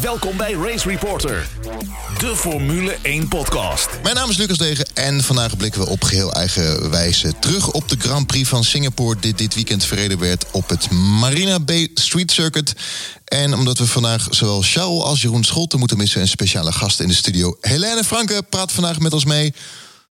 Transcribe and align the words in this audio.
Welkom 0.00 0.36
bij 0.36 0.52
Race 0.52 0.88
Reporter, 0.88 1.48
de 2.18 2.36
Formule 2.36 2.96
1 3.02 3.28
podcast. 3.28 3.88
Mijn 4.02 4.14
naam 4.14 4.30
is 4.30 4.36
Lucas 4.36 4.58
Degen 4.58 4.86
en 4.94 5.22
vandaag 5.22 5.56
blikken 5.56 5.80
we 5.80 5.88
op 5.88 6.04
geheel 6.04 6.32
eigen 6.32 6.90
wijze 6.90 7.38
terug 7.38 7.70
op 7.70 7.88
de 7.88 7.96
Grand 7.98 8.26
Prix 8.26 8.48
van 8.48 8.64
Singapore, 8.64 9.20
die 9.20 9.34
dit 9.34 9.54
weekend 9.54 9.84
verreden 9.84 10.18
werd 10.18 10.50
op 10.50 10.68
het 10.68 10.90
Marina 10.90 11.60
Bay 11.60 11.90
Street 11.94 12.32
Circuit. 12.32 12.74
En 13.24 13.54
omdat 13.54 13.78
we 13.78 13.86
vandaag 13.86 14.26
zowel 14.30 14.62
Charles 14.62 15.02
als 15.02 15.22
Jeroen 15.22 15.44
Scholten 15.44 15.78
moeten 15.78 15.96
missen, 15.96 16.20
een 16.20 16.28
speciale 16.28 16.72
gast 16.72 17.00
in 17.00 17.08
de 17.08 17.14
studio. 17.14 17.56
Helene 17.60 18.04
Franke 18.04 18.42
praat 18.50 18.72
vandaag 18.72 18.98
met 18.98 19.12
ons 19.12 19.24
mee. 19.24 19.54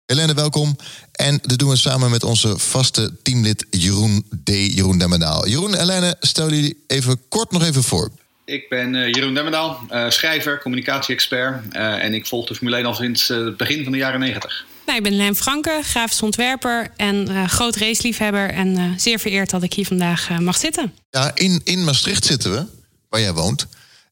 Helene, 0.05 0.33
welkom. 0.33 0.77
En 1.11 1.39
dat 1.41 1.59
doen 1.59 1.69
we 1.69 1.77
samen 1.77 2.09
met 2.09 2.23
onze 2.23 2.57
vaste 2.57 3.11
teamlid 3.23 3.65
Jeroen 3.69 4.25
D. 4.43 4.49
Jeroen 4.49 4.97
Demmendaal. 4.97 5.47
Jeroen, 5.47 5.77
Helene, 5.77 6.15
stel 6.19 6.49
jullie 6.49 6.83
even 6.87 7.21
kort 7.29 7.51
nog 7.51 7.63
even 7.63 7.83
voor. 7.83 8.11
Ik 8.45 8.69
ben 8.69 8.93
uh, 8.93 9.11
Jeroen 9.11 9.33
Demmendaal, 9.33 9.79
uh, 9.91 10.09
schrijver, 10.09 10.61
communicatie-expert. 10.61 11.75
Uh, 11.75 12.03
en 12.03 12.13
ik 12.13 12.25
volg 12.25 12.47
de 12.47 12.55
Formule 12.55 12.75
1 12.75 12.85
al 12.85 12.93
sinds 12.93 13.27
het 13.27 13.57
begin 13.57 13.83
van 13.83 13.91
de 13.91 13.97
jaren 13.97 14.19
90. 14.19 14.65
Nou, 14.85 14.97
ik 14.97 15.03
ben 15.03 15.15
Len 15.15 15.35
Franke, 15.35 15.79
grafisch 15.83 16.21
ontwerper 16.21 16.91
en 16.95 17.49
groot 17.49 17.75
raceliefhebber. 17.75 18.49
En 18.49 18.99
zeer 18.99 19.19
vereerd 19.19 19.49
dat 19.49 19.63
ik 19.63 19.73
hier 19.73 19.85
vandaag 19.85 20.29
mag 20.39 20.57
zitten. 20.57 20.93
Ja, 21.09 21.31
in, 21.33 21.61
in 21.63 21.83
Maastricht 21.83 22.25
zitten 22.25 22.51
we, 22.51 22.65
waar 23.09 23.21
jij 23.21 23.33
woont. 23.33 23.67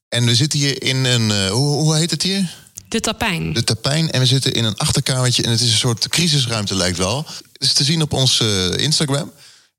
En 0.09 0.25
we 0.25 0.35
zitten 0.35 0.59
hier 0.59 0.83
in 0.83 1.05
een, 1.05 1.49
hoe, 1.49 1.81
hoe 1.81 1.95
heet 1.95 2.11
het 2.11 2.23
hier? 2.23 2.49
De 2.87 2.99
Tapijn. 2.99 3.53
De 3.53 3.63
Tapijn. 3.63 4.11
En 4.11 4.19
we 4.19 4.25
zitten 4.25 4.53
in 4.53 4.63
een 4.63 4.77
achterkamertje 4.77 5.43
en 5.43 5.49
het 5.49 5.61
is 5.61 5.71
een 5.71 5.77
soort 5.77 6.07
crisisruimte 6.07 6.75
lijkt 6.75 6.97
wel. 6.97 7.25
Het 7.53 7.61
is 7.61 7.73
te 7.73 7.83
zien 7.83 8.01
op 8.01 8.13
ons 8.13 8.39
Instagram. 8.77 9.31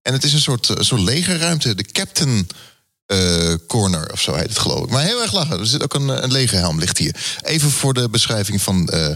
En 0.02 0.12
het 0.12 0.24
is 0.24 0.32
een 0.32 0.40
soort, 0.40 0.68
een 0.68 0.84
soort 0.84 1.00
legerruimte. 1.00 1.74
De 1.74 1.84
Captain 1.84 2.46
uh, 3.06 3.54
corner 3.66 4.12
of 4.12 4.20
zo 4.20 4.34
heet 4.34 4.48
het 4.48 4.58
geloof 4.58 4.84
ik. 4.84 4.90
Maar 4.90 5.04
heel 5.04 5.22
erg 5.22 5.32
lachen. 5.32 5.58
Er 5.58 5.66
zit 5.66 5.82
ook 5.82 5.94
een, 5.94 6.08
een 6.08 6.32
lege 6.32 6.56
helm 6.56 6.78
ligt 6.78 6.98
hier. 6.98 7.14
Even 7.42 7.70
voor 7.70 7.94
de 7.94 8.08
beschrijving 8.08 8.62
van 8.62 8.90
uh, 8.94 9.06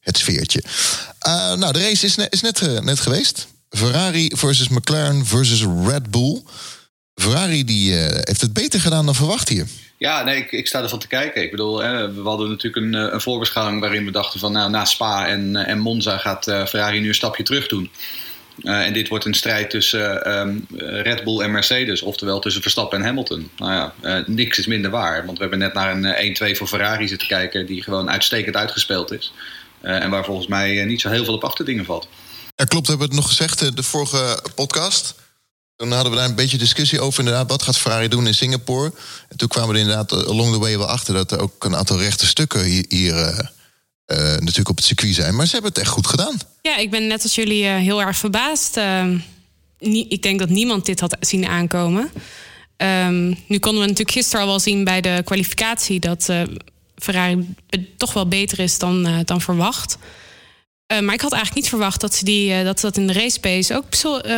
het 0.00 0.18
sfeertje. 0.18 0.62
Nou, 1.56 1.72
de 1.72 1.80
race 1.80 2.06
is, 2.06 2.16
is 2.16 2.40
net, 2.40 2.82
net 2.82 3.00
geweest. 3.00 3.46
Ferrari 3.70 4.30
versus 4.34 4.68
McLaren 4.68 5.26
versus 5.26 5.66
Red 5.86 6.10
Bull. 6.10 6.42
Ferrari 7.14 7.64
die 7.64 7.92
heeft 7.94 8.40
het 8.40 8.52
beter 8.52 8.80
gedaan 8.80 9.04
dan 9.04 9.14
verwacht 9.14 9.48
hier. 9.48 9.66
Ja, 9.98 10.22
nee, 10.22 10.36
ik, 10.36 10.52
ik 10.52 10.66
sta 10.66 10.82
ervan 10.82 10.98
te 10.98 11.06
kijken. 11.06 11.42
Ik 11.42 11.50
bedoel, 11.50 11.78
we 11.78 12.20
hadden 12.24 12.48
natuurlijk 12.48 12.86
een, 12.86 13.14
een 13.14 13.20
voorbeschouwing 13.20 13.80
waarin 13.80 14.04
we 14.04 14.10
dachten 14.10 14.40
van 14.40 14.52
nou, 14.52 14.70
na 14.70 14.84
Spa 14.84 15.26
en, 15.26 15.56
en 15.56 15.78
Monza 15.78 16.18
gaat 16.18 16.44
Ferrari 16.44 17.00
nu 17.00 17.08
een 17.08 17.14
stapje 17.14 17.42
terug 17.42 17.68
doen. 17.68 17.90
Uh, 18.62 18.86
en 18.86 18.92
dit 18.92 19.08
wordt 19.08 19.24
een 19.24 19.34
strijd 19.34 19.70
tussen 19.70 20.38
um, 20.38 20.66
Red 20.78 21.24
Bull 21.24 21.40
en 21.40 21.50
Mercedes, 21.50 22.02
oftewel 22.02 22.40
tussen 22.40 22.62
Verstappen 22.62 22.98
en 22.98 23.04
Hamilton. 23.04 23.50
Nou 23.56 23.72
ja, 23.72 23.94
uh, 24.02 24.26
niks 24.26 24.58
is 24.58 24.66
minder 24.66 24.90
waar, 24.90 25.24
want 25.24 25.36
we 25.36 25.42
hebben 25.42 25.58
net 25.58 25.74
naar 25.74 25.96
een 25.96 26.54
1-2 26.54 26.56
voor 26.56 26.66
Ferrari 26.66 27.08
zitten 27.08 27.28
kijken, 27.28 27.66
die 27.66 27.82
gewoon 27.82 28.10
uitstekend 28.10 28.56
uitgespeeld 28.56 29.12
is. 29.12 29.32
En 29.80 30.10
waar 30.10 30.24
volgens 30.24 30.46
mij 30.46 30.84
niet 30.84 31.00
zo 31.00 31.08
heel 31.08 31.24
veel 31.24 31.38
op 31.38 31.54
te 31.54 31.64
dingen 31.64 31.84
valt. 31.84 32.08
Ja, 32.56 32.64
klopt, 32.64 32.84
we 32.86 32.90
hebben 32.90 33.08
het 33.08 33.16
nog 33.16 33.28
gezegd 33.28 33.76
de 33.76 33.82
vorige 33.82 34.42
podcast. 34.54 35.14
Toen 35.76 35.92
hadden 35.92 36.12
we 36.12 36.18
daar 36.18 36.28
een 36.28 36.34
beetje 36.34 36.58
discussie 36.58 37.00
over, 37.00 37.18
inderdaad, 37.18 37.50
wat 37.50 37.62
gaat 37.62 37.78
Ferrari 37.78 38.08
doen 38.08 38.26
in 38.26 38.34
Singapore? 38.34 38.92
En 39.28 39.36
toen 39.36 39.48
kwamen 39.48 39.70
we 39.70 39.74
er 39.74 39.80
inderdaad 39.80 40.12
along 40.12 40.52
the 40.52 40.58
way 40.58 40.78
wel 40.78 40.86
achter 40.86 41.14
dat 41.14 41.32
er 41.32 41.40
ook 41.40 41.64
een 41.64 41.76
aantal 41.76 41.98
rechte 41.98 42.26
stukken 42.26 42.62
hier. 42.62 42.84
hier 42.88 43.50
uh, 44.08 44.18
natuurlijk 44.18 44.68
op 44.68 44.76
het 44.76 44.84
circuit 44.84 45.14
zijn. 45.14 45.36
Maar 45.36 45.46
ze 45.46 45.52
hebben 45.52 45.70
het 45.70 45.80
echt 45.80 45.90
goed 45.90 46.06
gedaan. 46.06 46.38
Ja, 46.62 46.76
ik 46.76 46.90
ben 46.90 47.06
net 47.06 47.22
als 47.22 47.34
jullie 47.34 47.64
uh, 47.64 47.76
heel 47.76 48.00
erg 48.00 48.16
verbaasd. 48.16 48.76
Uh, 48.76 49.04
ik 50.08 50.22
denk 50.22 50.38
dat 50.38 50.48
niemand 50.48 50.86
dit 50.86 51.00
had 51.00 51.16
zien 51.20 51.46
aankomen. 51.46 52.10
Um, 52.76 53.36
nu 53.46 53.58
konden 53.58 53.80
we 53.80 53.88
natuurlijk 53.88 54.10
gisteren 54.10 54.40
al 54.40 54.46
wel 54.46 54.60
zien 54.60 54.84
bij 54.84 55.00
de 55.00 55.22
kwalificatie 55.24 56.00
dat 56.00 56.32
Ferrari 56.96 57.54
toch 57.96 58.12
wel 58.12 58.28
beter 58.28 58.58
is 58.58 58.78
dan, 58.78 59.22
dan 59.24 59.40
verwacht. 59.40 59.98
maar 60.86 61.14
ik 61.14 61.20
had 61.20 61.32
eigenlijk 61.32 61.54
niet 61.54 61.68
verwacht 61.68 62.00
dat 62.00 62.14
ze, 62.14 62.24
die, 62.24 62.64
dat, 62.64 62.80
dat 62.80 62.96
in 62.96 63.06
de 63.06 63.12
race 63.12 63.40
pace 63.40 63.76
ook 63.76 63.84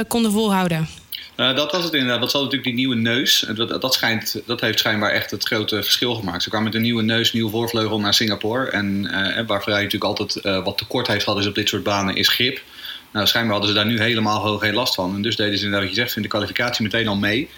konden 0.09 0.33
volhouden. 0.33 0.89
Uh, 1.37 1.57
dat 1.57 1.73
was 1.73 1.85
het 1.85 1.93
inderdaad. 1.93 2.21
Dat 2.21 2.33
was 2.33 2.43
natuurlijk 2.43 2.65
die 2.65 2.75
nieuwe 2.75 2.95
neus. 2.95 3.47
Dat, 3.55 3.81
dat, 3.81 3.95
schijnt, 3.95 4.43
dat 4.47 4.61
heeft 4.61 4.79
schijnbaar 4.79 5.11
echt 5.11 5.31
het 5.31 5.45
grote 5.45 5.83
verschil 5.83 6.15
gemaakt. 6.15 6.43
Ze 6.43 6.49
kwamen 6.49 6.67
met 6.67 6.77
een 6.77 6.83
nieuwe 6.83 7.03
neus, 7.03 7.33
nieuwe 7.33 7.51
voorvleugel 7.51 8.01
naar 8.01 8.15
Singapore. 8.15 8.71
En 8.71 9.05
uh, 9.05 9.47
waar 9.47 9.63
Ferrari 9.63 9.85
natuurlijk 9.85 10.21
altijd 10.21 10.65
wat 10.65 10.79
tekort 10.79 11.07
heeft 11.07 11.25
gehad 11.25 11.39
is 11.39 11.47
op 11.47 11.55
dit 11.55 11.69
soort 11.69 11.83
banen, 11.83 12.15
is 12.15 12.29
grip. 12.29 12.61
Nou, 13.13 13.27
schijnbaar 13.27 13.53
hadden 13.53 13.71
ze 13.71 13.77
daar 13.77 13.87
nu 13.87 14.01
helemaal 14.01 14.59
geen 14.59 14.75
last 14.75 14.95
van. 14.95 15.15
En 15.15 15.23
dus 15.23 15.37
deden 15.37 15.59
ze 15.59 15.65
inderdaad, 15.65 15.89
wat 15.89 15.97
je 15.97 16.03
zegt, 16.03 16.17
in 16.17 16.23
de 16.23 16.29
kwalificatie 16.29 16.85
meteen 16.85 17.09
al 17.09 17.17
mee. 17.17 17.49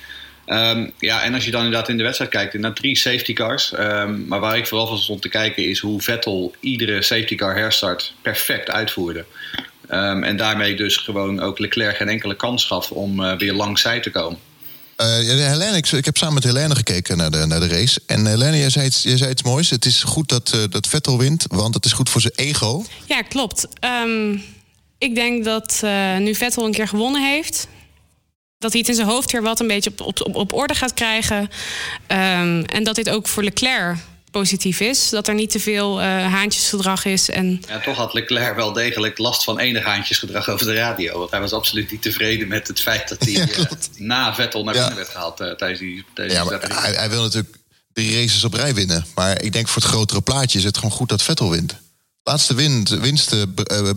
Um, 0.47 0.93
ja, 0.99 1.23
en 1.23 1.35
als 1.35 1.45
je 1.45 1.51
dan 1.51 1.65
inderdaad 1.65 1.89
in 1.89 1.97
de 1.97 2.03
wedstrijd 2.03 2.31
kijkt, 2.31 2.55
naar 2.55 2.73
drie 2.73 2.97
safety 2.97 3.33
cars. 3.33 3.73
Um, 3.79 4.25
maar 4.29 4.41
waar 4.41 4.57
ik 4.57 4.67
vooral 4.67 4.87
van 4.87 4.99
stond 4.99 5.23
te 5.23 5.29
kijken 5.29 5.69
is 5.69 5.79
hoe 5.79 6.01
Vettel 6.01 6.55
iedere 6.61 7.03
safety 7.03 7.35
car 7.35 7.57
herstart 7.57 8.15
perfect 8.23 8.71
uitvoerde. 8.71 9.25
Um, 9.95 10.25
en 10.25 10.37
daarmee 10.37 10.77
dus 10.77 10.97
gewoon 10.97 11.41
ook 11.41 11.59
Leclerc 11.59 11.97
geen 11.97 12.09
enkele 12.09 12.37
kans 12.37 12.65
gaf 12.65 12.91
om 12.91 13.21
uh, 13.21 13.37
weer 13.37 13.53
langzij 13.53 14.01
te 14.01 14.11
komen. 14.11 14.39
Uh, 14.97 15.07
Helene, 15.07 15.77
ik, 15.77 15.87
ik, 15.87 16.05
heb 16.05 16.17
samen 16.17 16.35
met 16.35 16.45
Helene 16.45 16.75
gekeken 16.75 17.17
naar 17.17 17.31
de, 17.31 17.47
naar 17.47 17.61
de 17.61 17.69
race. 17.69 18.01
En 18.07 18.27
Helene, 18.27 18.59
jij 18.59 18.71
zei, 18.71 18.87
iets, 18.87 19.03
jij 19.03 19.17
zei 19.17 19.31
iets 19.31 19.43
moois. 19.43 19.71
Het 19.71 19.85
is 19.85 20.03
goed 20.03 20.29
dat, 20.29 20.53
uh, 20.55 20.63
dat 20.71 20.87
Vettel 20.87 21.19
wint, 21.19 21.45
want 21.49 21.75
het 21.75 21.85
is 21.85 21.93
goed 21.93 22.11
voor 22.11 22.21
zijn 22.21 22.33
ego. 22.37 22.85
Ja, 23.07 23.23
klopt. 23.23 23.67
Um, 24.05 24.43
ik 24.99 25.15
denk 25.15 25.45
dat 25.45 25.83
nu 26.19 26.35
Vettel 26.35 26.65
een 26.65 26.73
keer 26.73 26.89
gewonnen 26.89 27.23
heeft... 27.23 27.69
dat 28.59 28.71
hij 28.71 28.81
het 28.81 28.89
in 28.89 28.95
zijn 28.95 29.09
hoofd 29.09 29.33
weer 29.33 29.43
wat 29.43 29.61
een 29.61 29.67
beetje 29.67 29.93
op, 29.97 30.21
op, 30.21 30.35
op 30.35 30.53
orde 30.53 30.75
gaat 30.75 30.95
krijgen. 30.95 31.39
Um, 31.39 32.65
en 32.65 32.85
dat 32.85 32.95
dit 32.95 33.11
ook 33.11 33.29
voor 33.29 33.43
Leclerc 33.43 33.97
positief 34.33 34.81
is. 34.81 35.09
Dat 35.09 35.29
er 35.29 35.35
niet 35.35 35.51
te 35.51 35.61
veel 35.61 36.01
uh, 36.01 36.07
haantjesgedrag 36.07 37.05
is. 37.05 37.31
En... 37.31 37.63
Ja, 37.69 37.81
toch 37.81 37.97
had 37.97 38.15
Leclerc 38.15 38.55
wel 38.55 38.73
degelijk 38.73 39.19
last 39.19 39.45
van 39.45 39.59
enig 39.59 39.85
haantjesgedrag 39.85 40.49
over 40.49 40.67
de 40.67 40.75
radio. 40.75 41.19
Want 41.19 41.31
hij 41.31 41.41
was 41.41 41.53
absoluut 41.53 41.91
niet 41.91 42.03
tevreden 42.03 42.49
met 42.49 42.69
het 42.69 42.81
feit 42.81 43.09
dat 43.09 43.19
hij 43.21 43.33
ja, 43.33 43.47
uh, 43.59 43.65
na 43.97 44.35
Vettel 44.35 44.65
naar 44.65 44.73
binnen 44.73 44.91
ja. 44.91 44.97
werd 44.97 45.09
gehaald 45.09 45.41
uh, 45.41 45.51
tijdens 45.51 45.81
die, 45.81 46.05
tijdens 46.15 46.39
ja, 46.39 46.45
maar 46.45 46.83
hij, 46.83 46.93
hij, 46.93 47.11
wil 47.11 47.23
natuurlijk 47.23 47.57
drie 47.93 48.21
races 48.21 48.45
op 48.45 48.55
rij 48.55 48.75
winnen. 48.75 49.07
Maar 49.15 49.43
ik 49.43 49.53
denk 49.53 49.69
voor 49.69 49.83
het 49.83 49.91
grotere 49.91 50.21
plaatje 50.21 50.59
is 50.59 50.65
het 50.65 50.77
gewoon 50.77 50.91
goed 50.91 51.09
dat 51.09 51.23
Vettel 51.23 51.51
wint. 51.51 51.75
Laatste 52.23 52.55
winst, 52.55 52.99
winst 52.99 53.35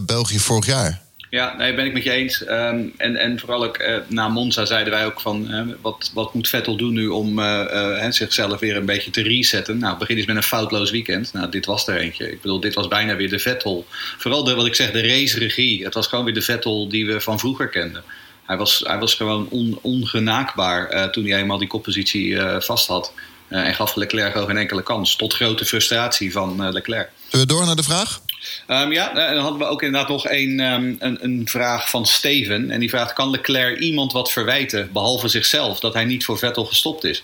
België 0.06 0.40
vorig 0.40 0.66
jaar. 0.66 1.05
Ja, 1.36 1.56
nee, 1.58 1.74
ben 1.74 1.86
ik 1.86 1.94
met 1.94 2.04
je 2.04 2.12
eens. 2.12 2.42
Um, 2.42 2.94
en, 2.98 3.16
en 3.16 3.40
vooral 3.40 3.64
ook 3.64 3.80
uh, 3.80 3.98
na 4.08 4.28
Monza 4.28 4.66
zeiden 4.66 4.94
wij 4.94 5.06
ook 5.06 5.22
van 5.22 5.52
uh, 5.52 5.74
wat, 5.82 6.12
wat 6.14 6.34
moet 6.34 6.48
Vettel 6.48 6.78
doen 6.78 6.94
nu 6.94 7.08
om 7.08 7.40
uh, 7.40 8.10
zichzelf 8.10 8.60
weer 8.60 8.76
een 8.76 8.86
beetje 8.86 9.12
te 9.12 9.22
resetten. 9.22 9.78
Nou, 9.78 9.98
begin 9.98 10.18
eens 10.18 10.26
met 10.26 10.36
een 10.36 10.44
foutloos 10.44 10.92
weekend. 10.92 11.34
Nou, 11.34 11.50
dit 11.50 11.66
was 11.66 11.88
er 11.88 11.98
eentje. 11.98 12.32
Ik 12.32 12.42
bedoel, 12.42 12.60
dit 12.60 12.74
was 12.74 12.88
bijna 12.88 13.16
weer 13.16 13.30
de 13.30 13.40
Vettel. 13.40 13.86
Vooral 14.18 14.44
de, 14.44 14.54
wat 14.54 14.66
ik 14.66 14.76
zeg, 14.76 14.92
de 14.92 15.08
race-regie. 15.08 15.84
Het 15.84 15.94
was 15.94 16.08
gewoon 16.08 16.26
weer 16.26 16.34
de 16.34 16.42
Vettel 16.42 16.90
die 16.90 17.06
we 17.06 17.22
van 17.22 17.40
vroeger 17.40 17.70
kenden. 17.70 18.04
Hij 18.46 18.58
was, 18.58 18.84
hij 18.86 19.00
was 19.00 19.14
gewoon 19.14 19.48
on, 19.50 19.80
ongenaakbaar 19.82 21.12
toen 21.12 21.26
hij 21.26 21.40
eenmaal 21.40 21.58
die 21.58 21.68
koppositie 21.68 22.40
vast 22.60 22.88
had. 22.88 23.14
en 23.48 23.76
gaf 23.76 23.96
Leclerc 23.96 24.32
gewoon 24.32 24.48
geen 24.48 24.58
enkele 24.58 24.84
kans. 24.84 25.16
Tot 25.16 25.34
grote 25.34 25.66
frustratie 25.66 26.32
van 26.32 26.72
Leclerc. 26.72 27.10
Zullen 27.30 27.48
we 27.48 27.54
door 27.54 27.66
naar 27.66 27.76
de 27.76 27.84
vraag? 27.84 28.20
Um, 28.68 28.92
ja, 28.92 29.14
dan 29.14 29.38
hadden 29.38 29.60
we 29.60 29.66
ook 29.66 29.82
inderdaad 29.82 30.10
nog 30.10 30.30
een, 30.30 30.60
um, 30.60 30.96
een, 31.00 31.24
een, 31.24 31.42
vraag 31.46 31.90
van 31.90 32.06
Steven. 32.06 32.72
En 32.72 32.80
die 32.80 32.90
vraagt: 32.90 33.14
Kan 33.14 33.30
Leclerc 33.30 33.80
iemand 33.80 34.12
wat 34.12 34.32
verwijten, 34.32 34.90
behalve 34.94 35.28
zichzelf, 35.28 35.80
dat 35.80 35.94
hij 35.94 36.06
niet 36.06 36.26
voor 36.26 36.38
Vettel 36.38 36.66
gestopt 36.66 37.04
is? 37.04 37.24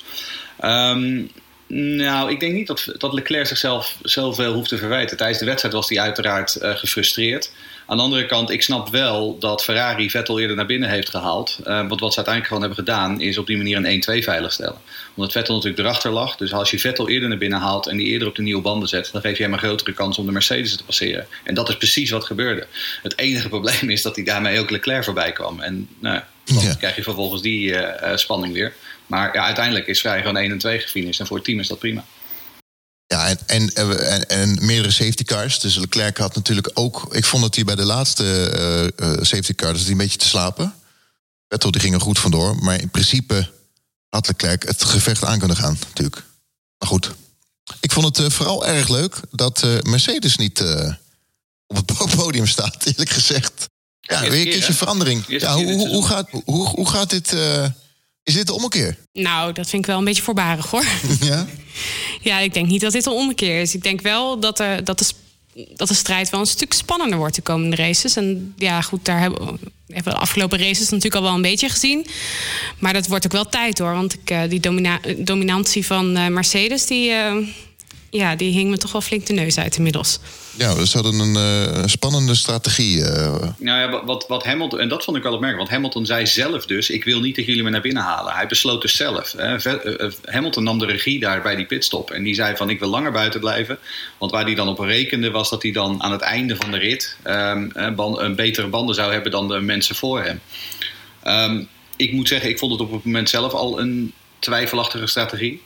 Um, 0.64 1.32
nou, 1.74 2.32
ik 2.32 2.40
denk 2.40 2.54
niet 2.54 2.68
dat, 2.68 2.88
dat 2.98 3.14
Leclerc 3.14 3.48
zichzelf 3.48 3.98
zoveel 4.02 4.54
hoeft 4.54 4.70
te 4.70 4.78
verwijten. 4.78 5.18
Tijdens 5.18 5.40
de 5.40 5.46
wedstrijd 5.46 5.74
was 5.74 5.90
hij 5.90 6.00
uiteraard 6.00 6.58
uh, 6.62 6.76
gefrustreerd. 6.76 7.52
Aan 7.86 7.98
de 7.98 8.04
andere 8.04 8.26
kant, 8.26 8.50
ik 8.50 8.62
snap 8.62 8.90
wel 8.90 9.38
dat 9.40 9.64
Ferrari 9.64 10.10
Vettel 10.10 10.40
eerder 10.40 10.56
naar 10.56 10.66
binnen 10.66 10.90
heeft 10.90 11.10
gehaald. 11.10 11.60
Uh, 11.60 11.88
want 11.88 12.00
wat 12.00 12.14
ze 12.14 12.24
uiteindelijk 12.26 12.48
gewoon 12.48 12.62
hebben 12.62 12.80
gedaan, 12.80 13.22
is 13.22 13.38
op 13.38 13.48
die 13.48 13.58
manier 13.58 13.78
een 13.78 14.22
1-2 14.22 14.24
veiligstellen. 14.24 14.78
Omdat 15.16 15.32
Vettel 15.32 15.56
natuurlijk 15.56 15.82
erachter 15.82 16.12
lag. 16.12 16.36
Dus 16.36 16.54
als 16.54 16.72
je 16.72 16.80
Vettel 16.80 17.10
eerder 17.10 17.30
naar 17.30 17.38
binnen 17.38 17.60
haalt 17.60 17.88
en 17.88 17.98
die 17.98 18.08
eerder 18.08 18.28
op 18.28 18.36
de 18.36 18.42
nieuwe 18.42 18.62
banden 18.62 18.90
zet, 18.90 19.10
dan 19.12 19.22
geef 19.22 19.38
je 19.38 19.44
hem 19.44 19.54
een 19.54 19.60
grotere 19.60 19.94
kans 19.94 20.18
om 20.18 20.26
de 20.26 20.32
Mercedes 20.32 20.76
te 20.76 20.84
passeren. 20.84 21.28
En 21.44 21.54
dat 21.54 21.70
is 21.70 21.78
precies 21.78 22.10
wat 22.10 22.26
gebeurde. 22.26 22.68
Het 23.02 23.18
enige 23.18 23.50
probleem 23.50 23.90
is 23.90 24.02
dat 24.02 24.16
hij 24.16 24.26
daarmee 24.26 24.60
ook 24.60 24.70
Leclerc 24.70 25.04
voorbij 25.04 25.32
kwam. 25.32 25.60
En 25.60 25.88
nou, 26.00 26.22
dan 26.46 26.64
ja. 26.64 26.74
krijg 26.74 26.96
je 26.96 27.04
vervolgens 27.04 27.42
die 27.42 27.70
uh, 27.70 28.16
spanning 28.16 28.54
weer. 28.54 28.74
Maar 29.12 29.34
ja, 29.34 29.46
uiteindelijk 29.46 29.88
is 29.88 30.00
Ferrari 30.00 30.22
gewoon 30.22 30.38
1 30.38 30.52
en 30.52 30.58
2 30.58 30.80
gefinished. 30.80 31.20
En 31.20 31.28
voor 31.28 31.36
het 31.36 31.46
team 31.46 31.60
is 31.60 31.68
dat 31.68 31.80
prima. 31.80 32.06
Ja, 33.08 33.28
en, 33.28 33.40
en, 33.46 33.74
en, 34.00 34.30
en, 34.30 34.66
meerdere 34.66 34.92
safety 34.92 35.24
cars. 35.24 35.60
Dus 35.60 35.76
Leclerc 35.76 36.18
had 36.18 36.36
natuurlijk 36.36 36.72
ook... 36.74 37.16
Ik 37.16 37.26
vond 37.26 37.44
dat 37.44 37.56
hij 37.56 37.64
bij 37.64 37.76
de 37.76 37.84
laatste 37.84 38.24
uh, 39.00 39.08
uh, 39.08 39.18
safety 39.22 39.54
car... 39.54 39.76
een 39.88 39.98
beetje 39.98 40.18
te 40.18 40.28
slapen. 40.28 40.74
Vettel 41.48 41.72
die 41.72 41.82
ging 41.82 41.94
er 41.94 42.02
goed 42.02 42.20
vandoor. 42.20 42.56
Maar 42.56 42.82
in 42.82 42.90
principe 42.90 43.50
had 44.10 44.28
Leclerc 44.28 44.64
het 44.64 44.84
gevecht 44.84 45.24
aan 45.24 45.40
kunnen 45.40 45.58
gaan, 45.58 45.78
natuurlijk. 45.88 46.24
Maar 46.78 46.90
goed. 46.90 47.12
Ik 47.80 47.92
vond 47.92 48.06
het 48.06 48.26
uh, 48.26 48.32
vooral 48.32 48.68
erg 48.68 48.90
leuk 48.90 49.16
dat 49.32 49.66
Mercedes 49.82 50.38
niet 50.38 50.64
op 51.68 51.76
het 51.76 52.16
podium 52.16 52.48
staat, 52.48 52.86
eerlijk 52.86 53.10
gezegd. 53.10 53.70
Ja, 54.00 54.22
weer 54.22 54.40
een 54.40 54.52
keertje 54.52 54.74
verandering. 54.74 55.24
Ja, 55.28 55.56
hoe, 55.56 55.74
hoe, 55.74 55.88
hoe, 55.88 56.06
gaat, 56.06 56.30
hoe, 56.46 56.68
hoe 56.68 56.90
gaat 56.90 57.10
dit 57.10 57.34
Is 58.24 58.34
dit 58.34 58.48
de 58.48 58.54
ommekeer? 58.54 58.98
Nou, 59.14 59.54
dat 59.54 59.70
vind 59.70 59.82
ik 59.84 59.90
wel 59.90 59.98
een 59.98 60.04
beetje 60.06 60.24
voorbarig 60.24 60.66
hoor. 60.70 60.86
Ja? 61.22 61.48
Ja, 62.22 62.40
ik 62.40 62.54
denk 62.54 62.68
niet 62.68 62.82
dat 62.82 62.92
dit 62.92 63.06
een 63.06 63.12
ommekeer 63.12 63.62
is. 63.62 63.76
Ik 63.76 63.84
denk 63.84 64.02
wel 64.02 64.40
dat, 64.40 64.60
er, 64.60 64.84
dat, 64.84 65.00
de, 65.00 65.66
dat 65.76 65.88
de 65.88 65.94
strijd 65.94 66.30
wel 66.30 66.40
een 66.40 66.46
stuk 66.46 66.74
spannender 66.74 67.18
wordt 67.18 67.36
de 67.36 67.42
komende 67.42 67.76
races. 67.76 68.16
En 68.16 68.54
ja, 68.58 68.82
goed, 68.82 69.06
daar 69.06 69.20
hebben, 69.20 69.46
hebben 69.88 70.04
we 70.04 70.10
de 70.10 70.16
afgelopen 70.26 70.58
races 70.60 70.90
natuurlijk 70.90 71.16
al 71.16 71.22
wel 71.22 71.34
een 71.34 71.42
beetje 71.42 71.70
gezien. 71.70 72.06
Maar 72.80 72.94
dat 72.94 73.08
wordt 73.08 73.26
ook 73.26 73.32
wel 73.32 73.50
tijd 73.50 73.80
hoor. 73.80 73.94
Want 73.94 74.14
ik, 74.14 74.30
eh, 74.30 74.42
die 74.50 74.60
domina- 74.60 75.00
dominantie 75.18 75.86
van 75.86 76.16
eh, 76.18 76.28
Mercedes, 76.28 76.86
die, 76.86 77.12
eh, 77.12 77.36
ja, 78.12 78.36
die 78.36 78.52
hing 78.54 78.70
me 78.70 78.78
toch 78.78 78.92
wel 78.92 79.02
flink 79.02 79.26
de 79.26 79.34
neus 79.34 79.58
uit 79.58 79.76
inmiddels. 79.78 80.20
Ja, 80.58 80.86
ze 80.86 80.98
hadden 80.98 81.20
een 81.20 81.36
eh, 81.76 81.84
spannende 81.86 82.36
strategie. 82.36 83.04
eh. 83.06 83.42
Nou 83.58 83.80
ja, 83.80 84.04
wat- 84.06 84.26
wat, 84.28 84.44
Hamilton, 84.44 84.80
en 84.80 84.90
dat 84.90 85.04
vond 85.04 85.18
ik 85.18 85.24
wel 85.24 85.34
opmerkelijk, 85.34 85.68
want 85.70 85.82
Hamilton 85.82 86.06
zei 86.06 86.28
zelf 86.28 86.66
dus: 86.66 86.90
Ik 86.90 87.04
wil 87.04 87.20
niet 87.20 87.36
dat 87.36 87.46
jullie 87.46 87.64
me 87.64 87.70
naar 87.70 87.82
binnen 87.82 88.04
halen. 88.04 88.34
Hij 88.34 88.48
besloot 88.48 88.82
dus 88.82 88.96
zelf. 88.96 89.32
Hè. 89.38 89.56
Eh, 89.56 90.12
Hamilton 90.26 90.64
nam 90.64 90.80
de 90.80 90.86
regie 90.86 91.20
daar 91.20 91.42
bij 91.42 91.56
die 91.56 91.66
pitstop 91.66 92.12
en 92.12 92.24
die 92.24 92.34
zei: 92.34 92.56
van 92.56 92.70
Ik 92.70 92.80
wil 92.80 92.90
langer 92.90 93.12
buiten 93.12 93.40
blijven. 93.40 93.78
Want 94.18 94.32
waar 94.32 94.44
hij 94.46 94.56
dan 94.56 94.68
op 94.68 94.80
rekende 94.80 95.32
was 95.32 95.50
dat 95.50 95.62
hij 95.64 95.72
dan 95.72 96.04
aan 96.04 96.12
het 96.12 96.22
einde 96.22 96.56
van 96.56 96.72
de 96.72 96.78
rit 96.78 97.16
ehm, 97.24 97.70
eh, 97.74 97.90
ban- 97.94 98.20
een 98.22 98.36
betere 98.36 98.68
banden 98.68 98.96
zou 98.96 99.12
hebben 99.14 99.32
dan 99.32 99.48
de 99.48 99.60
mensen 99.60 99.96
voor 99.96 100.24
hem. 100.24 100.40
Ehm, 101.24 101.64
ik 101.96 102.12
moet 102.12 102.28
zeggen, 102.28 102.50
ik 102.50 102.60
vond 102.60 102.72
het 102.72 102.82
op 102.82 102.92
het 102.92 103.06
moment 103.06 103.30
zelf 103.30 103.54
al 103.54 103.80
een 103.80 104.14
twijfelachtige 104.40 105.08
strategie. 105.08 105.62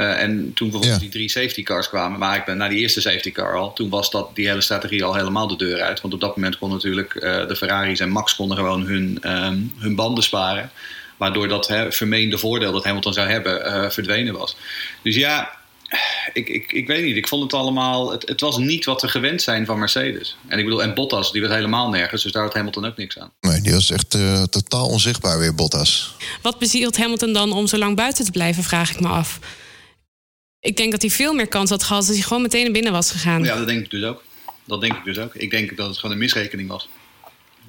Eh, 0.00 0.22
en 0.22 0.52
toen 0.54 0.70
bijvoorbeeld 0.70 0.94
Ja. 0.94 0.98
die 0.98 1.08
drie 1.08 1.28
safety 1.30 1.62
cars 1.62 1.88
kwamen, 1.88 2.18
maar 2.18 2.36
ik 2.36 2.44
ben 2.44 2.56
naar 2.56 2.68
die 2.68 2.78
eerste 2.78 3.00
safety 3.00 3.32
car 3.32 3.56
al, 3.56 3.72
toen 3.72 3.88
was 3.88 4.10
dat, 4.10 4.34
die 4.34 4.48
hele 4.48 4.60
strategie 4.60 5.04
al 5.04 5.14
helemaal 5.14 5.46
de 5.48 5.56
deur 5.56 5.80
uit. 5.80 6.00
Want 6.00 6.14
op 6.14 6.20
dat 6.20 6.36
moment 6.36 6.58
kon 6.58 6.70
natuurlijk 6.70 7.14
eh, 7.14 7.46
de 7.46 7.56
Ferraris 7.56 8.00
en 8.00 8.10
Max 8.10 8.34
konden 8.36 8.56
gewoon 8.56 8.82
hun, 8.86 9.18
ehm, 9.20 9.58
hun 9.78 9.94
banden 9.94 10.24
sparen. 10.24 10.70
Waardoor 11.16 11.48
dat 11.48 11.68
hè, 11.68 11.92
vermeende 11.92 12.38
voordeel 12.38 12.72
dat 12.72 12.84
Hamilton 12.84 13.12
zou 13.12 13.28
hebben 13.28 13.64
eh, 13.64 13.90
verdwenen 13.90 14.34
was. 14.38 14.56
Dus 15.02 15.14
ja, 15.16 15.50
ik, 16.32 16.48
ik, 16.48 16.72
ik 16.72 16.86
weet 16.86 17.04
niet. 17.04 17.16
Ik 17.16 17.28
vond 17.28 17.42
het 17.42 17.52
allemaal. 17.52 18.10
Het, 18.10 18.28
het 18.28 18.40
was 18.40 18.58
niet 18.58 18.84
wat 18.84 19.02
we 19.02 19.08
gewend 19.08 19.42
zijn 19.42 19.66
van 19.66 19.78
Mercedes. 19.78 20.36
En 20.48 20.58
ik 20.58 20.64
bedoel, 20.64 20.82
en 20.82 20.94
Bottas, 20.94 21.32
die 21.32 21.42
was 21.42 21.50
helemaal 21.50 21.88
nergens. 21.88 22.22
Dus 22.22 22.32
daar 22.32 22.42
had 22.42 22.54
Hamilton 22.54 22.86
ook 22.86 22.96
niks 22.96 23.18
aan. 23.18 23.30
Nee, 23.40 23.60
die 23.60 23.72
was 23.72 23.90
echt 23.90 24.14
eh, 24.14 24.42
totaal 24.42 24.86
onzichtbaar 24.88 25.38
weer, 25.38 25.54
Bottas. 25.54 26.14
Wat 26.42 26.58
bezielt 26.58 26.96
Hamilton 26.96 27.32
dan 27.32 27.52
om 27.52 27.66
zo 27.66 27.78
lang 27.78 27.96
buiten 27.96 28.24
te 28.24 28.30
blijven, 28.30 28.62
vraag 28.62 28.90
ik 28.90 29.00
me 29.00 29.08
af. 29.08 29.38
Ik 30.60 30.76
denk 30.76 30.90
dat 30.90 31.00
hij 31.00 31.10
veel 31.10 31.32
meer 31.32 31.48
kans 31.48 31.70
had 31.70 31.82
gehad 31.82 32.06
als 32.06 32.16
hij 32.16 32.24
gewoon 32.24 32.42
meteen 32.42 32.62
naar 32.62 32.72
binnen 32.72 32.92
was 32.92 33.10
gegaan. 33.10 33.44
Ja, 33.44 33.56
dat 33.56 33.66
denk 33.66 33.84
ik 33.84 33.90
dus 33.90 34.04
ook. 34.04 34.22
Dat 34.64 34.80
denk 34.80 34.92
ik 34.92 35.04
dus 35.04 35.18
ook. 35.18 35.34
Ik 35.34 35.50
denk 35.50 35.76
dat 35.76 35.88
het 35.88 35.96
gewoon 35.96 36.12
een 36.12 36.20
misrekening 36.20 36.68
was. 36.68 36.88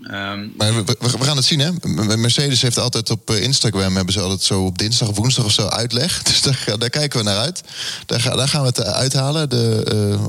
Ehm, 0.04 0.48
Maar 0.58 0.76
we, 0.76 0.84
we, 1.00 1.18
we 1.18 1.24
gaan 1.24 1.36
het 1.36 1.46
zien, 1.46 1.60
hè? 1.60 1.72
Mercedes 2.18 2.62
heeft 2.62 2.78
altijd 2.78 3.10
op 3.10 3.30
eh, 3.30 3.42
Instagram... 3.42 3.96
hebben 3.96 4.14
ze 4.14 4.20
altijd 4.20 4.42
zo 4.42 4.66
op 4.66 4.78
dinsdag 4.78 5.08
of 5.08 5.18
woensdag 5.18 5.46
of 5.46 5.52
zo 5.52 5.68
uitleg. 5.68 6.22
Dus 6.24 6.42
daar, 6.42 6.76
daar 6.78 6.90
kijken 6.90 7.20
we 7.20 7.26
naar 7.26 7.38
uit. 7.38 7.62
Daar 8.06 8.20
gaan 8.20 8.62
we 8.62 8.68
het 8.68 8.80
eh, 8.80 8.92
uithalen, 8.92 9.50
de, 9.50 9.84
eh, 9.86 10.28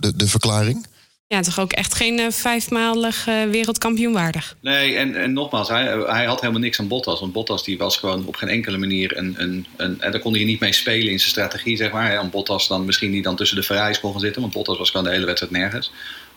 de, 0.00 0.16
de 0.16 0.28
verklaring. 0.28 0.86
Ja, 1.28 1.40
toch 1.40 1.60
ook 1.60 1.72
echt 1.72 1.94
geen 1.94 2.18
eh, 2.18 2.30
vijfmalig 2.30 3.26
eh, 3.26 3.42
wereldkampioen 3.44 4.12
waardig. 4.12 4.56
Nee, 4.60 4.96
en, 4.96 5.14
en 5.14 5.32
nogmaals, 5.32 5.68
hij, 5.68 5.84
hij 6.06 6.24
had 6.24 6.40
helemaal 6.40 6.60
niks 6.60 6.80
aan 6.80 6.88
Bottas. 6.88 7.20
Want 7.20 7.32
Bottas 7.32 7.64
die 7.64 7.78
was 7.78 7.96
gewoon 7.96 8.26
op 8.26 8.36
geen 8.36 8.48
enkele 8.48 8.78
manier 8.78 9.16
een... 9.16 9.34
een, 9.36 9.66
een 9.76 10.00
en 10.00 10.10
daar 10.10 10.20
kon 10.20 10.34
hij 10.34 10.44
niet 10.44 10.60
mee 10.60 10.72
spelen 10.72 11.12
in 11.12 11.18
zijn 11.18 11.30
strategie, 11.30 11.76
zeg 11.76 11.92
maar. 11.92 12.10
Hè. 12.10 12.20
Om 12.20 12.30
Bottas 12.30 12.68
dan 12.68 12.84
misschien 12.84 13.10
niet 13.10 13.24
dan 13.24 13.36
tussen 13.36 13.56
de 13.56 13.62
Ferraris 13.62 14.00
kon 14.00 14.12
gaan 14.12 14.20
zitten. 14.20 14.40
Want 14.40 14.52
Bottas 14.52 14.78
was 14.78 14.90
gewoon 14.90 15.06
de 15.06 15.12
hele 15.12 15.26
wedstrijd 15.26 15.52
nergens. 15.52 15.90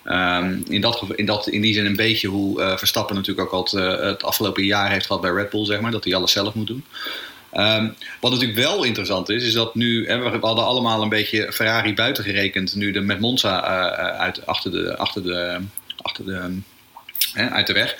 Ehm, 0.03 0.57
in, 0.67 0.81
dat, 0.81 1.03
in, 1.15 1.25
dat, 1.25 1.47
in 1.47 1.61
die 1.61 1.73
zin 1.73 1.85
een 1.85 1.95
beetje 1.95 2.27
hoe 2.27 2.61
eh, 2.61 2.77
Verstappen 2.77 3.15
natuurlijk 3.15 3.47
ook 3.47 3.53
al 3.53 3.63
het, 3.63 3.73
eh, 3.73 4.05
het 4.05 4.23
afgelopen 4.23 4.63
jaar 4.63 4.91
heeft 4.91 5.05
gehad 5.05 5.21
bij 5.21 5.31
Red 5.31 5.49
Bull, 5.49 5.65
zeg 5.65 5.81
maar. 5.81 5.91
Dat 5.91 6.03
hij 6.03 6.15
alles 6.15 6.31
zelf 6.31 6.53
moet 6.53 6.67
doen. 6.67 6.85
Ehm, 7.51 7.89
wat 8.19 8.31
natuurlijk 8.31 8.59
wel 8.59 8.83
interessant 8.83 9.29
is, 9.29 9.43
is 9.43 9.53
dat 9.53 9.75
nu... 9.75 10.07
Hè, 10.07 10.17
we 10.17 10.37
hadden 10.41 10.65
allemaal 10.65 11.01
een 11.01 11.09
beetje 11.09 11.51
Ferrari 11.51 11.93
buiten 11.93 12.23
gerekend... 12.23 12.75
nu 12.75 12.91
de 12.91 13.01
met 13.01 13.19
Monza 13.19 13.63
eh, 13.63 14.05
eh, 14.07 14.19
uit, 14.19 14.45
achter 14.45 14.71
de... 14.71 14.97
Achter 14.97 15.23
de, 15.23 15.59
achter 16.01 16.25
de 16.25 16.59
hè, 17.33 17.49
uit 17.49 17.67
de 17.67 17.73
weg. 17.73 17.95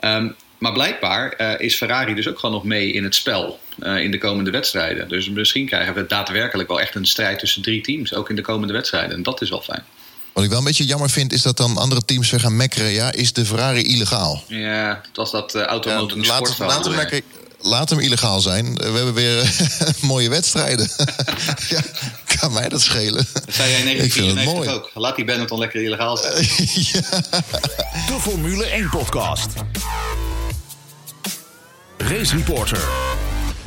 Ehm, 0.00 0.28
maar 0.58 0.72
blijkbaar 0.72 1.32
eh, 1.32 1.60
is 1.66 1.76
Ferrari 1.76 2.14
dus 2.14 2.28
ook 2.28 2.38
gewoon 2.38 2.54
nog 2.54 2.64
mee 2.64 2.92
in 2.92 3.04
het 3.04 3.14
spel 3.14 3.60
in 3.80 4.10
de 4.10 4.18
komende 4.18 4.50
wedstrijden. 4.50 5.08
Dus 5.08 5.28
misschien 5.28 5.66
krijgen 5.66 5.94
we 5.94 6.06
daadwerkelijk 6.06 6.68
wel 6.68 6.80
echt 6.80 6.94
een 6.94 7.06
strijd 7.06 7.38
tussen 7.38 7.62
drie 7.62 7.80
teams, 7.80 8.14
ook 8.14 8.28
in 8.30 8.36
de 8.36 8.42
komende 8.42 8.72
wedstrijden. 8.72 9.16
En 9.16 9.22
dat 9.22 9.42
is 9.42 9.50
wel 9.50 9.60
fijn. 9.60 9.84
Wat 10.32 10.44
ik 10.44 10.50
wel 10.50 10.58
een 10.58 10.64
beetje 10.64 10.84
jammer 10.84 11.10
vind, 11.10 11.32
is 11.32 11.42
dat 11.42 11.56
dan 11.56 11.76
andere 11.76 12.04
teams 12.04 12.30
weer 12.30 12.40
gaan 12.40 12.56
mekkeren. 12.56 12.90
Ja, 12.90 13.12
is 13.12 13.32
de 13.32 13.44
Ferrari 13.44 13.82
illegaal? 13.82 14.44
Ja, 14.46 15.00
het 15.06 15.16
was 15.16 15.30
dat 15.30 15.54
uh, 15.54 15.60
Ja, 15.60 15.66
automotive 15.66 16.26
laat, 16.26 16.36
sportverhaal. 16.36 17.20
Laat, 17.62 17.90
hem 17.90 17.98
illegaal 17.98 18.40
zijn. 18.40 18.74
We 18.74 18.82
hebben 18.84 19.14
weer 19.14 19.52
mooie 20.00 20.28
wedstrijden. 20.28 20.90
ja, 21.68 21.80
kan 22.38 22.52
mij 22.52 22.68
dat 22.68 22.80
schelen. 22.82 23.26
Dat 23.32 23.54
zei 23.54 23.70
jij 23.70 23.80
in 23.80 23.86
Ik 24.04 24.12
vind 24.12 24.26
het 24.26 24.34
1994 24.34 24.54
mooi. 24.54 24.68
ook. 24.68 24.90
Laat 24.94 25.16
die 25.16 25.24
Benetton 25.24 25.58
lekker 25.58 25.82
illegaal 25.82 26.16
zijn. 26.16 26.34
De 28.06 28.16
Formule 28.20 28.64
1 28.66 28.88
podcast. 28.90 29.48
Race 31.98 32.36
Reporter. 32.36 32.80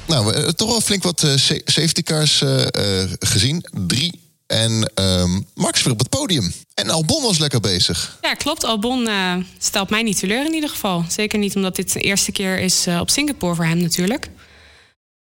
Nou, 0.07 0.25
we 0.25 0.34
hebben 0.34 0.56
toch 0.56 0.69
wel 0.69 0.81
flink 0.81 1.04
wat 1.04 1.24
eh, 1.24 1.36
sa- 1.36 1.60
safety 1.66 2.01
cars 2.01 2.42
eh, 2.42 3.01
eh, 3.04 3.10
gezien. 3.19 3.66
Drie. 3.88 4.22
En 4.48 4.92
ehm, 4.94 5.42
Max 5.54 5.84
weer 5.84 5.94
op 5.94 6.00
het 6.00 6.10
podium. 6.10 6.54
En 6.74 6.90
Albon 6.90 7.24
was 7.24 7.38
lekker 7.38 7.60
bezig. 7.60 8.18
Ja, 8.22 8.34
klopt. 8.34 8.63
Albon 8.63 9.07
eh, 9.07 9.36
stelt 9.57 9.90
mij 9.90 10.04
niet 10.04 10.19
teleur 10.19 10.45
in 10.45 10.54
ieder 10.54 10.69
geval. 10.69 11.06
Zeker 11.10 11.40
niet 11.40 11.56
omdat 11.56 11.75
dit 11.75 11.94
de 11.94 12.00
eerste 12.00 12.31
keer 12.31 12.60
is 12.60 12.88
eh, 12.88 13.00
op 13.00 13.10
Singapore 13.10 13.56
voor 13.56 13.66
hem 13.66 13.78
natuurlijk. 13.78 14.30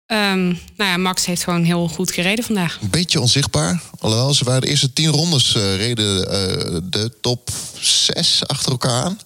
Ehm, 0.05 0.45
nou 0.47 0.89
ja, 0.89 0.97
Max 0.97 1.25
heeft 1.25 1.43
gewoon 1.43 1.63
heel 1.63 1.87
goed 1.87 2.11
gereden 2.11 2.45
vandaag. 2.45 2.79
Een 2.81 2.89
beetje 2.89 3.21
onzichtbaar. 3.21 3.81
Alhoewel, 3.99 4.33
ze 4.33 4.43
waren 4.43 4.61
de 4.61 4.67
eerste 4.67 4.93
tien 4.93 5.09
rondes 5.09 5.55
eh, 5.55 5.75
reden 5.75 6.21
de 6.91 7.11
top 7.21 7.49
zes 7.79 8.47
achter 8.47 8.71
elkaar 8.71 9.03
aan. 9.03 9.19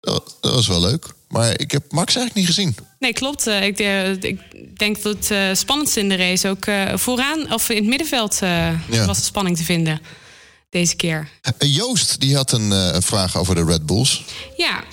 Dat, 0.00 0.36
dat 0.40 0.54
was 0.54 0.66
wel 0.66 0.80
leuk. 0.80 1.14
Maar 1.30 1.60
ik 1.60 1.70
heb 1.70 1.92
Max 1.92 2.16
eigenlijk 2.16 2.34
niet 2.34 2.56
gezien. 2.56 2.76
Nee, 2.98 3.12
klopt. 3.12 3.46
Eh, 3.46 3.66
ik, 3.66 3.78
eh, 3.78 4.10
ik 4.10 4.38
denk 4.78 5.02
dat 5.02 5.16
het 5.16 5.30
eh, 5.30 5.48
spannendste 5.52 6.00
in 6.00 6.08
de 6.08 6.16
race 6.16 6.48
ook 6.48 6.66
vooraan 6.94 7.52
of 7.52 7.68
in 7.68 7.76
het 7.76 7.86
middenveld 7.86 8.38
Ja. 8.38 9.06
was 9.06 9.18
de 9.18 9.24
spanning 9.24 9.56
te 9.56 9.64
vinden. 9.64 10.00
Deze 10.70 10.96
keer. 10.96 11.28
Joost 11.58 12.20
die 12.20 12.36
had 12.36 12.52
een, 12.52 13.02
vraag 13.02 13.36
over 13.36 13.54
de 13.54 13.64
Red 13.64 13.86
Bulls. 13.86 14.24
Ja, 14.56 14.84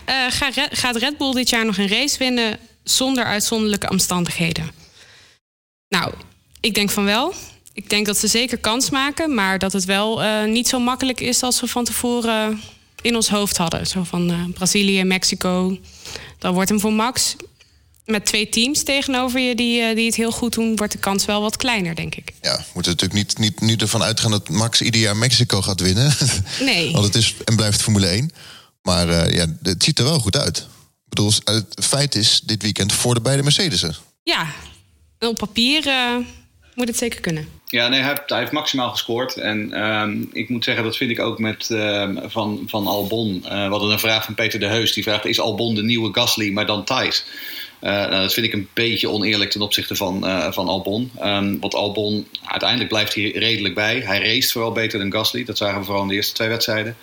gaat 0.72 0.96
Red 0.96 1.18
Bull 1.18 1.34
dit 1.34 1.50
jaar 1.50 1.66
nog 1.66 1.78
een 1.78 1.88
race 1.88 2.18
winnen 2.18 2.58
zonder 2.84 3.24
uitzonderlijke 3.24 3.90
omstandigheden? 3.90 4.72
Nou, 5.90 6.14
ik 6.60 6.76
denk 6.76 6.90
van 6.90 7.04
wel. 7.04 7.34
Ik 7.74 7.90
denk 7.90 8.06
dat 8.06 8.18
ze 8.18 8.28
zeker 8.28 8.58
kans 8.58 8.90
maken, 8.90 9.34
maar 9.34 9.60
dat 9.60 9.74
het 9.74 9.86
wel 9.86 10.22
niet 10.46 10.68
zo 10.68 10.80
makkelijk 10.80 11.20
is 11.20 11.44
als 11.44 11.60
we 11.60 11.68
van 11.68 11.86
tevoren 11.86 12.62
in 13.02 13.16
ons 13.16 13.30
hoofd 13.30 13.58
hadden. 13.58 13.88
Zo 13.88 14.04
van 14.04 14.32
eh, 14.32 14.44
Brazilië, 14.54 15.04
Mexico. 15.04 15.78
Dan 16.40 16.54
wordt 16.54 16.70
hem 16.70 16.80
voor 16.80 16.94
Max. 16.94 17.36
Met 18.06 18.26
twee 18.26 18.50
teams 18.50 18.84
tegenover 18.84 19.40
je 19.40 19.56
die, 19.56 19.82
eh, 19.82 19.96
die 19.96 20.06
het 20.06 20.16
heel 20.16 20.32
goed 20.32 20.54
doen, 20.54 20.76
wordt 20.76 20.94
de 20.94 21.00
kans 21.00 21.26
wel 21.26 21.42
wat 21.42 21.58
kleiner, 21.58 21.96
denk 21.96 22.16
ik. 22.16 22.34
Ja, 22.42 22.58
we 22.58 22.64
moeten 22.74 22.92
natuurlijk 22.92 23.20
niet, 23.28 23.38
niet, 23.38 23.62
niet 23.62 23.82
ervan 23.82 24.04
uitgaan 24.04 24.32
dat 24.32 24.50
Max 24.50 24.82
ieder 24.82 25.02
jaar 25.02 25.18
Mexico 25.18 25.62
gaat 25.62 25.80
winnen. 25.80 26.14
Nee. 26.60 26.92
Want 26.92 27.06
het 27.06 27.16
is 27.16 27.36
en 27.46 27.56
blijft 27.56 27.82
Formule 27.82 28.08
1. 28.08 28.32
Maar 28.82 29.10
eh, 29.10 29.34
ja, 29.34 29.46
het 29.62 29.84
ziet 29.84 30.00
er 30.00 30.06
wel 30.06 30.20
goed 30.20 30.38
uit. 30.38 30.58
Ik 30.58 31.10
bedoel, 31.10 31.32
het 31.44 31.86
feit 31.86 32.16
is 32.16 32.42
dit 32.44 32.62
weekend 32.62 32.94
voor 32.94 33.14
de 33.14 33.22
beide 33.22 33.44
Mercedes'en. 33.44 33.96
Ja, 34.24 34.48
op 35.20 35.36
papier 35.38 35.94
moet 36.76 36.88
het 36.88 36.98
zeker 36.98 37.22
kunnen. 37.22 37.48
Ja, 37.70 37.88
nee, 37.88 38.00
hij 38.00 38.10
heeft, 38.10 38.30
hij 38.30 38.40
heeft 38.40 38.52
maximaal 38.52 38.90
gescoord. 38.90 39.38
En 39.38 39.74
ehm, 39.74 40.24
ik 40.32 40.50
moet 40.50 40.64
zeggen, 40.64 40.84
dat 40.84 40.98
vind 40.98 41.12
ik 41.12 41.20
ook 41.20 41.40
met 41.40 41.70
ehm, 41.70 42.30
van, 42.30 42.64
van 42.68 42.88
Albon. 42.88 43.42
Eh, 43.46 43.64
we 43.64 43.70
hadden 43.70 43.92
een 43.92 44.00
vraag 44.00 44.26
van 44.26 44.36
Peter 44.36 44.60
de 44.60 44.66
Heus. 44.66 44.94
Die 44.94 45.04
vraagt, 45.04 45.26
is 45.26 45.40
Albon 45.40 45.76
de 45.76 45.84
nieuwe 45.84 46.14
Gasly, 46.14 46.52
maar 46.52 46.66
dan 46.66 46.84
Thijs? 46.84 47.26
Eh, 47.80 47.92
nou, 47.92 48.22
dat 48.22 48.34
vind 48.34 48.46
ik 48.46 48.54
een 48.54 48.70
beetje 48.74 49.10
oneerlijk 49.10 49.52
ten 49.52 49.62
opzichte 49.62 49.96
van, 49.96 50.28
eh, 50.28 50.52
van 50.52 50.68
Albon. 50.68 51.12
Ehm, 51.20 51.60
want 51.60 51.76
Albon, 51.76 52.28
uiteindelijk 52.44 52.90
blijft 52.90 53.16
hij 53.16 53.32
redelijk 53.32 53.76
bij. 53.76 54.00
Hij 54.00 54.20
race 54.20 54.52
vooral 54.52 54.72
beter 54.72 55.00
dan 55.00 55.12
Gasly. 55.12 55.44
Dat 55.44 55.58
zagen 55.58 55.80
we 55.80 55.86
vooral 55.86 56.02
in 56.02 56.10
de 56.10 56.16
eerste 56.16 56.34
twee 56.34 56.48
wedstrijden. 56.48 56.96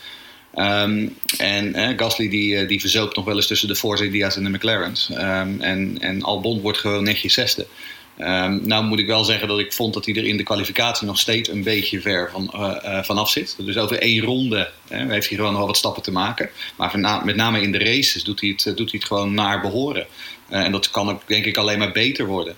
En 1.39 1.75
eh, 1.75 1.89
Gasly 1.97 2.29
die, 2.29 2.67
die 2.67 2.81
verzoopt 2.81 3.17
nog 3.17 3.25
wel 3.25 3.37
eens 3.37 3.47
tussen 3.47 3.69
de 3.69 3.77
Force 3.77 4.05
India's 4.05 4.37
en 4.37 4.45
de 4.45 4.51
McLaren's. 4.51 5.11
En, 5.11 5.99
en 6.01 6.23
Albon 6.23 6.61
wordt 6.61 6.79
gewoon 6.79 7.05
netjes 7.05 7.35
zesde. 7.35 7.67
Ehm, 8.17 8.67
nou 8.67 8.85
moet 8.85 8.99
ik 8.99 9.07
wel 9.07 9.25
zeggen 9.25 9.49
dat 9.49 9.59
ik 9.59 9.73
vond 9.73 9.95
dat 9.95 10.05
hij 10.07 10.15
er 10.15 10.25
in 10.25 10.37
de 10.37 10.43
kwalificatie 10.43 11.07
nog 11.07 11.19
steeds 11.19 11.49
een 11.49 11.63
beetje 11.63 12.01
ver 12.01 12.31
van, 12.31 12.51
eh, 12.53 12.99
eh, 12.99 13.05
vanaf 13.05 13.31
zit. 13.31 13.57
Dus 13.59 13.77
over 13.77 13.99
één 13.99 14.25
ronde 14.25 14.71
hè, 14.89 15.13
heeft 15.13 15.29
hij 15.29 15.37
gewoon 15.37 15.51
nog 15.51 15.59
wel 15.59 15.67
wat 15.67 15.77
stappen 15.77 16.03
te 16.03 16.13
maken. 16.13 16.51
Maar 16.77 17.23
met 17.25 17.37
name 17.37 17.61
in 17.61 17.73
de 17.73 17.79
races 17.79 18.25
doet 18.25 18.41
hij 18.41 18.49
het, 18.51 18.67
eh, 18.67 18.77
doet 18.77 18.91
hij 18.91 18.99
het 18.99 19.09
gewoon 19.09 19.35
naar 19.35 19.61
behoren. 19.61 20.07
Eh, 20.49 20.65
en 20.65 20.73
dat 20.73 20.91
kan 20.91 21.11
ook 21.11 21.23
denk 21.27 21.45
ik 21.45 21.57
alleen 21.57 21.79
maar 21.79 21.93
beter 21.93 22.27
worden. 22.27 22.57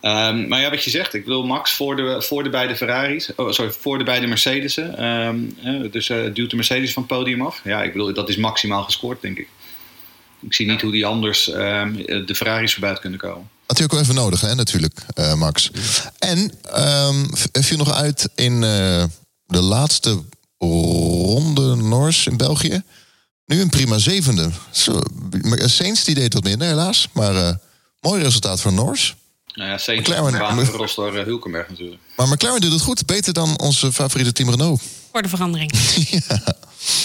Ehm, 0.00 0.48
maar 0.48 0.60
ja, 0.60 0.70
wat 0.70 0.84
je 0.84 0.90
zegt, 0.90 1.14
ik 1.14 1.24
wil 1.24 1.44
Max 1.44 1.72
voor 1.72 1.96
de, 1.96 2.22
voor 2.22 2.42
de 2.42 2.50
beide 2.50 2.76
Ferraris, 2.76 3.34
oh, 3.36 3.50
sorry, 3.50 3.70
voor 3.70 3.98
de 3.98 4.04
beide 4.04 4.26
Mercedes'en. 4.26 4.96
Ehm, 4.96 5.38
eh, 5.62 5.90
dus 5.92 6.06
duwt 6.06 6.50
de 6.50 6.56
Mercedes 6.56 6.92
van 6.92 7.02
het 7.08 7.12
podium 7.12 7.42
af. 7.42 7.60
Ja, 7.64 7.82
ik 7.82 7.92
bedoel, 7.92 8.12
dat 8.12 8.28
is 8.28 8.36
maximaal 8.36 8.82
gescoord, 8.82 9.20
denk 9.20 9.38
ik. 9.38 9.48
Ik 10.40 10.54
zie 10.54 10.70
niet 10.70 10.82
hoe 10.82 10.92
die 10.92 11.06
anders 11.06 11.44
de 11.44 12.34
Ferraris 12.34 12.72
voorbij 12.72 12.94
kunnen 12.94 13.18
komen. 13.18 13.48
Ook 13.66 13.90
wel 13.90 14.00
even 14.00 14.14
nodig, 14.14 14.40
hè, 14.40 14.54
natuurlijk, 14.54 15.00
uh, 15.18 15.34
Max. 15.34 15.70
En 16.18 16.52
um, 16.78 17.30
viel 17.52 17.76
nog 17.76 17.92
uit 17.92 18.28
in 18.34 18.52
uh, 18.52 19.04
de 19.46 19.60
laatste 19.60 20.22
ronde 20.58 21.74
Nors 21.74 22.26
in 22.26 22.36
België. 22.36 22.82
Nu 23.46 23.60
een 23.60 23.68
prima 23.68 23.98
zevende. 23.98 24.50
Zo, 24.70 25.00
Saints 25.64 26.04
die 26.04 26.14
deed 26.14 26.34
wat 26.34 26.44
minder, 26.44 26.68
helaas. 26.68 27.08
Maar 27.12 27.34
uh, 27.34 27.50
mooi 28.00 28.22
resultaat 28.22 28.60
voor 28.60 28.72
Nors. 28.72 29.14
Nou 29.54 29.70
ja, 29.70 29.78
Saints 29.78 30.08
McLaren 30.08 30.66
door 30.94 31.14
Hulkenberg 31.24 31.68
natuurlijk. 31.68 32.00
Maar 32.16 32.28
McLaren 32.28 32.60
doet 32.60 32.72
het 32.72 32.82
goed. 32.82 33.06
Beter 33.06 33.32
dan 33.32 33.58
onze 33.58 33.92
favoriete 33.92 34.32
team 34.32 34.50
Renault. 34.50 34.82
Voor 35.16 35.24
de 35.24 35.36
verandering. 35.36 35.72
ja. 36.28 36.54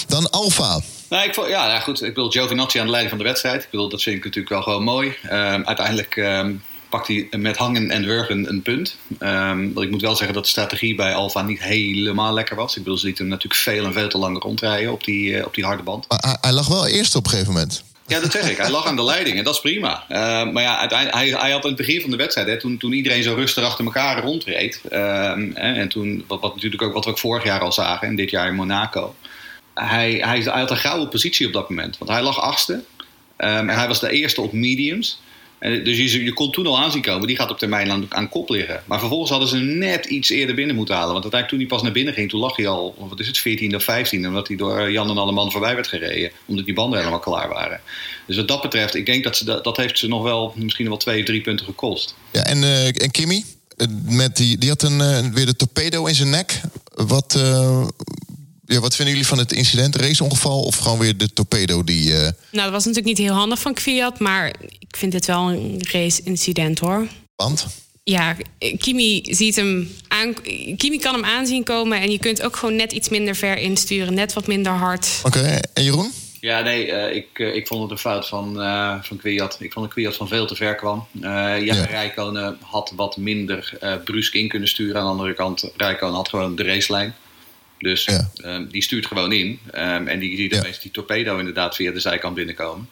Dan 0.06 0.30
Alfa. 0.30 0.80
Nou, 1.08 1.24
ik 1.24 1.34
vond, 1.34 1.48
ja, 1.48 1.68
ja, 1.68 1.80
goed. 1.80 2.02
Ik 2.02 2.14
bedoel, 2.14 2.30
Giovinazzi 2.30 2.78
aan 2.78 2.84
de 2.84 2.90
leiding 2.90 3.14
van 3.14 3.24
de 3.24 3.28
wedstrijd. 3.30 3.62
Ik 3.62 3.70
bedoel, 3.70 3.88
dat 3.88 4.02
vind 4.02 4.16
ik 4.16 4.24
natuurlijk 4.24 4.54
wel 4.54 4.62
gewoon 4.62 4.82
mooi. 4.82 5.16
Um, 5.24 5.66
uiteindelijk 5.66 6.16
um, 6.16 6.62
pakt 6.88 7.06
hij 7.06 7.28
met 7.30 7.56
hangen 7.56 7.90
en 7.90 8.04
wurgen 8.04 8.48
een 8.48 8.62
punt. 8.62 8.96
Um, 9.20 9.72
want 9.72 9.86
ik 9.86 9.90
moet 9.90 10.00
wel 10.00 10.16
zeggen 10.16 10.34
dat 10.34 10.44
de 10.44 10.50
strategie 10.50 10.94
bij 10.94 11.14
Alfa 11.14 11.42
niet 11.42 11.62
helemaal 11.62 12.32
lekker 12.32 12.56
was. 12.56 12.76
Ik 12.76 12.82
bedoel, 12.82 12.98
ze 12.98 13.04
lieten 13.04 13.24
hem 13.24 13.32
natuurlijk 13.32 13.60
veel 13.60 13.84
en 13.84 13.92
veel 13.92 14.08
te 14.08 14.18
lang 14.18 14.42
rondrijden 14.42 14.92
op 14.92 15.04
die, 15.04 15.30
uh, 15.30 15.46
op 15.46 15.54
die 15.54 15.64
harde 15.64 15.82
band. 15.82 16.08
Maar 16.08 16.18
hij, 16.22 16.36
hij 16.40 16.52
lag 16.52 16.68
wel 16.68 16.86
eerst 16.86 17.14
op 17.14 17.24
een 17.24 17.30
gegeven 17.30 17.52
moment. 17.52 17.84
Ja, 18.12 18.20
dat 18.20 18.32
zeg 18.32 18.50
ik. 18.50 18.56
Hij 18.56 18.70
lag 18.70 18.86
aan 18.86 18.96
de 18.96 19.04
leiding 19.04 19.38
en 19.38 19.44
dat 19.44 19.54
is 19.54 19.60
prima. 19.60 20.04
Uh, 20.08 20.52
maar 20.52 20.62
ja, 20.62 20.86
hij, 20.88 21.28
hij 21.28 21.50
had 21.50 21.62
aan 21.62 21.68
het 21.68 21.76
begin 21.76 22.00
van 22.00 22.10
de 22.10 22.16
wedstrijd, 22.16 22.48
hè, 22.48 22.58
toen, 22.58 22.76
toen 22.76 22.92
iedereen 22.92 23.22
zo 23.22 23.34
rustig 23.34 23.64
achter 23.64 23.84
elkaar 23.84 24.22
rondreed. 24.22 24.80
Uh, 24.90 25.30
en 25.54 25.88
toen, 25.88 26.24
wat, 26.26 26.54
natuurlijk 26.54 26.82
ook 26.82 26.92
wat 26.92 27.04
we 27.04 27.10
ook 27.10 27.18
vorig 27.18 27.44
jaar 27.44 27.60
al 27.60 27.72
zagen 27.72 28.08
en 28.08 28.16
dit 28.16 28.30
jaar 28.30 28.48
in 28.48 28.54
Monaco. 28.54 29.14
Hij, 29.74 30.12
hij, 30.12 30.40
hij 30.40 30.60
had 30.60 30.70
een 30.70 30.76
gouden 30.76 31.08
positie 31.08 31.46
op 31.46 31.52
dat 31.52 31.68
moment. 31.68 31.98
Want 31.98 32.10
hij 32.10 32.22
lag 32.22 32.40
achtste. 32.40 32.72
Um, 32.72 32.82
en 33.38 33.68
hij 33.68 33.88
was 33.88 34.00
de 34.00 34.10
eerste 34.10 34.40
op 34.40 34.52
mediums. 34.52 35.20
En 35.62 35.84
dus 35.84 35.96
je, 35.96 36.24
je 36.24 36.32
kon 36.32 36.50
toen 36.50 36.66
al 36.66 36.78
aanzien 36.78 37.02
komen, 37.02 37.26
die 37.26 37.36
gaat 37.36 37.50
op 37.50 37.58
termijn 37.58 37.90
aan, 37.90 38.06
aan 38.08 38.28
kop 38.28 38.48
liggen. 38.48 38.82
Maar 38.86 38.98
vervolgens 38.98 39.30
hadden 39.30 39.48
ze 39.48 39.56
net 39.56 40.04
iets 40.04 40.30
eerder 40.30 40.54
binnen 40.54 40.76
moeten 40.76 40.94
halen. 40.94 41.12
Want 41.12 41.22
uiteindelijk 41.22 41.48
toen 41.48 41.58
hij 41.58 41.78
pas 41.78 41.82
naar 41.82 41.92
binnen 41.92 42.14
ging, 42.14 42.30
toen 42.30 42.40
lag 42.40 42.56
hij 42.56 42.66
al, 42.66 42.94
wat 42.98 43.20
is 43.20 43.26
het, 43.26 43.38
14 43.38 43.74
of 43.74 43.84
15. 43.84 44.26
Omdat 44.26 44.48
hij 44.48 44.56
door 44.56 44.90
Jan 44.92 45.10
en 45.10 45.18
alle 45.18 45.32
man 45.32 45.50
voorbij 45.50 45.74
werd 45.74 45.86
gereden. 45.86 46.30
Omdat 46.46 46.64
die 46.64 46.74
banden 46.74 46.98
helemaal 46.98 47.20
klaar 47.20 47.48
waren. 47.48 47.80
Dus 48.26 48.36
wat 48.36 48.48
dat 48.48 48.62
betreft, 48.62 48.94
ik 48.94 49.06
denk 49.06 49.24
dat 49.24 49.36
ze 49.36 49.44
dat, 49.44 49.64
dat 49.64 49.76
heeft 49.76 49.98
ze 49.98 50.08
nog 50.08 50.22
wel 50.22 50.52
misschien 50.56 50.88
wel 50.88 50.96
twee, 50.96 51.22
drie 51.22 51.40
punten 51.40 51.66
gekost. 51.66 52.14
Ja, 52.30 52.44
en, 52.44 52.62
uh, 52.62 52.86
en 52.86 53.10
Kimmy, 53.10 53.44
met 54.04 54.36
die, 54.36 54.58
die 54.58 54.68
had 54.68 54.82
een, 54.82 55.32
weer 55.34 55.46
de 55.46 55.56
torpedo 55.56 56.06
in 56.06 56.14
zijn 56.14 56.30
nek. 56.30 56.60
Wat, 56.94 57.40
ja, 58.64 58.80
wat 58.80 58.94
vinden 58.94 59.14
jullie 59.14 59.28
van 59.28 59.38
het 59.38 59.52
incident, 59.52 59.96
raceongeval 59.96 60.62
of 60.62 60.76
gewoon 60.76 60.98
weer 60.98 61.16
de 61.16 61.32
torpedo 61.32 61.84
die. 61.84 62.04
Uh... 62.04 62.18
Nou, 62.18 62.32
dat 62.50 62.70
was 62.70 62.84
natuurlijk 62.84 63.18
niet 63.18 63.26
heel 63.26 63.36
handig 63.36 63.58
van 63.58 63.74
Kwiat, 63.74 64.18
maar 64.18 64.54
ik 64.78 64.96
vind 64.96 65.12
dit 65.12 65.26
wel 65.26 65.50
een 65.50 65.78
race-incident 65.90 66.78
hoor. 66.78 67.06
Want? 67.36 67.66
Ja, 68.04 68.36
Kimi 68.78 69.22
ziet 69.24 69.56
hem 69.56 69.90
aan. 70.08 70.34
Kimi 70.76 70.98
kan 70.98 71.14
hem 71.14 71.24
aanzien 71.24 71.64
komen 71.64 72.00
en 72.00 72.10
je 72.10 72.18
kunt 72.18 72.42
ook 72.42 72.56
gewoon 72.56 72.76
net 72.76 72.92
iets 72.92 73.08
minder 73.08 73.36
ver 73.36 73.56
insturen, 73.58 74.14
net 74.14 74.32
wat 74.32 74.46
minder 74.46 74.72
hard. 74.72 75.08
Oké, 75.22 75.38
okay. 75.38 75.62
en 75.74 75.84
Jeroen? 75.84 76.12
Ja, 76.40 76.60
nee, 76.60 76.86
uh, 76.86 77.14
ik, 77.14 77.38
uh, 77.38 77.54
ik 77.54 77.66
vond 77.66 77.82
het 77.82 77.90
een 77.90 77.98
fout 77.98 78.28
van, 78.28 78.60
uh, 78.60 79.02
van 79.02 79.16
Kwiat. 79.16 79.56
Ik 79.60 79.72
vond 79.72 79.84
dat 79.84 79.94
Kwiat 79.94 80.16
van 80.16 80.28
veel 80.28 80.46
te 80.46 80.54
ver 80.54 80.74
kwam. 80.74 81.06
ja, 81.12 81.54
ja. 81.54 81.84
Rijkonen 81.84 82.58
had 82.60 82.92
wat 82.96 83.16
minder 83.16 83.78
brusk 84.04 84.34
in 84.34 84.48
kunnen 84.48 84.68
sturen. 84.68 84.96
Aan 84.96 85.04
de 85.04 85.10
andere 85.10 85.34
kant, 85.34 85.70
Rijkonen 85.76 86.16
had 86.16 86.28
gewoon 86.28 86.56
de 86.56 86.62
racelijn. 86.62 87.14
Dus 87.82 88.04
ja. 88.04 88.30
um, 88.44 88.68
die 88.70 88.82
stuurt 88.82 89.06
gewoon 89.06 89.32
in. 89.32 89.58
Um, 89.74 90.08
en 90.08 90.18
die 90.18 90.36
ziet 90.36 90.52
ja. 90.52 90.58
opeens 90.58 90.80
die 90.80 90.90
torpedo 90.90 91.38
inderdaad 91.38 91.76
via 91.76 91.92
de 91.92 92.00
zijkant 92.00 92.34
binnenkomen. 92.34 92.88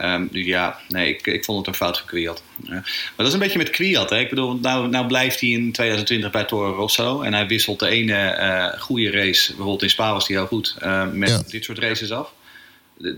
Um, 0.00 0.28
dus 0.32 0.46
ja, 0.46 0.78
nee, 0.88 1.08
ik, 1.14 1.26
ik 1.26 1.44
vond 1.44 1.58
het 1.58 1.66
een 1.66 1.74
fout 1.74 1.98
van 1.98 2.06
Kwiat. 2.06 2.42
Uh, 2.64 2.70
maar 2.70 2.84
dat 3.16 3.26
is 3.26 3.32
een 3.32 3.38
beetje 3.38 3.58
met 3.58 3.70
Kwiat. 3.70 4.10
Hè? 4.10 4.18
Ik 4.18 4.28
bedoel, 4.28 4.54
nou, 4.54 4.88
nou 4.88 5.06
blijft 5.06 5.40
hij 5.40 5.48
in 5.48 5.72
2020 5.72 6.30
bij 6.30 6.44
Toro 6.44 6.74
Rosso. 6.74 7.20
En 7.22 7.34
hij 7.34 7.46
wisselt 7.46 7.78
de 7.78 7.88
ene 7.88 8.36
uh, 8.40 8.80
goede 8.80 9.10
race, 9.10 9.46
bijvoorbeeld 9.46 9.82
in 9.82 9.90
Spa 9.90 10.12
was 10.12 10.28
hij 10.28 10.36
heel 10.36 10.46
goed, 10.46 10.76
uh, 10.82 11.12
met 11.12 11.28
ja. 11.28 11.42
dit 11.46 11.64
soort 11.64 11.78
races 11.78 12.10
af. 12.10 12.32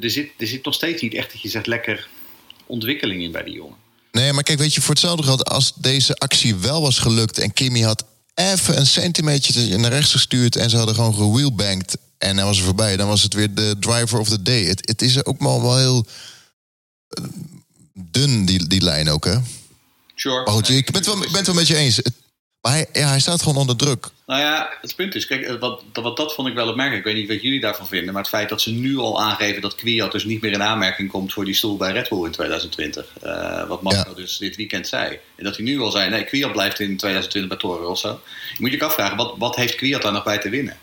Er 0.00 0.10
zit, 0.10 0.30
er 0.38 0.46
zit 0.46 0.64
nog 0.64 0.74
steeds 0.74 1.02
niet 1.02 1.14
echt 1.14 1.32
dat 1.32 1.42
je 1.42 1.48
zegt 1.48 1.66
lekker 1.66 2.08
ontwikkeling 2.66 3.22
in 3.22 3.32
bij 3.32 3.42
die 3.42 3.54
jongen. 3.54 3.76
Nee, 4.12 4.32
maar 4.32 4.42
kijk, 4.42 4.58
weet 4.58 4.74
je, 4.74 4.80
voor 4.80 4.90
hetzelfde 4.90 5.22
geld, 5.22 5.44
als 5.44 5.74
deze 5.74 6.14
actie 6.14 6.54
wel 6.54 6.82
was 6.82 6.98
gelukt 6.98 7.38
en 7.38 7.52
Kimmy 7.52 7.80
had 7.80 8.04
even 8.38 8.78
een 8.78 8.86
centimeter 8.86 9.78
naar 9.78 9.90
rechts 9.90 10.12
gestuurd 10.12 10.56
en 10.56 10.70
ze 10.70 10.76
hadden 10.76 10.94
gewoon 10.94 11.14
gewheelbanked 11.14 11.96
en 12.18 12.36
dan 12.36 12.44
was 12.44 12.58
er 12.58 12.64
voorbij. 12.64 12.96
Dan 12.96 13.08
was 13.08 13.22
het 13.22 13.34
weer 13.34 13.54
de 13.54 13.76
driver 13.80 14.18
of 14.18 14.28
the 14.28 14.42
day. 14.42 14.64
Het, 14.64 14.88
het 14.88 15.02
is 15.02 15.24
ook 15.24 15.40
wel, 15.40 15.62
wel 15.62 15.76
heel 15.76 16.06
uh, 17.18 17.24
dun, 17.92 18.44
die, 18.44 18.66
die 18.66 18.82
lijn 18.82 19.08
ook, 19.08 19.24
hè? 19.24 19.36
Sure. 20.14 20.44
Maar 20.44 20.54
goed, 20.54 20.68
ik 20.68 20.90
ben 20.90 20.94
het 20.94 21.06
wel, 21.06 21.18
ben 21.18 21.32
het 21.34 21.46
wel 21.46 21.54
met 21.54 21.66
je 21.66 21.76
eens. 21.76 21.96
Het, 21.96 22.12
maar 22.60 22.72
hij, 22.72 22.86
ja, 22.92 23.08
hij 23.08 23.20
staat 23.20 23.42
gewoon 23.42 23.58
onder 23.58 23.76
druk. 23.76 24.08
Nou 24.26 24.40
ja, 24.40 24.70
het 24.80 24.96
punt 24.96 25.14
is, 25.14 25.26
kijk, 25.26 25.60
wat, 25.60 25.82
wat 25.92 26.16
dat 26.16 26.34
vond 26.34 26.48
ik 26.48 26.54
wel 26.54 26.68
opmerkelijk. 26.68 27.06
Ik 27.06 27.12
weet 27.12 27.22
niet 27.22 27.32
wat 27.32 27.42
jullie 27.42 27.60
daarvan 27.60 27.86
vinden, 27.86 28.12
maar 28.12 28.22
het 28.22 28.30
feit 28.30 28.48
dat 28.48 28.60
ze 28.60 28.70
nu 28.70 28.96
al 28.96 29.22
aangeven 29.22 29.62
dat 29.62 29.74
Kwiat 29.74 30.12
dus 30.12 30.24
niet 30.24 30.40
meer 30.40 30.52
in 30.52 30.62
aanmerking 30.62 31.10
komt 31.10 31.32
voor 31.32 31.44
die 31.44 31.54
stoel 31.54 31.76
bij 31.76 31.92
Red 31.92 32.08
Bull 32.08 32.24
in 32.24 32.30
2020. 32.30 33.12
Uh, 33.24 33.68
wat 33.68 33.82
Marco 33.82 34.10
ja. 34.10 34.14
dus 34.14 34.38
dit 34.38 34.56
weekend 34.56 34.88
zei. 34.88 35.18
En 35.36 35.44
dat 35.44 35.56
hij 35.56 35.64
nu 35.64 35.80
al 35.80 35.90
zei, 35.90 36.10
nee, 36.10 36.24
Kwiat 36.24 36.52
blijft 36.52 36.80
in 36.80 36.96
2020 36.96 37.50
bij 37.50 37.60
Toro 37.60 37.86
Rosso. 37.86 38.20
Je 38.48 38.56
moet 38.58 38.72
je 38.72 38.84
afvragen, 38.84 39.16
wat, 39.16 39.34
wat 39.38 39.56
heeft 39.56 39.74
Kwiat 39.74 40.02
daar 40.02 40.12
nog 40.12 40.24
bij 40.24 40.38
te 40.38 40.48
winnen? 40.48 40.76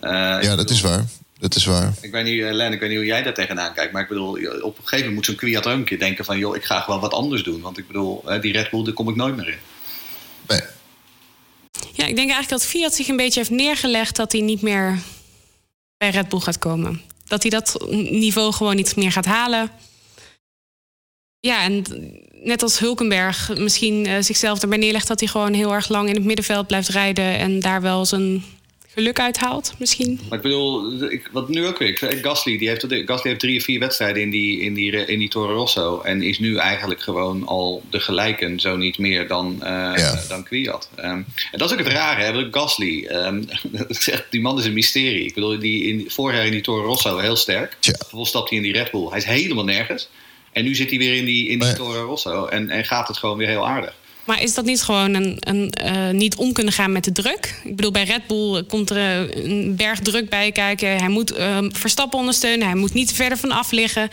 Uh, 0.00 0.10
ja, 0.40 0.56
dat 0.56 0.70
is 0.70 0.80
waar. 0.80 1.04
Dat 1.38 1.54
is 1.54 1.64
waar. 1.64 1.92
Ik 2.00 2.10
weet 2.10 2.24
niet, 2.24 2.42
Len, 2.42 2.72
ik 2.72 2.80
weet 2.80 2.88
niet 2.88 2.98
hoe 2.98 3.06
jij 3.06 3.22
daar 3.22 3.34
tegenaan 3.34 3.74
kijkt. 3.74 3.92
Maar 3.92 4.02
ik 4.02 4.08
bedoel, 4.08 4.30
op 4.30 4.38
een 4.40 4.82
gegeven 4.82 4.96
moment 4.96 5.14
moet 5.14 5.24
zo'n 5.24 5.34
Kwiat 5.34 5.66
ook 5.66 5.72
een 5.72 5.84
keer 5.84 5.98
denken 5.98 6.24
van... 6.24 6.38
joh, 6.38 6.56
ik 6.56 6.64
ga 6.64 6.80
gewoon 6.80 7.00
wat 7.00 7.12
anders 7.12 7.42
doen. 7.42 7.60
Want 7.60 7.78
ik 7.78 7.86
bedoel, 7.86 8.24
die 8.40 8.52
Red 8.52 8.70
Bull, 8.70 8.84
daar 8.84 8.92
kom 8.92 9.08
ik 9.08 9.16
nooit 9.16 9.36
meer 9.36 9.48
in. 9.48 9.58
Ja, 11.96 12.04
ik 12.06 12.16
denk 12.16 12.30
eigenlijk 12.30 12.48
dat 12.48 12.66
Fiat 12.66 12.94
zich 12.94 13.08
een 13.08 13.16
beetje 13.16 13.38
heeft 13.38 13.50
neergelegd 13.50 14.16
dat 14.16 14.32
hij 14.32 14.40
niet 14.40 14.62
meer 14.62 14.98
bij 15.96 16.10
Red 16.10 16.28
Bull 16.28 16.40
gaat 16.40 16.58
komen. 16.58 17.02
Dat 17.26 17.42
hij 17.42 17.50
dat 17.50 17.86
niveau 17.90 18.52
gewoon 18.52 18.76
niet 18.76 18.96
meer 18.96 19.12
gaat 19.12 19.24
halen. 19.24 19.70
Ja, 21.40 21.62
en 21.62 21.84
net 22.32 22.62
als 22.62 22.78
Hulkenberg 22.78 23.56
misschien 23.58 24.06
uh, 24.06 24.16
zichzelf 24.20 24.62
erbij 24.62 24.78
neerlegt 24.78 25.08
dat 25.08 25.20
hij 25.20 25.28
gewoon 25.28 25.52
heel 25.52 25.74
erg 25.74 25.88
lang 25.88 26.08
in 26.08 26.14
het 26.14 26.24
middenveld 26.24 26.66
blijft 26.66 26.88
rijden 26.88 27.38
en 27.38 27.60
daar 27.60 27.82
wel 27.82 28.04
zijn 28.04 28.44
geluk 28.94 29.20
uithaalt, 29.20 29.74
misschien. 29.78 30.20
Maar 30.28 30.38
ik 30.38 30.42
bedoel, 30.42 31.02
ik, 31.02 31.28
wat 31.32 31.48
nu 31.48 31.66
ook 31.66 31.78
weer. 31.78 32.18
Gasly, 32.22 32.58
die 32.58 32.68
heeft, 32.68 32.86
Gasly 32.88 33.30
heeft 33.30 33.40
drie 33.40 33.58
of 33.58 33.64
vier 33.64 33.80
wedstrijden 33.80 34.22
in 34.22 34.30
die, 34.30 34.60
in, 34.60 34.74
die, 34.74 34.92
in 34.92 35.18
die 35.18 35.28
Toro 35.28 35.54
Rosso. 35.54 36.00
En 36.00 36.22
is 36.22 36.38
nu 36.38 36.56
eigenlijk 36.56 37.00
gewoon 37.00 37.46
al 37.46 37.82
de 37.90 38.00
gelijken, 38.00 38.60
zo 38.60 38.76
niet 38.76 38.98
meer 38.98 39.28
dan, 39.28 39.54
uh, 39.54 39.68
ja. 39.96 40.22
dan 40.28 40.44
Kwiat. 40.44 40.88
Um, 40.98 41.04
en 41.04 41.58
dat 41.58 41.70
is 41.70 41.72
ook 41.72 41.84
het 41.84 41.92
rare, 41.92 42.22
hè, 42.22 42.48
Gasly. 42.50 42.92
Um, 43.24 43.44
die 44.30 44.40
man 44.40 44.58
is 44.58 44.64
een 44.64 44.72
mysterie. 44.72 45.24
Ik 45.24 45.34
bedoel, 45.34 45.58
die 45.58 45.84
in, 45.84 46.10
vorig 46.10 46.36
jaar 46.36 46.46
in 46.46 46.52
die 46.52 46.60
Toro 46.60 46.86
Rosso 46.86 47.18
heel 47.18 47.36
sterk. 47.36 47.76
Ja. 47.80 47.92
Vervolgens 47.98 48.30
stapt 48.30 48.48
hij 48.48 48.58
in 48.58 48.64
die 48.64 48.72
Red 48.72 48.90
Bull. 48.90 49.08
Hij 49.08 49.18
is 49.18 49.24
helemaal 49.24 49.64
nergens. 49.64 50.08
En 50.52 50.64
nu 50.64 50.74
zit 50.74 50.90
hij 50.90 50.98
weer 50.98 51.14
in 51.16 51.24
die, 51.24 51.48
in 51.48 51.58
die 51.58 51.68
Maar- 51.68 51.76
Toro 51.76 52.04
Rosso. 52.04 52.46
En, 52.46 52.70
en 52.70 52.84
gaat 52.84 53.08
het 53.08 53.16
gewoon 53.16 53.36
weer 53.36 53.48
heel 53.48 53.68
aardig. 53.68 53.94
Maar 54.24 54.42
is 54.42 54.54
dat 54.54 54.64
niet 54.64 54.82
gewoon 54.82 55.14
een, 55.14 55.36
een 55.40 55.70
eh, 55.70 56.10
niet 56.10 56.36
om 56.36 56.52
kunnen 56.52 56.72
gaan 56.72 56.92
met 56.92 57.04
de 57.04 57.12
druk? 57.12 57.60
Ik 57.64 57.76
bedoel, 57.76 57.90
bij 57.90 58.04
Red 58.04 58.26
Bull 58.26 58.64
komt 58.64 58.90
er 58.90 58.96
eh, 58.96 59.44
een 59.44 59.76
berg 59.76 60.00
druk 60.00 60.28
bij 60.28 60.52
kijken. 60.52 60.96
Hij 60.96 61.08
moet 61.08 61.32
eh, 61.32 61.58
Verstappen 61.70 62.18
ondersteunen. 62.18 62.66
Hij 62.66 62.76
moet 62.76 62.94
niet 62.94 63.12
verder 63.12 63.38
van 63.38 63.50
af 63.50 63.70
liggen. 63.70 64.08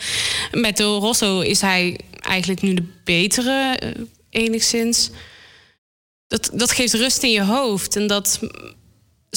Met 0.52 0.76
de 0.76 0.82
Rosso 0.84 1.40
is 1.40 1.60
hij 1.60 1.98
eigenlijk 2.20 2.62
nu 2.62 2.74
de 2.74 2.84
betere, 3.04 3.76
eh, 3.78 3.90
enigszins. 4.30 5.10
Dat, 6.26 6.50
dat 6.52 6.70
geeft 6.70 6.94
rust 6.94 7.22
in 7.22 7.30
je 7.30 7.44
hoofd. 7.44 7.96
En 7.96 8.06
dat 8.06 8.40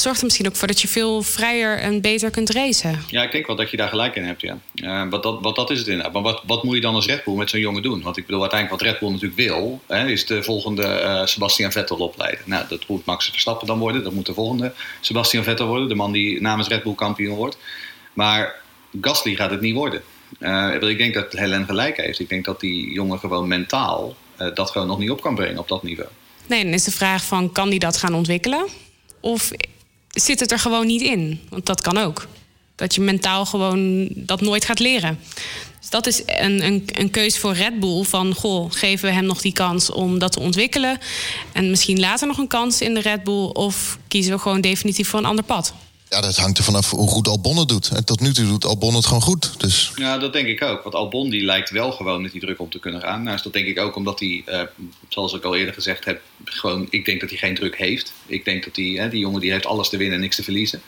zorgt 0.01 0.19
er 0.19 0.25
misschien 0.25 0.47
ook 0.47 0.55
voor 0.55 0.67
dat 0.67 0.81
je 0.81 0.87
veel 0.87 1.21
vrijer 1.21 1.79
en 1.79 2.01
beter 2.01 2.29
kunt 2.29 2.49
racen. 2.49 3.03
Ja, 3.07 3.23
ik 3.23 3.31
denk 3.31 3.47
wel 3.47 3.55
dat 3.55 3.71
je 3.71 3.77
daar 3.77 3.89
gelijk 3.89 4.15
in 4.15 4.23
hebt, 4.23 4.41
ja. 4.41 4.57
Uh, 4.75 5.09
wat, 5.09 5.23
dat, 5.23 5.41
wat 5.41 5.55
dat 5.55 5.69
is 5.69 5.79
het 5.79 5.87
inderdaad. 5.87 6.13
Maar 6.13 6.21
wat, 6.21 6.41
wat 6.45 6.63
moet 6.63 6.75
je 6.75 6.81
dan 6.81 6.95
als 6.95 7.05
Red 7.05 7.23
Bull 7.23 7.35
met 7.35 7.49
zo'n 7.49 7.59
jongen 7.59 7.81
doen? 7.81 8.01
Want 8.01 8.17
ik 8.17 8.25
bedoel, 8.25 8.41
uiteindelijk 8.41 8.81
wat 8.81 8.91
Red 8.91 8.99
Bull 8.99 9.11
natuurlijk 9.11 9.39
wil... 9.39 9.81
Hè, 9.87 10.07
is 10.07 10.25
de 10.25 10.43
volgende 10.43 11.01
uh, 11.03 11.25
Sebastian 11.25 11.71
Vettel 11.71 11.97
opleiden. 11.97 12.39
Nou, 12.45 12.65
dat 12.69 12.87
moet 12.87 13.05
Max 13.05 13.29
Verstappen 13.29 13.67
dan 13.67 13.79
worden. 13.79 14.03
Dat 14.03 14.13
moet 14.13 14.25
de 14.25 14.33
volgende 14.33 14.73
Sebastian 15.01 15.43
Vettel 15.43 15.67
worden. 15.67 15.87
De 15.87 15.95
man 15.95 16.11
die 16.11 16.41
namens 16.41 16.67
Red 16.67 16.83
Bull 16.83 16.95
kampioen 16.95 17.35
wordt. 17.35 17.57
Maar 18.13 18.55
Gasly 19.01 19.35
gaat 19.35 19.51
het 19.51 19.61
niet 19.61 19.75
worden. 19.75 20.01
Uh, 20.39 20.75
ik 20.81 20.97
denk 20.97 21.13
dat 21.13 21.31
Helen 21.31 21.65
gelijk 21.65 21.97
heeft. 21.97 22.19
Ik 22.19 22.29
denk 22.29 22.45
dat 22.45 22.59
die 22.59 22.93
jongen 22.93 23.19
gewoon 23.19 23.47
mentaal 23.47 24.15
dat 24.53 24.71
gewoon 24.71 24.87
nog 24.87 24.99
niet 24.99 25.09
op 25.11 25.21
kan 25.21 25.35
brengen 25.35 25.59
op 25.59 25.67
dat 25.67 25.83
niveau. 25.83 26.09
Nee, 26.47 26.63
dan 26.63 26.73
is 26.73 26.83
de 26.83 26.91
vraag 26.91 27.25
van, 27.25 27.51
kan 27.51 27.69
die 27.69 27.79
dat 27.79 27.97
gaan 27.97 28.13
ontwikkelen? 28.13 28.67
Of 29.19 29.51
zit 30.15 30.39
het 30.39 30.51
er 30.51 30.59
gewoon 30.59 30.85
niet 30.85 31.01
in? 31.01 31.41
Want 31.49 31.65
dat 31.65 31.81
kan 31.81 31.97
ook. 31.97 32.27
Dat 32.75 32.95
je 32.95 33.01
mentaal 33.01 33.45
gewoon 33.45 34.07
dat 34.11 34.41
nooit 34.41 34.65
gaat 34.65 34.79
leren. 34.79 35.19
Dus 35.79 35.89
dat 35.89 36.07
is 36.07 36.21
een, 36.25 36.65
een, 36.65 36.83
een 36.93 37.09
keuze 37.09 37.39
voor 37.39 37.53
Red 37.53 37.79
Bull. 37.79 38.03
Van, 38.03 38.33
goh, 38.33 38.71
geven 38.71 39.09
we 39.09 39.15
hem 39.15 39.25
nog 39.25 39.41
die 39.41 39.53
kans 39.53 39.91
om 39.91 40.19
dat 40.19 40.31
te 40.31 40.39
ontwikkelen? 40.39 40.99
En 41.51 41.69
misschien 41.69 41.99
later 41.99 42.27
nog 42.27 42.37
een 42.37 42.47
kans 42.47 42.81
in 42.81 42.93
de 42.93 42.99
Red 42.99 43.23
Bull? 43.23 43.45
Of 43.45 43.97
kiezen 44.07 44.33
we 44.33 44.39
gewoon 44.39 44.61
definitief 44.61 45.07
voor 45.07 45.19
een 45.19 45.25
ander 45.25 45.45
pad? 45.45 45.73
Ja, 46.09 46.21
dat 46.21 46.35
hangt 46.35 46.57
er 46.57 46.63
vanaf 46.63 46.89
hoe 46.89 47.07
goed 47.07 47.27
Albon 47.27 47.57
het 47.57 47.67
doet. 47.67 47.89
En 47.89 48.05
tot 48.05 48.19
nu 48.19 48.33
toe 48.33 48.45
doet 48.45 48.65
Albon 48.65 48.95
het 48.95 49.05
gewoon 49.05 49.21
goed. 49.21 49.59
Dus 49.59 49.91
Ja, 49.95 50.17
dat 50.17 50.33
denk 50.33 50.47
ik 50.47 50.63
ook. 50.63 50.83
Want 50.83 50.95
Albon 50.95 51.29
die 51.29 51.43
lijkt 51.43 51.69
wel 51.69 51.91
gewoon 51.91 52.21
met 52.21 52.31
die 52.31 52.41
druk 52.41 52.59
om 52.59 52.69
te 52.69 52.79
kunnen 52.79 53.01
gaan. 53.01 53.23
Nou 53.23 53.39
dat 53.43 53.53
denk 53.53 53.67
ik 53.67 53.79
ook 53.79 53.95
omdat 53.95 54.19
hij, 54.19 54.41
eh, 54.45 54.61
zoals 55.09 55.33
ik 55.33 55.43
al 55.43 55.55
eerder 55.55 55.73
gezegd 55.73 56.05
heb, 56.05 56.21
gewoon, 56.43 56.87
ik 56.89 57.05
denk 57.05 57.19
dat 57.19 57.29
hij 57.29 57.37
geen 57.37 57.55
druk 57.55 57.77
heeft. 57.77 58.13
Ik 58.25 58.45
denk 58.45 58.63
dat 58.63 58.75
hij, 58.75 59.09
die 59.09 59.19
jongen 59.19 59.41
die 59.41 59.51
heeft 59.51 59.65
alles 59.65 59.89
te 59.89 59.97
winnen 59.97 60.15
en 60.15 60.21
niks 60.21 60.35
te 60.35 60.43
verliezen. 60.43 60.81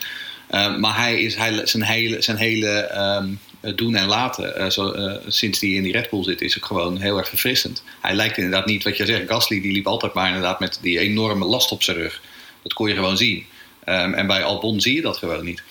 Eh, 0.47 0.77
maar 0.77 0.97
hij 0.97 1.21
is 1.21 1.35
hij, 1.35 1.67
zijn 1.67 1.83
hele, 1.83 2.21
zijn 2.21 2.37
hele 2.37 2.69
ehm, 2.69 3.27
doen 3.75 3.95
en 3.95 4.07
laten, 4.07 4.55
eh, 4.55 4.69
zo, 4.69 4.93
sinds 5.27 5.59
hij 5.59 5.69
in 5.69 5.83
die 5.83 5.91
Red 5.91 6.09
Bull 6.09 6.23
zit, 6.23 6.41
is 6.41 6.57
ook 6.57 6.65
gewoon 6.65 7.01
heel 7.01 7.17
erg 7.17 7.29
verfrissend. 7.29 7.83
Hij 8.01 8.15
lijkt 8.15 8.37
inderdaad 8.37 8.65
niet, 8.65 8.83
wat 8.83 8.97
je 8.97 9.05
zegt, 9.05 9.29
Gasly 9.29 9.61
die 9.61 9.71
liep 9.71 9.87
altijd 9.87 10.13
maar 10.13 10.27
inderdaad 10.27 10.59
met 10.59 10.79
die 10.81 10.99
enorme 10.99 11.45
last 11.45 11.71
op 11.71 11.83
zijn 11.83 11.97
rug. 11.97 12.21
Dat 12.61 12.73
kon 12.73 12.87
je 12.87 12.95
gewoon 12.95 13.17
zien. 13.17 13.45
Ehm, 13.87 14.13
en 14.13 14.27
bij 14.27 14.43
Albon 14.43 14.81
zie 14.81 14.95
je 14.95 15.01
dat 15.01 15.17
gewoon 15.17 15.45
niet. 15.45 15.63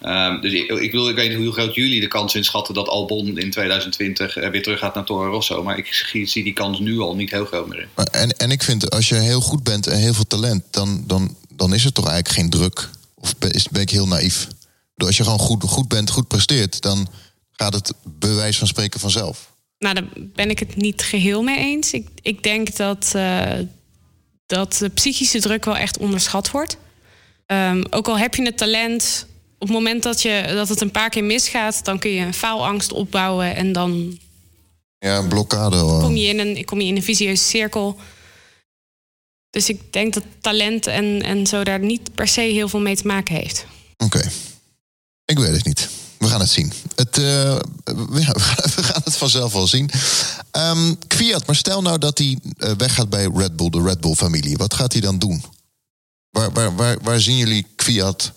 Ehm, 0.00 0.40
dus 0.40 0.52
ik, 0.52 0.70
ik, 0.70 0.92
wil, 0.92 1.08
ik 1.08 1.14
weet 1.14 1.28
niet 1.28 1.38
hoe 1.38 1.52
groot 1.52 1.74
jullie 1.74 2.00
de 2.00 2.08
kans 2.08 2.34
inschatten 2.34 2.74
dat 2.74 2.88
Albon 2.88 3.38
in 3.38 3.50
2020 3.50 4.36
eh, 4.36 4.50
weer 4.50 4.62
terug 4.62 4.78
gaat 4.78 4.94
naar 4.94 5.04
Toro 5.04 5.30
Rosso. 5.30 5.62
Maar 5.62 5.78
ik 5.78 5.86
zie, 5.86 6.26
zie 6.26 6.44
die 6.44 6.52
kans 6.52 6.78
nu 6.78 6.98
al 6.98 7.14
niet 7.14 7.30
heel 7.30 7.44
groot 7.44 7.68
meer 7.68 7.78
in. 7.78 8.04
En, 8.10 8.36
en 8.36 8.50
ik 8.50 8.62
vind, 8.62 8.90
als 8.90 9.08
je 9.08 9.14
heel 9.14 9.40
goed 9.40 9.62
bent 9.62 9.86
en 9.86 9.98
heel 9.98 10.14
veel 10.14 10.26
talent, 10.26 10.64
dan, 10.70 11.04
dan, 11.06 11.36
dan 11.48 11.74
is 11.74 11.84
er 11.84 11.92
toch 11.92 12.08
eigenlijk 12.08 12.38
geen 12.38 12.50
druk. 12.50 12.90
Of 13.14 13.38
ben, 13.38 13.50
is, 13.50 13.68
ben 13.68 13.82
ik 13.82 13.90
heel 13.90 14.06
naïef? 14.06 14.48
Als 14.96 15.16
je 15.16 15.22
gewoon 15.22 15.38
goed, 15.38 15.62
goed 15.64 15.88
bent, 15.88 16.10
goed 16.10 16.28
presteert, 16.28 16.82
dan 16.82 17.08
gaat 17.52 17.74
het 17.74 17.92
bewijs 18.04 18.58
van 18.58 18.66
spreken 18.66 19.00
vanzelf. 19.00 19.54
Nou, 19.78 19.94
daar 19.94 20.04
ben 20.16 20.50
ik 20.50 20.58
het 20.58 20.76
niet 20.76 21.02
geheel 21.02 21.42
mee 21.42 21.58
eens. 21.58 21.92
Ik, 21.92 22.08
ik 22.22 22.42
denk 22.42 22.76
dat, 22.76 23.12
eh, 23.14 23.58
dat 24.46 24.72
de 24.72 24.88
psychische 24.88 25.40
druk 25.40 25.64
wel 25.64 25.76
echt 25.76 25.98
onderschat 25.98 26.50
wordt. 26.50 26.76
Ehm, 27.46 27.84
ook 27.90 28.08
al 28.08 28.18
heb 28.18 28.34
je 28.34 28.42
het 28.42 28.56
talent, 28.58 29.26
op 29.58 29.68
het 29.68 29.76
moment 29.76 30.02
dat, 30.02 30.22
je, 30.22 30.50
dat 30.54 30.68
het 30.68 30.80
een 30.80 30.90
paar 30.90 31.10
keer 31.10 31.24
misgaat, 31.24 31.84
dan 31.84 31.98
kun 31.98 32.10
je 32.10 32.20
een 32.20 32.34
faalangst 32.34 32.92
opbouwen 32.92 33.54
en 33.56 33.72
dan 33.72 34.18
Ja, 34.98 35.16
een 35.18 35.28
blokkade. 35.28 35.76
hoor. 35.76 36.00
kom 36.02 36.16
je 36.16 36.26
in 36.28 36.38
een, 36.38 36.64
kom 36.64 36.80
je 36.80 36.86
in 36.86 36.96
een 36.96 37.02
visieuze 37.02 37.42
cirkel. 37.44 37.96
Dus 39.50 39.68
ik 39.68 39.92
denk 39.92 40.14
dat 40.14 40.22
talent 40.40 40.86
en, 40.86 41.22
en 41.22 41.46
zo 41.46 41.64
daar 41.64 41.78
niet 41.80 42.14
per 42.14 42.28
se 42.28 42.40
heel 42.40 42.68
veel 42.68 42.80
mee 42.80 42.96
te 42.96 43.06
maken 43.06 43.34
heeft. 43.34 43.66
Oké. 43.96 44.30
Ik 45.24 45.38
weet 45.38 45.52
het 45.56 45.64
niet. 45.64 45.88
We 46.18 46.26
gaan 46.26 46.40
het 46.40 46.48
zien. 46.48 46.72
Het, 46.94 47.18
eh, 47.18 47.56
we, 47.84 48.22
gaan- 48.22 49.02
het 49.04 49.16
vanzelf 49.16 49.52
wel 49.52 49.66
zien. 49.66 49.90
Ehm 50.50 50.94
Kwiat, 51.06 51.46
maar 51.46 51.56
stel 51.56 51.82
nou 51.82 51.98
dat 51.98 52.18
hij 52.18 52.38
eh, 52.58 52.70
weggaat 52.76 53.08
bij 53.10 53.30
Red 53.34 53.56
Bull, 53.56 53.70
de 53.70 53.82
Red 53.82 54.00
Bull-familie. 54.00 54.56
Wat 54.56 54.74
gaat 54.74 54.92
hij 54.92 55.00
dan 55.00 55.18
doen? 55.18 55.42
Waar, 56.36 56.52
waar, 56.52 56.76
waar, 56.76 56.96
waar 57.02 57.20
zien 57.20 57.36
jullie 57.36 57.66
Kwiat 57.76 58.32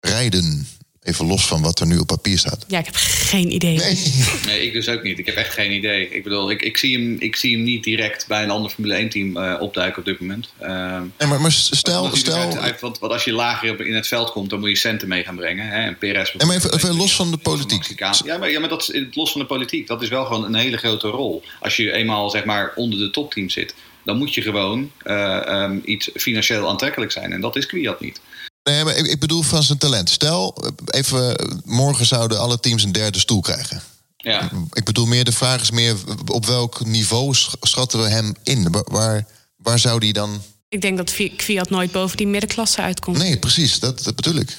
rijden? 0.00 0.68
Even 1.02 1.26
los 1.26 1.46
van 1.46 1.62
wat 1.62 1.80
er 1.80 1.86
nu 1.86 1.98
op 1.98 2.06
papier 2.06 2.38
staat. 2.38 2.64
Ja, 2.68 2.78
ik 2.78 2.84
heb 2.86 2.94
geen 2.96 3.52
idee. 3.54 3.76
Nee. 3.76 4.14
Nee, 4.46 4.66
ik 4.66 4.72
dus 4.72 4.88
ook 4.88 5.02
niet. 5.02 5.18
Ik 5.18 5.26
heb 5.26 5.34
echt 5.36 5.52
geen 5.52 5.72
idee. 5.72 6.08
Ik 6.10 6.22
bedoel, 6.22 6.50
ik, 6.50 6.62
ik, 6.62 6.76
zie, 6.76 6.98
hem, 6.98 7.16
ik 7.20 7.36
zie 7.36 7.54
hem 7.56 7.62
niet 7.64 7.84
direct 7.84 8.26
bij 8.26 8.42
een 8.42 8.50
ander 8.50 8.70
Formule 8.70 9.04
1-team 9.08 9.36
eh, 9.36 9.60
opduiken 9.60 9.98
op 9.98 10.04
dit 10.04 10.20
moment. 10.20 10.48
Ehm, 10.58 11.00
Nee, 11.18 11.28
maar, 11.28 11.40
maar 11.40 11.52
stel, 11.52 12.16
stel 12.16 12.34
uit- 12.34 12.56
uit- 12.58 12.80
want, 12.80 12.98
want 12.98 13.12
als 13.12 13.24
je 13.24 13.32
lager 13.32 13.86
in 13.86 13.94
het 13.94 14.06
veld 14.06 14.30
komt, 14.30 14.50
dan 14.50 14.60
moet 14.60 14.68
je 14.68 14.76
centen 14.76 15.08
mee 15.08 15.24
gaan 15.24 15.36
brengen. 15.36 15.66
Hè? 15.68 15.80
En 15.82 15.98
Perez 15.98 16.32
Nee, 16.34 16.46
maar 16.46 16.56
even- 16.56 16.74
even 16.74 16.96
los 16.96 17.14
van 17.16 17.30
de 17.30 17.36
politiek. 17.36 17.92
Ja, 18.24 18.38
maar, 18.38 18.50
ja, 18.50 18.60
maar 18.60 18.68
dat 18.68 18.90
is 18.92 19.04
los 19.10 19.32
van 19.32 19.40
de 19.40 19.46
politiek. 19.46 19.86
Dat 19.86 20.02
is 20.02 20.08
wel 20.08 20.24
gewoon 20.24 20.44
een 20.44 20.54
hele 20.54 20.76
grote 20.76 21.08
rol. 21.08 21.42
Als 21.60 21.76
je 21.76 21.92
eenmaal 21.92 22.30
zeg 22.30 22.44
maar 22.44 22.72
onder 22.74 22.98
de 22.98 23.10
topteam 23.10 23.48
zit, 23.50 23.74
dan 24.04 24.16
moet 24.18 24.34
je 24.34 24.42
gewoon 24.42 24.90
eh, 25.02 25.46
ehm, 25.46 25.78
iets 25.84 26.10
financieel 26.14 26.68
aantrekkelijk 26.68 27.12
zijn. 27.12 27.32
En 27.32 27.40
dat 27.40 27.56
is 27.56 27.66
Kwiat 27.66 28.00
niet. 28.00 28.20
Nee, 28.62 28.84
maar 28.84 28.96
ik, 28.96 29.06
ik 29.06 29.20
bedoel 29.20 29.42
van 29.42 29.62
zijn 29.62 29.78
talent. 29.78 30.10
Stel, 30.10 30.72
even, 30.86 31.36
morgen 31.64 32.06
zouden 32.06 32.38
alle 32.40 32.60
teams 32.60 32.82
een 32.82 32.92
derde 32.92 33.18
stoel 33.18 33.40
krijgen. 33.40 33.82
Ja. 34.16 34.50
Ik 34.72 34.84
bedoel 34.84 35.06
meer, 35.06 35.24
de 35.24 35.32
vraag 35.32 35.60
is 35.60 35.70
meer, 35.70 35.96
op 36.26 36.46
welk 36.46 36.84
niveau 36.84 37.34
sch- 37.34 37.54
schatten 37.60 38.02
we 38.02 38.08
hem 38.08 38.34
in? 38.44 38.70
Wa- 38.72 38.84
Waar, 38.90 39.26
waar 39.56 39.78
zou 39.78 40.00
die 40.00 40.12
dan... 40.12 40.42
Ik 40.68 40.80
denk 40.80 40.96
dat 40.96 41.16
Kwiat 41.36 41.70
nooit 41.70 41.92
boven 41.92 42.16
die 42.16 42.26
middenklasse 42.26 42.80
uitkomt. 42.80 43.18
Nee, 43.18 43.38
precies, 43.38 43.78
dat, 43.78 44.04
dat 44.04 44.16
bedoel 44.16 44.34
ik. 44.34 44.48
Ik 44.50 44.56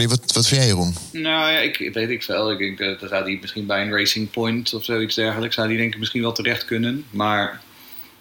weet 0.00 0.08
niet, 0.08 0.18
wat, 0.20 0.32
wat 0.32 0.46
vind 0.46 0.60
jij, 0.60 0.70
Jeroen? 0.70 0.94
Nou 1.12 1.52
ja, 1.52 1.58
ik 1.58 1.90
weet 1.92 2.08
ik 2.10 2.22
veel. 2.22 2.50
Ik 2.50 2.58
denk 2.58 2.78
dat 2.78 3.00
dan 3.00 3.08
zou 3.08 3.24
die 3.24 3.38
misschien 3.40 3.66
bij 3.66 3.82
een 3.82 3.92
Racing 3.92 4.30
Point 4.30 4.74
of 4.74 4.84
zoiets 4.84 5.14
dergelijks, 5.14 5.54
zou 5.54 5.68
die 5.68 5.76
denk 5.76 5.92
ik 5.92 5.98
misschien 5.98 6.22
wel 6.22 6.32
terecht 6.32 6.64
kunnen. 6.64 7.04
Maar 7.10 7.60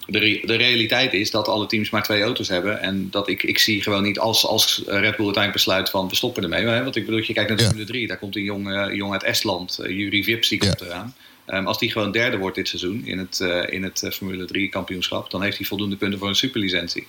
de, 0.09 0.41
de 0.45 0.55
realiteit 0.55 1.13
is 1.13 1.31
dat 1.31 1.47
alle 1.47 1.65
teams 1.65 1.89
maar 1.89 2.03
twee 2.03 2.21
auto's 2.21 2.47
hebben. 2.47 2.79
En 2.81 3.07
dat 3.11 3.29
ik, 3.29 3.43
ik 3.43 3.57
zie 3.59 3.81
gewoon 3.81 4.03
niet 4.03 4.19
als, 4.19 4.45
als 4.45 4.77
Red 4.85 4.91
Bull 5.01 5.01
uiteindelijk 5.25 5.51
besluit 5.51 5.89
van 5.89 6.09
we 6.09 6.15
stoppen 6.15 6.43
ermee. 6.43 6.65
Hè? 6.65 6.83
Want 6.83 6.95
ik 6.95 7.05
bedoel, 7.05 7.19
je 7.19 7.33
kijkt 7.33 7.49
naar 7.49 7.57
de 7.57 7.63
Ja. 7.63 7.69
Formule 7.69 7.87
3, 7.91 8.07
daar 8.07 8.17
komt 8.17 8.35
een 8.35 8.43
jong, 8.43 8.71
eh, 8.73 8.95
jong 8.95 9.11
uit 9.13 9.23
Estland, 9.23 9.79
eh, 9.79 9.89
Yuri 9.97 10.23
Vips, 10.23 10.49
die 10.49 10.59
komt 10.59 10.79
Ja. 10.79 10.85
eraan. 10.85 11.15
Ehm, 11.45 11.65
als 11.67 11.79
die 11.79 11.91
gewoon 11.91 12.11
derde 12.11 12.37
wordt 12.37 12.55
dit 12.55 12.67
seizoen 12.67 13.01
in 13.05 13.17
het, 13.17 13.39
eh, 13.39 13.73
in 13.73 13.83
het 13.83 14.07
Formule 14.13 14.45
3 14.45 14.69
kampioenschap, 14.69 15.31
dan 15.31 15.41
heeft 15.41 15.57
hij 15.57 15.65
voldoende 15.65 15.95
punten 15.95 16.19
voor 16.19 16.27
een 16.27 16.35
superlicentie. 16.35 17.07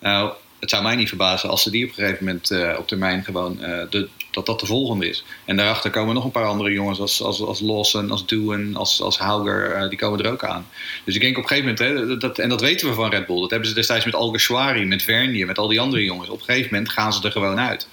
Nou, 0.00 0.32
het 0.62 0.70
zou 0.70 0.82
mij 0.82 0.96
niet 0.96 1.08
verbazen 1.08 1.48
als 1.48 1.62
ze 1.62 1.70
die 1.70 1.84
op 1.84 1.88
een 1.88 1.94
gegeven 1.94 2.24
moment 2.24 2.50
eh, 2.50 2.74
op 2.78 2.88
termijn 2.88 3.24
gewoon 3.24 3.62
eh, 3.62 3.86
de, 3.90 4.08
dat 4.30 4.46
dat 4.46 4.60
de 4.60 4.66
volgende 4.66 5.08
is. 5.08 5.24
En 5.44 5.56
daarachter 5.56 5.90
komen 5.90 6.14
nog 6.14 6.24
een 6.24 6.30
paar 6.30 6.46
andere 6.46 6.72
jongens 6.72 7.00
als, 7.00 7.22
als, 7.22 7.40
als 7.40 7.60
Lawson, 7.60 8.10
als 8.10 8.26
Doohan, 8.26 8.76
als, 8.76 9.00
als 9.00 9.18
Hauger, 9.18 9.72
eh, 9.72 9.88
die 9.88 9.98
komen 9.98 10.24
er 10.24 10.30
ook 10.30 10.44
aan. 10.44 10.66
Dus 11.04 11.14
ik 11.14 11.20
denk 11.20 11.36
op 11.36 11.42
een 11.42 11.48
gegeven 11.48 11.74
moment, 11.78 12.10
hè, 12.10 12.16
dat, 12.16 12.38
en 12.38 12.48
dat 12.48 12.60
weten 12.60 12.88
we 12.88 12.94
van 12.94 13.10
Red 13.10 13.26
Bull, 13.26 13.40
dat 13.40 13.50
hebben 13.50 13.68
ze 13.68 13.74
destijds 13.74 14.04
met 14.04 14.14
Alguersuari, 14.14 14.84
met 14.84 15.02
Vernier, 15.02 15.46
met 15.46 15.58
al 15.58 15.68
die 15.68 15.80
andere 15.80 16.04
jongens. 16.04 16.28
Op 16.28 16.38
een 16.38 16.44
gegeven 16.44 16.68
moment 16.72 16.92
gaan 16.92 17.12
ze 17.12 17.22
er 17.22 17.32
gewoon 17.32 17.58
uit. 17.58 17.88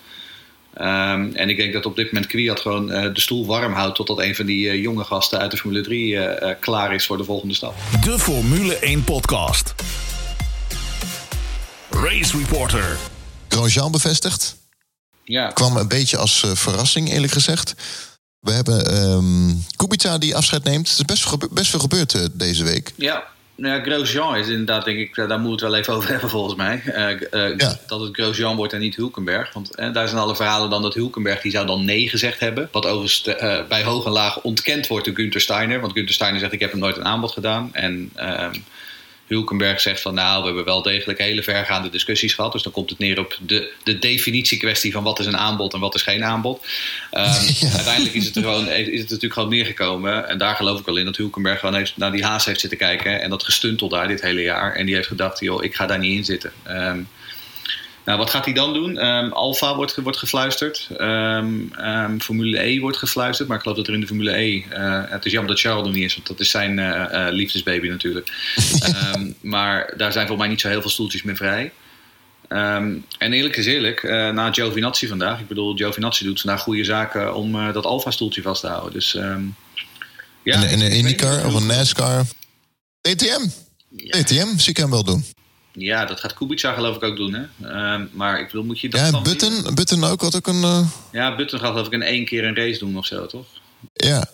Ehm, 0.73 1.29
en 1.33 1.49
ik 1.49 1.57
denk 1.57 1.73
dat 1.73 1.85
op 1.85 1.95
dit 1.95 2.11
moment 2.11 2.31
Kwiat 2.31 2.59
gewoon 2.59 2.87
de 2.87 3.11
stoel 3.13 3.45
warm 3.45 3.73
houdt 3.73 3.95
totdat 3.95 4.19
een 4.19 4.35
van 4.35 4.45
die 4.45 4.81
jonge 4.81 5.03
gasten 5.03 5.39
uit 5.39 5.51
de 5.51 5.57
Formule 5.57 5.81
3 5.81 6.17
eh, 6.17 6.49
eh, 6.49 6.55
klaar 6.59 6.93
is 6.93 7.05
voor 7.05 7.17
de 7.17 7.23
volgende 7.23 7.53
stap. 7.53 7.75
De 8.03 8.19
Formule 8.19 8.75
1 8.75 9.03
podcast. 9.03 9.75
Race 12.03 12.37
Reporter. 12.37 12.97
Grosjean 13.47 13.91
bevestigd. 13.91 14.55
Ja, 15.23 15.47
Kwam 15.47 15.77
een 15.77 15.87
beetje 15.87 16.17
als 16.17 16.43
eh, 16.43 16.51
verrassing, 16.55 17.11
eerlijk 17.11 17.33
gezegd. 17.33 17.73
We 18.39 18.51
hebben 18.51 18.85
ehm 18.85 19.53
Kubica 19.75 20.17
die 20.17 20.35
afscheid 20.35 20.63
neemt. 20.63 20.87
Er 20.87 20.93
is 20.97 21.05
best, 21.05 21.53
best 21.53 21.69
veel 21.69 21.79
gebeurd 21.79 22.13
eh, 22.13 22.21
deze 22.33 22.63
week. 22.63 22.93
Ja, 22.95 23.23
nou 23.55 23.75
ja, 23.75 23.83
Grosjean 23.83 24.35
is 24.35 24.47
inderdaad, 24.47 24.85
denk 24.85 24.97
ik, 24.97 25.17
eh, 25.17 25.27
daar 25.27 25.39
moeten 25.39 25.69
we 25.69 25.75
het 25.75 25.85
wel 25.85 25.93
even 25.93 25.93
over 26.03 26.09
hebben 26.09 26.29
volgens 26.29 26.55
mij. 26.55 26.81
Eh, 26.85 27.11
eh, 27.11 27.57
Ja. 27.57 27.79
Dat 27.87 27.99
het 27.99 28.09
Grosjean 28.15 28.55
wordt 28.55 28.73
en 28.73 28.79
niet 28.79 28.95
Hulkenberg. 28.95 29.53
Want 29.53 29.75
daar 29.75 30.07
zijn 30.07 30.21
alle 30.21 30.35
verhalen 30.35 30.69
dan 30.69 30.81
dat 30.81 30.93
Hulkenberg, 30.93 31.41
die 31.41 31.51
zou 31.51 31.65
dan 31.65 31.85
nee 31.85 32.09
gezegd 32.09 32.39
hebben. 32.39 32.69
Wat 32.71 32.85
overigens 32.85 33.23
eh, 33.23 33.67
bij 33.67 33.83
hoog 33.83 34.05
en 34.05 34.11
laag 34.11 34.41
ontkend 34.41 34.87
wordt 34.87 35.05
door 35.05 35.15
Günther 35.15 35.41
Steiner. 35.41 35.79
Want 35.79 35.93
Günther 35.93 36.13
Steiner 36.15 36.39
zegt, 36.39 36.53
ik 36.53 36.59
heb 36.59 36.71
hem 36.71 36.79
nooit 36.79 36.97
een 36.97 37.05
aanbod 37.05 37.31
gedaan. 37.31 37.69
En 37.73 38.11
ehm, 38.15 38.53
Hulkenberg 39.29 39.81
zegt 39.81 40.01
van, 40.01 40.13
nou, 40.13 40.39
we 40.39 40.45
hebben 40.45 40.65
wel 40.65 40.81
degelijk 40.81 41.19
hele 41.19 41.43
vergaande 41.43 41.89
discussies 41.89 42.33
gehad. 42.33 42.51
Dus 42.51 42.63
dan 42.63 42.71
komt 42.71 42.89
het 42.89 42.99
neer 42.99 43.19
op 43.19 43.37
de, 43.41 43.71
de 43.83 43.99
definitiekwestie 43.99 44.91
van 44.91 45.03
wat 45.03 45.19
is 45.19 45.25
een 45.25 45.37
aanbod 45.37 45.73
en 45.73 45.79
wat 45.79 45.95
is 45.95 46.01
geen 46.01 46.23
aanbod. 46.23 46.65
Ehm, 47.11 47.45
Uiteindelijk 47.75 48.15
is 48.15 48.25
het, 48.25 48.35
er 48.35 48.41
gewoon, 48.41 48.67
is 48.67 48.99
het 48.99 49.09
natuurlijk 49.09 49.33
gewoon 49.33 49.49
neergekomen. 49.49 50.29
En 50.29 50.37
daar 50.37 50.55
geloof 50.55 50.79
ik 50.79 50.85
wel 50.85 50.97
in 50.97 51.05
dat 51.05 51.17
Hulkenberg 51.17 51.59
gewoon 51.59 51.75
heeft, 51.75 51.97
naar 51.97 52.11
die 52.11 52.23
haas 52.23 52.45
heeft 52.45 52.59
zitten 52.59 52.77
kijken. 52.77 53.21
En 53.21 53.29
dat 53.29 53.43
gestuntel 53.43 53.89
daar 53.89 54.07
dit 54.07 54.21
hele 54.21 54.41
jaar. 54.41 54.75
En 54.75 54.85
die 54.85 54.95
heeft 54.95 55.07
gedacht, 55.07 55.39
joh, 55.39 55.63
ik 55.63 55.75
ga 55.75 55.85
daar 55.85 55.99
niet 55.99 56.17
in 56.17 56.25
zitten. 56.25 56.51
Ehm, 56.63 56.99
nou, 58.05 58.17
wat 58.17 58.29
gaat 58.29 58.45
hij 58.45 58.53
dan 58.53 58.73
doen? 58.73 58.97
Ehm 58.97 59.31
Alfa 59.31 59.75
wordt, 59.75 59.95
wordt 59.95 60.17
gefluisterd. 60.17 60.87
Ehm, 60.97 61.53
ehm, 61.77 62.19
Formule 62.19 62.63
E 62.63 62.79
wordt 62.79 62.97
gefluisterd. 62.97 63.47
Maar 63.47 63.57
ik 63.57 63.63
geloof 63.63 63.77
dat 63.77 63.87
er 63.87 63.93
in 63.93 63.99
de 63.99 64.07
Formule 64.07 64.37
E... 64.37 64.63
eh, 64.69 65.01
het 65.05 65.25
is 65.25 65.31
jammer 65.31 65.51
dat 65.51 65.61
Charles 65.61 65.87
er 65.87 65.93
niet 65.93 66.03
is. 66.03 66.15
Want 66.15 66.27
dat 66.27 66.39
is 66.39 66.49
zijn 66.49 66.79
eh, 66.79 67.27
eh, 67.27 67.33
liefdesbaby 67.33 67.87
natuurlijk. 67.87 68.31
Maar 69.41 69.93
daar 69.97 70.11
zijn 70.11 70.27
voor 70.27 70.37
mij 70.37 70.47
niet 70.47 70.61
zo 70.61 70.67
heel 70.67 70.81
veel 70.81 70.89
stoeltjes 70.89 71.23
meer 71.23 71.35
vrij. 71.35 71.71
En 72.47 73.03
eerlijk 73.17 73.57
is 73.57 73.65
eerlijk, 73.65 74.03
na 74.03 74.53
Giovinazzi 74.53 75.07
vandaag... 75.07 75.39
Ik 75.39 75.47
bedoel, 75.47 75.75
Giovinazzi 75.75 76.23
doet 76.23 76.41
vandaag 76.41 76.61
goede 76.61 76.83
zaken... 76.83 77.35
om 77.35 77.73
dat 77.73 77.85
Alfa-stoeltje 77.85 78.41
vast 78.41 78.61
te 78.61 78.67
houden. 78.67 78.93
Dus 78.93 79.11
ja, 80.43 80.55
in, 80.55 80.69
in 80.69 80.81
een 80.81 80.91
IndyCar 80.91 81.45
of 81.45 81.53
een 81.53 81.65
NASCAR. 81.65 82.25
DTM. 83.01 83.47
DTM 83.89 84.57
zie 84.57 84.69
ik 84.69 84.77
hem 84.77 84.89
wel 84.89 85.03
doen. 85.03 85.25
Ja, 85.79 86.05
dat 86.05 86.19
gaat 86.19 86.33
Kubica 86.33 86.73
geloof 86.73 86.95
ik 86.95 87.03
ook 87.03 87.15
doen. 87.17 87.33
Hè? 87.33 87.67
Ehm, 87.69 88.05
maar 88.11 88.39
ik 88.39 88.45
bedoel, 88.45 88.63
moet 88.63 88.79
je 88.79 88.89
dat 88.89 88.99
Ja, 88.99 89.21
Button, 89.21 89.75
Button 89.75 90.03
ook, 90.03 90.21
wat 90.21 90.35
ook 90.35 90.47
een... 90.47 90.63
eh, 90.63 90.87
Ja, 91.11 91.35
Button 91.35 91.59
gaat 91.59 91.69
geloof 91.71 91.85
ik 91.87 91.93
in 91.93 92.01
één 92.01 92.25
keer 92.25 92.43
een 92.43 92.55
race 92.55 92.79
doen 92.79 92.97
of 92.97 93.05
zo, 93.05 93.25
toch? 93.25 93.45
Ja. 93.93 94.25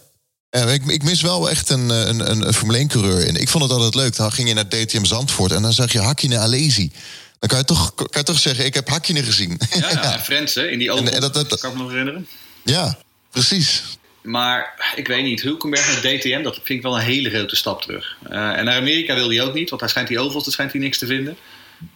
Ja, 0.49 0.62
ik, 0.65 0.86
ik 0.86 1.03
mis 1.03 1.21
wel 1.21 1.49
echt 1.49 1.69
een, 1.69 1.91
eh, 1.91 2.05
een, 2.08 2.31
een, 2.31 2.47
een 2.47 2.53
Formule 2.53 2.77
1 2.77 2.88
coureur 2.88 3.27
in. 3.27 3.36
Ik 3.36 3.49
vond 3.49 3.63
het 3.63 3.73
altijd 3.73 3.95
leuk. 3.95 4.15
Dan 4.15 4.31
ging 4.31 4.47
je 4.47 4.53
naar 4.53 4.67
DTM 4.69 5.03
Zandvoort 5.03 5.51
en 5.51 5.62
dan 5.62 5.73
zag 5.73 5.91
je 5.91 5.99
Hakkinen 5.99 6.39
Alesi. 6.39 6.91
Dan 7.39 7.49
kan 7.49 7.58
je 7.58 7.65
toch, 7.65 7.95
kan 7.95 8.08
je 8.12 8.23
toch 8.23 8.39
zeggen, 8.39 8.65
ik 8.65 8.73
heb 8.73 8.89
Hakkinen 8.89 9.23
gezien. 9.23 9.60
Ja, 9.73 9.89
ja. 9.91 10.13
en 10.13 10.19
Frensen 10.19 10.71
in 10.71 10.79
die. 10.79 10.91
En- 10.91 11.13
en 11.13 11.21
dat- 11.21 11.34
dat- 11.34 11.60
kan 11.60 11.69
ik 11.71 11.75
me 11.75 11.81
nog 11.81 11.91
herinneren. 11.91 12.27
ja, 12.63 12.97
precies. 13.31 13.84
Maar 14.25 14.93
ik 14.95 15.07
weet 15.07 15.23
niet, 15.23 15.41
Hulkenberg 15.41 15.88
naar 16.03 16.13
DTM, 16.13 16.41
dat 16.43 16.53
vind 16.55 16.69
ik 16.69 16.81
wel 16.81 16.95
een 16.95 17.01
hele 17.05 17.29
grote 17.29 17.55
stap 17.55 17.81
terug. 17.81 18.17
Eh, 18.29 18.57
en 18.57 18.65
naar 18.65 18.75
Amerika 18.79 19.15
wil 19.15 19.29
hij 19.29 19.41
ook 19.41 19.53
niet, 19.53 19.69
want 19.69 19.81
daar 19.81 19.89
schijnt 19.89 20.07
die 20.07 20.19
ovals, 20.19 20.43
daar 20.43 20.53
schijnt 20.53 20.71
hij 20.71 20.81
niks 20.81 20.97
te 20.97 21.05
vinden. 21.05 21.38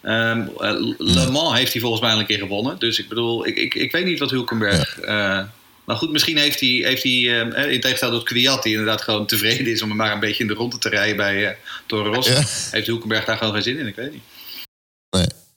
Ehm, 0.02 0.42
eh, 0.60 0.72
Le 0.98 1.30
Mans 1.32 1.58
heeft 1.58 1.72
hij 1.72 1.82
volgens 1.82 2.02
mij 2.02 2.12
al 2.14 2.20
een 2.20 2.26
keer 2.26 2.38
gewonnen. 2.38 2.80
Dus 2.80 3.00
ik 3.00 3.08
bedoel, 3.10 3.48
ik, 3.48 3.56
ik, 3.58 3.76
ik 3.76 3.92
weet 3.92 4.06
niet 4.06 4.20
wat 4.20 4.30
Hulkenberg. 4.32 5.00
eh, 5.00 5.42
maar 5.86 5.98
goed, 5.98 6.12
misschien 6.12 6.38
heeft 6.38 6.60
hij, 6.60 6.70
heeft 6.70 7.04
hij 7.04 7.42
eh, 7.52 7.72
in 7.72 7.80
tegenstelling 7.82 8.18
tot 8.18 8.28
Kwiat, 8.28 8.64
die 8.64 8.72
inderdaad 8.72 9.02
gewoon 9.02 9.26
tevreden 9.26 9.68
is 9.68 9.82
om 9.82 9.96
maar 9.96 10.12
een 10.12 10.20
beetje 10.20 10.42
in 10.44 10.48
de 10.48 10.54
ronde 10.56 10.78
te 10.78 10.90
rijden 10.90 11.18
bij 11.18 11.42
uh, 11.44 11.50
Toro 11.86 12.14
Rosso, 12.14 12.32
Ja. 12.32 12.44
heeft 12.72 12.88
Hulkenberg 12.88 13.26
daar 13.26 13.38
gewoon 13.38 13.54
geen 13.54 13.64
zin 13.64 13.78
in. 13.78 13.88
Ik 13.88 13.96
weet 13.96 14.12
niet. 14.12 14.22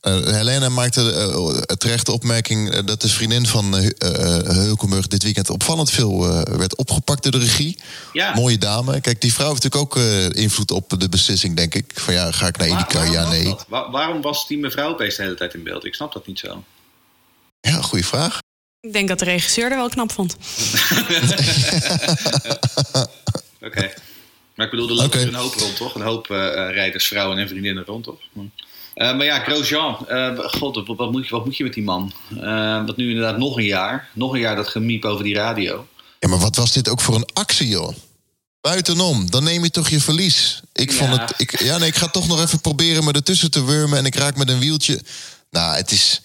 Eh, 0.03 0.25
Helena 0.25 0.69
maakte 0.69 1.13
eh, 1.13 1.47
terecht 1.77 2.07
de 2.07 2.13
opmerking 2.13 2.71
eh, 2.71 2.81
dat 2.85 3.01
de 3.01 3.09
vriendin 3.09 3.47
van 3.47 3.77
eh, 3.77 3.87
eh, 3.99 4.47
Hulkenburg 4.47 5.07
dit 5.07 5.23
weekend 5.23 5.51
opvallend 5.51 5.91
veel 5.91 6.29
eh, 6.29 6.43
werd 6.57 6.77
opgepakt 6.77 7.23
door 7.23 7.33
de 7.33 7.39
regie. 7.39 7.79
Ja, 8.13 8.35
Mooie 8.35 8.59
dame. 8.59 9.01
Kijk, 9.01 9.21
die 9.21 9.33
vrouw 9.33 9.49
heeft 9.51 9.63
natuurlijk 9.63 9.97
ook 9.97 10.03
eh, 10.03 10.43
invloed 10.43 10.71
op 10.71 11.01
de 11.01 11.09
beslissing, 11.09 11.57
denk 11.57 11.75
ik. 11.75 11.91
Van 11.95 12.15
ja, 12.15 12.33
ga 12.33 12.47
ik 12.47 12.57
naar 12.57 12.69
Waar- 12.69 12.87
waarom 12.93 13.13
Ja, 13.13 13.23
was 13.23 13.31
nee. 13.31 13.55
waarom 13.91 14.21
was 14.21 14.47
die 14.47 14.59
mevrouw 14.59 14.91
opeens 14.91 15.17
de 15.17 15.23
hele 15.23 15.35
tijd 15.35 15.55
in 15.55 15.63
beeld? 15.63 15.85
Ik 15.85 15.95
snap 15.95 16.13
dat 16.13 16.27
niet 16.27 16.39
zo. 16.39 16.65
Ja, 17.61 17.81
goede 17.81 18.05
vraag. 18.05 18.39
Ik 18.81 18.93
denk 18.93 19.09
dat 19.09 19.19
de 19.19 19.25
regisseur 19.25 19.71
er 19.71 19.77
wel 19.77 19.89
knap 19.89 20.13
vond. 20.13 20.37
Oké. 23.67 23.93
Maar 24.55 24.67
ik 24.67 24.71
bedoel, 24.71 25.03
er 25.03 25.15
er 25.15 25.27
een 25.29 25.35
hoop 25.35 25.55
rond, 25.55 25.77
toch? 25.77 25.95
Een 25.95 26.01
hoop 26.03 26.31
eh, 26.31 26.47
eh, 26.47 26.75
rijders, 26.75 27.07
vrouwen 27.07 27.39
en 27.39 27.49
vriendinnen 27.49 27.85
rond, 27.85 28.05
toch? 28.05 28.21
Hm. 28.33 28.41
Eh, 28.95 29.17
maar 29.17 29.25
ja, 29.25 29.39
Grosjean. 29.39 30.09
eh, 30.09 30.39
God, 30.39 30.87
wat, 30.87 31.13
moet 31.13 31.27
je, 31.27 31.35
wat 31.35 31.45
moet 31.45 31.57
je 31.57 31.65
met 31.65 31.75
die 31.75 31.83
man? 31.85 32.13
Eh 32.41 32.87
wat 32.87 32.97
nu 32.97 33.09
inderdaad 33.09 33.39
nog 33.39 33.57
een 33.57 33.65
jaar. 33.65 34.09
Nog 34.13 34.33
een 34.33 34.41
jaar 34.41 34.57
dat 34.57 34.69
gemiep 34.69 35.05
over 35.05 35.25
die 35.25 35.35
radio. 35.35 35.87
Ja, 36.19 36.29
maar 36.29 36.39
wat 36.39 36.57
was 36.57 36.73
dit 36.73 36.89
ook 36.89 37.01
voor 37.01 37.15
een 37.15 37.29
actie, 37.33 37.69
joh? 37.69 37.95
Buitenom, 38.61 39.31
dan 39.31 39.45
neem 39.45 39.63
je 39.63 39.71
toch 39.71 39.89
je 39.89 40.01
verlies. 40.01 40.61
Ik 40.73 40.93
vond 40.93 41.17
het. 41.21 41.35
Ik, 41.37 41.63
ja, 41.63 41.79
nee, 41.79 41.89
ik 41.89 41.97
ga 41.97 42.07
toch 42.07 42.29
nog 42.29 42.43
even 42.43 42.61
proberen 42.61 43.05
me 43.05 43.13
ertussen 43.13 43.51
te 43.51 43.65
wurmen 43.65 43.99
en 43.99 44.05
ik 44.07 44.15
raak 44.15 44.37
met 44.37 44.49
een 44.49 44.59
wieltje. 44.59 45.01
Nou, 45.51 45.77
het 45.77 45.91
is. 45.91 46.23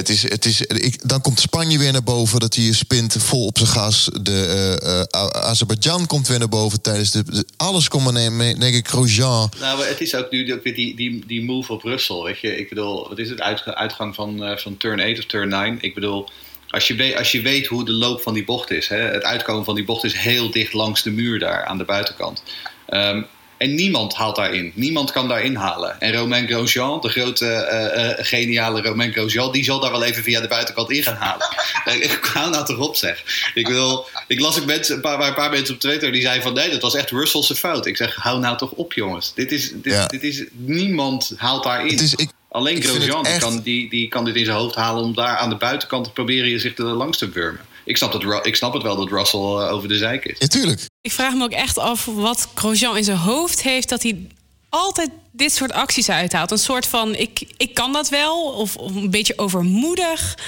Het 0.00 0.08
is, 0.08 0.22
het 0.22 0.44
is, 0.44 0.60
ik, 0.60 1.08
dan 1.08 1.20
komt 1.20 1.40
Spanje 1.40 1.78
weer 1.78 1.92
naar 1.92 2.02
boven, 2.02 2.40
dat 2.40 2.54
hij 2.54 2.72
spint 2.72 3.16
vol 3.18 3.46
op 3.46 3.58
zijn 3.58 3.70
gas. 3.70 4.10
De, 4.22 5.06
eh, 5.10 5.26
Azerbeidzjan 5.40 6.06
komt 6.06 6.28
weer 6.28 6.38
naar 6.38 6.48
boven 6.48 6.80
tijdens 6.80 7.10
de. 7.10 7.44
alles 7.56 7.88
komt 7.88 8.04
maar 8.04 8.12
nemen, 8.12 8.60
denk 8.60 8.74
ik, 8.74 8.88
Grosjean. 8.88 9.50
Nou, 9.60 9.84
het 9.84 10.00
is 10.00 10.14
ook 10.14 10.30
nu 10.30 10.46
weer 10.46 10.74
die, 10.74 10.96
die, 10.96 11.24
die 11.26 11.44
move 11.44 11.72
op 11.72 11.82
Russell. 11.82 12.22
Weet 12.22 12.40
je, 12.40 12.56
ik 12.56 12.68
bedoel, 12.68 13.08
wat 13.08 13.18
is 13.18 13.28
het? 13.30 13.40
Uitga- 13.40 13.74
uitgang 13.74 14.14
van, 14.14 14.44
eh, 14.44 14.56
van 14.56 14.76
turn 14.76 15.00
8 15.00 15.18
of 15.18 15.24
turn 15.24 15.48
9. 15.48 15.78
Ik 15.80 15.94
bedoel, 15.94 16.28
als 16.68 16.86
je, 16.86 16.94
weet, 16.94 17.16
als 17.16 17.32
je 17.32 17.40
weet 17.40 17.66
hoe 17.66 17.84
de 17.84 17.92
loop 17.92 18.20
van 18.20 18.34
die 18.34 18.44
bocht 18.44 18.70
is. 18.70 18.88
Hè, 18.88 18.96
het 18.98 19.22
uitkomen 19.22 19.64
van 19.64 19.74
die 19.74 19.84
bocht 19.84 20.04
is 20.04 20.14
heel 20.14 20.50
dicht 20.50 20.72
langs 20.72 21.02
de 21.02 21.10
muur 21.10 21.38
daar 21.38 21.64
aan 21.64 21.78
de 21.78 21.84
buitenkant. 21.84 22.42
Ehm, 22.86 23.22
en 23.60 23.74
niemand 23.74 24.14
haalt 24.14 24.36
daarin. 24.36 24.72
Niemand 24.74 25.10
kan 25.10 25.28
daarin 25.28 25.54
halen. 25.54 26.00
En 26.00 26.12
Romain 26.12 26.46
Grosjean, 26.48 27.00
de 27.00 27.08
grote 27.08 27.46
eh, 27.46 28.10
eh, 28.10 28.26
geniale 28.26 28.82
Romain 28.82 29.12
Grosjean, 29.12 29.52
die 29.52 29.64
zal 29.64 29.80
daar 29.80 29.90
wel 29.90 30.04
even 30.04 30.22
via 30.22 30.40
de 30.40 30.48
buitenkant 30.48 30.90
in 30.90 31.02
gaan 31.02 31.16
halen. 31.16 31.46
Eh, 31.84 31.94
ik 31.94 32.30
hou 32.32 32.50
nou 32.50 32.64
toch 32.64 32.78
op 32.78 32.96
zeg. 32.96 33.22
Ik, 33.54 33.66
wil, 33.68 34.08
ik 34.26 34.40
las 34.40 34.58
ook 34.58 34.64
mensen, 34.64 34.94
een, 34.94 35.00
paar, 35.00 35.20
een 35.20 35.34
paar 35.34 35.50
mensen 35.50 35.74
op 35.74 35.80
Twitter 35.80 36.12
die 36.12 36.20
zeiden 36.20 36.42
van 36.42 36.52
nee, 36.52 36.70
dat 36.70 36.82
was 36.82 36.94
echt 36.94 37.10
Russell's 37.10 37.52
fout. 37.52 37.86
Ik 37.86 37.96
zeg, 37.96 38.14
hou 38.14 38.40
nou 38.40 38.56
toch 38.56 38.70
op 38.70 38.92
jongens. 38.92 39.34
Dit 39.34 39.52
is, 39.52 39.72
dit, 39.74 39.92
Ja. 39.92 40.06
dit 40.06 40.22
is, 40.22 40.44
niemand 40.52 41.32
haalt 41.36 41.64
daarin. 41.64 41.90
Het 41.90 42.00
is, 42.00 42.14
ik, 42.14 42.30
Alleen 42.48 42.76
ik 42.76 42.84
Grosjean 42.84 43.24
die 43.24 43.38
kan, 43.38 43.60
die, 43.60 43.90
die 43.90 44.08
kan 44.08 44.24
dit 44.24 44.36
in 44.36 44.44
zijn 44.44 44.56
hoofd 44.56 44.74
halen 44.74 45.02
om 45.02 45.14
daar 45.14 45.36
aan 45.36 45.48
de 45.48 45.56
buitenkant 45.56 46.04
te 46.04 46.10
proberen 46.10 46.60
zich 46.60 46.78
er 46.78 46.84
langs 46.84 47.18
te 47.18 47.28
wurmen. 47.28 47.64
Ik 47.84 47.96
snap, 47.96 48.12
dat, 48.12 48.46
ik 48.46 48.56
snap 48.56 48.72
het 48.72 48.82
wel 48.82 48.96
dat 48.96 49.10
Russell 49.10 49.40
eh, 49.40 49.72
over 49.72 49.88
de 49.88 49.96
zijk 49.96 50.24
is. 50.24 50.36
ja, 50.38 50.46
tuurlijk. 50.46 50.88
Ik 51.00 51.12
vraag 51.12 51.34
me 51.34 51.44
ook 51.44 51.50
echt 51.50 51.78
af 51.78 52.04
wat 52.04 52.48
Grosjean 52.54 52.96
in 52.96 53.04
zijn 53.04 53.16
hoofd 53.16 53.62
heeft... 53.62 53.88
dat 53.88 54.02
hij 54.02 54.26
altijd 54.68 55.10
dit 55.30 55.52
soort 55.52 55.72
acties 55.72 56.10
uithaalt. 56.10 56.50
Een 56.50 56.58
soort 56.58 56.86
van, 56.86 57.14
ik, 57.14 57.42
ik 57.56 57.74
kan 57.74 57.92
dat 57.92 58.08
wel, 58.08 58.42
of, 58.42 58.76
of 58.76 58.94
een 58.94 59.10
beetje 59.10 59.38
overmoedig. 59.38 60.38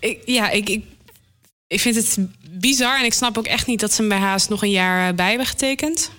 Ja, 0.00 0.08
ik, 0.08 0.22
ja 0.24 0.50
ik, 0.50 0.68
ik, 0.68 0.84
ik 1.66 1.80
vind 1.80 1.94
het 1.94 2.16
bizar 2.50 2.98
en 2.98 3.04
ik 3.04 3.12
snap 3.12 3.38
ook 3.38 3.46
echt 3.46 3.66
niet... 3.66 3.80
dat 3.80 3.92
ze 3.92 4.00
hem 4.00 4.08
bij 4.08 4.18
Haas 4.18 4.48
nog 4.48 4.62
een 4.62 4.70
jaar 4.70 5.08
eh, 5.08 5.14
bij 5.14 5.28
hebben 5.28 5.46
getekend. 5.46 6.10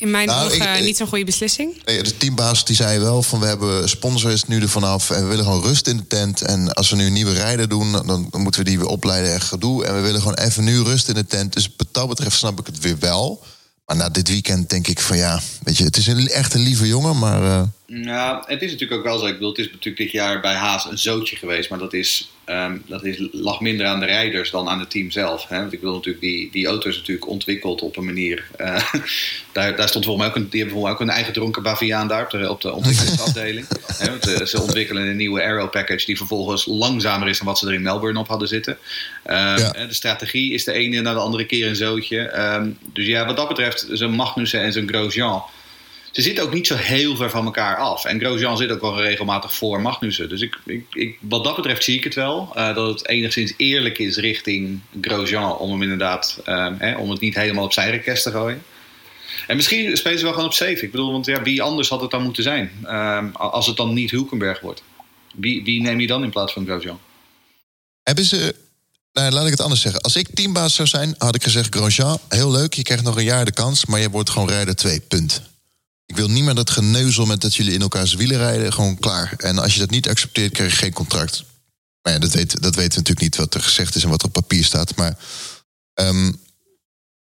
In 0.00 0.10
mijn 0.10 0.26
Nou, 0.26 0.44
ogen 0.44 0.56
ik- 0.56 0.62
eh, 0.76 0.82
niet 0.82 0.96
zo'n 0.96 1.06
goede 1.06 1.24
beslissing. 1.24 1.82
Nee, 1.84 2.02
de 2.02 2.16
teambaas 2.16 2.64
die 2.64 2.76
zei 2.76 2.98
wel 2.98 3.22
van 3.22 3.40
we 3.40 3.46
hebben 3.46 3.88
sponsors 3.88 4.44
nu 4.44 4.60
er 4.60 4.68
vanaf 4.68 5.10
en 5.10 5.22
we 5.22 5.28
willen 5.28 5.44
gewoon 5.44 5.62
rust 5.62 5.86
in 5.86 5.96
de 5.96 6.06
tent. 6.06 6.42
En 6.42 6.72
als 6.72 6.90
we 6.90 6.96
nu 6.96 7.06
een 7.06 7.12
nieuwe 7.12 7.32
rijder 7.32 7.68
doen, 7.68 7.92
dan, 7.92 8.28
dan 8.30 8.40
moeten 8.40 8.60
we 8.64 8.68
die 8.68 8.78
weer 8.78 8.86
opleiden 8.86 9.32
en 9.32 9.40
gedoe. 9.40 9.84
En 9.84 9.94
we 9.94 10.00
willen 10.00 10.20
gewoon 10.20 10.34
even 10.38 10.64
nu 10.64 10.82
rust 10.82 11.08
in 11.08 11.14
de 11.14 11.26
tent. 11.26 11.52
Dus 11.52 11.68
wat 11.76 11.86
dat 11.92 12.08
betreft 12.08 12.36
snap 12.36 12.60
ik 12.60 12.66
het 12.66 12.78
weer 12.78 12.98
wel. 12.98 13.44
Maar 13.86 13.96
na 13.96 14.08
dit 14.08 14.28
weekend 14.28 14.70
denk 14.70 14.86
ik 14.88 15.00
van 15.00 15.16
ja, 15.16 15.40
weet 15.62 15.76
je, 15.76 15.84
het 15.84 15.96
is 15.96 16.06
een, 16.06 16.28
echt 16.28 16.54
een 16.54 16.60
lieve 16.60 16.86
jongen, 16.86 17.18
maar 17.18 17.42
eh, 17.42 17.62
Ja, 17.86 18.42
het 18.46 18.62
is 18.62 18.70
natuurlijk 18.70 18.98
ook 19.00 19.06
wel 19.06 19.18
zo. 19.18 19.26
Ik 19.26 19.32
bedoel, 19.32 19.48
het 19.48 19.58
is 19.58 19.64
natuurlijk 19.66 19.96
dit 19.96 20.10
jaar 20.10 20.40
bij 20.40 20.54
Haas 20.54 20.84
een 20.84 20.98
zootje 20.98 21.36
geweest. 21.36 21.70
Maar 21.70 21.78
dat, 21.78 21.92
is, 21.92 22.30
ehm, 22.50 22.76
dat 22.86 23.04
is, 23.04 23.28
lag 23.32 23.60
minder 23.60 23.86
aan 23.86 24.00
de 24.00 24.06
rijders 24.06 24.50
dan 24.50 24.68
aan 24.68 24.78
het 24.80 24.90
team 24.90 25.10
zelf. 25.10 25.48
Hè? 25.48 25.58
Want 25.58 25.72
ik 25.72 25.80
bedoel 25.80 25.94
natuurlijk, 25.94 26.24
die, 26.24 26.48
die 26.52 26.66
auto 26.66 26.88
is 26.88 26.96
natuurlijk 26.96 27.28
ontwikkeld 27.28 27.82
op 27.82 27.96
een 27.96 28.04
manier. 28.04 28.44
eh, 28.56 28.94
daar, 29.52 29.76
daar 29.76 29.88
stond 29.88 30.04
volgens 30.04 30.26
mij 30.26 30.34
ook 30.34 30.42
een, 30.42 30.48
die 30.50 30.60
hebben 30.60 30.78
volgens 30.78 30.82
mij 30.82 30.92
ook 30.92 31.00
een 31.00 31.14
eigen 31.16 31.32
dronken 31.32 31.62
Baviaan 31.62 32.08
daar 32.08 32.22
op 32.24 32.30
de, 32.30 32.50
op 32.50 32.60
de 32.60 32.72
ontwikkelingsafdeling. 32.72 33.66
Hè, 33.98 34.10
want, 34.10 34.26
eh, 34.28 34.46
ze 34.46 34.60
ontwikkelen 34.60 35.06
een 35.06 35.16
nieuwe 35.16 35.42
aero 35.42 35.66
package 35.66 36.06
die 36.06 36.16
vervolgens 36.16 36.66
langzamer 36.66 37.28
is 37.28 37.38
dan 37.38 37.46
wat 37.46 37.58
ze 37.58 37.66
er 37.66 37.74
in 37.74 37.82
Melbourne 37.82 38.18
op 38.18 38.28
hadden 38.28 38.48
zitten. 38.48 38.78
Ehm, 39.24 39.58
Ja. 39.58 39.72
De 39.86 39.94
strategie 39.94 40.52
is 40.52 40.64
de 40.64 40.72
ene 40.72 41.00
na 41.00 41.12
de 41.12 41.18
andere 41.18 41.44
keer 41.44 41.66
een 41.66 41.76
zootje. 41.76 42.20
Ehm, 42.20 42.68
dus 42.92 43.06
ja, 43.06 43.26
wat 43.26 43.36
dat 43.36 43.48
betreft, 43.48 43.86
zijn 43.90 44.10
Magnussen 44.10 44.60
en 44.60 44.72
zijn 44.72 44.88
Grosjean. 44.88 45.42
Ze 46.10 46.22
zitten 46.22 46.44
ook 46.44 46.52
niet 46.52 46.66
zo 46.66 46.74
heel 46.74 47.16
ver 47.16 47.30
van 47.30 47.44
elkaar 47.44 47.76
af. 47.76 48.04
En 48.04 48.20
Grosjean 48.20 48.56
zit 48.56 48.70
ook 48.70 48.80
wel 48.80 49.00
regelmatig 49.00 49.54
voor 49.54 49.80
Magnussen. 49.80 50.28
Dus 50.28 50.40
ik, 50.40 50.58
ik, 50.64 50.84
ik, 50.92 51.18
wat 51.20 51.44
dat 51.44 51.56
betreft 51.56 51.84
zie 51.84 51.96
ik 51.96 52.04
het 52.04 52.14
wel. 52.14 52.50
eh, 52.54 52.74
dat 52.74 52.88
het 52.88 53.08
enigszins 53.08 53.54
eerlijk 53.56 53.98
is 53.98 54.16
richting 54.16 54.80
Grosjean. 55.00 55.56
Om 55.56 55.70
hem 55.70 55.82
inderdaad, 55.82 56.40
ehm, 56.44 56.74
hè, 56.78 56.96
om 56.96 57.10
het 57.10 57.20
niet 57.20 57.34
helemaal 57.34 57.64
op 57.64 57.72
zijn 57.72 57.90
rekest 57.90 58.22
te 58.22 58.30
gooien. 58.30 58.62
En 59.46 59.56
misschien 59.56 59.96
spelen 59.96 60.18
ze 60.18 60.24
wel 60.24 60.32
gewoon 60.32 60.48
op 60.48 60.54
safe. 60.54 60.84
Ik 60.84 60.90
bedoel, 60.90 61.12
want 61.12 61.26
ja, 61.26 61.42
wie 61.42 61.62
anders 61.62 61.88
had 61.88 62.00
het 62.00 62.10
dan 62.10 62.22
moeten 62.22 62.42
zijn? 62.42 62.70
Ehm, 62.84 63.28
als 63.32 63.66
het 63.66 63.76
dan 63.76 63.94
niet 63.94 64.10
Hulkenberg 64.10 64.60
wordt. 64.60 64.82
Wie, 65.34 65.64
wie 65.64 65.80
neem 65.80 66.00
je 66.00 66.06
dan 66.06 66.22
in 66.22 66.30
plaats 66.30 66.52
van 66.52 66.66
Grosjean? 66.66 67.00
hebben 68.02 68.24
ze. 68.24 68.54
Nou, 69.12 69.30
laat 69.32 69.44
ik 69.44 69.50
het 69.50 69.60
anders 69.60 69.80
zeggen. 69.80 70.00
Als 70.00 70.16
ik 70.16 70.28
teambaas 70.34 70.74
zou 70.74 70.88
zijn, 70.88 71.14
had 71.18 71.34
ik 71.34 71.42
gezegd: 71.42 71.74
Grosjean, 71.74 72.18
heel 72.28 72.50
leuk, 72.50 72.74
je 72.74 72.82
krijgt 72.82 73.04
nog 73.04 73.16
een 73.16 73.24
jaar 73.24 73.44
de 73.44 73.52
kans, 73.52 73.86
maar 73.86 74.00
je 74.00 74.10
wordt 74.10 74.30
gewoon 74.30 74.48
rijder 74.48 74.76
2. 74.76 75.00
Punt. 75.00 75.49
Ik 76.10 76.16
wil 76.16 76.28
niet 76.28 76.44
meer 76.44 76.54
dat 76.54 76.70
geneuzel 76.70 77.26
met 77.26 77.40
dat 77.40 77.54
jullie 77.54 77.72
in 77.72 77.80
elkaars 77.80 78.14
wielen 78.14 78.36
rijden. 78.36 78.72
Gewoon 78.72 78.98
klaar. 78.98 79.34
En 79.36 79.58
als 79.58 79.74
je 79.74 79.80
dat 79.80 79.90
niet 79.90 80.08
accepteert, 80.08 80.52
krijg 80.52 80.70
je 80.70 80.76
geen 80.76 80.92
contract. 80.92 81.44
Maar 82.02 82.12
ja, 82.12 82.18
dat, 82.18 82.32
weet, 82.32 82.62
dat 82.62 82.74
weten 82.74 82.90
we 82.90 82.96
natuurlijk 82.96 83.20
niet 83.20 83.36
wat 83.36 83.54
er 83.54 83.62
gezegd 83.62 83.94
is 83.94 84.02
en 84.02 84.08
wat 84.08 84.20
er 84.20 84.26
op 84.26 84.32
papier 84.32 84.64
staat. 84.64 84.96
Maar 84.96 85.18
ehm, 85.94 86.32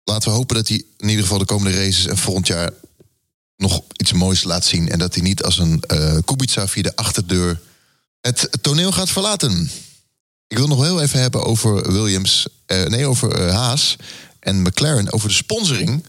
laten 0.04 0.30
we 0.30 0.36
hopen 0.36 0.56
dat 0.56 0.67
hij 0.67 0.84
in 0.97 1.10
ieder 1.10 1.23
geval 1.23 1.38
de 1.38 1.45
komende 1.45 1.78
races 1.78 2.06
en 2.06 2.17
volgend 2.17 2.47
jaar 2.47 2.71
nog 3.56 3.82
iets 3.97 4.12
moois 4.12 4.43
laat 4.43 4.65
zien. 4.65 4.89
En 4.89 5.00
dat 5.00 5.13
hij 5.13 5.23
niet 5.23 5.43
als 5.43 5.58
een 5.58 5.82
eh 5.82 6.17
Kubica 6.26 6.67
via 6.67 6.84
de 6.84 6.95
achterdeur 6.95 7.62
het 8.21 8.50
toneel 8.62 8.91
gaat 8.91 9.10
verlaten. 9.10 9.71
Ik 10.47 10.58
wil 10.58 10.67
nog 10.67 10.84
heel 10.84 11.02
even 11.02 11.19
hebben 11.19 11.43
over 11.43 11.91
Williams. 11.91 12.47
eh, 12.65 12.86
nee, 12.86 13.06
over 13.06 13.32
eh, 13.32 13.56
Haas 13.56 13.95
en 14.39 14.62
McLaren. 14.62 15.12
Over 15.13 15.28
de 15.28 15.36
sponsoring. 15.36 16.06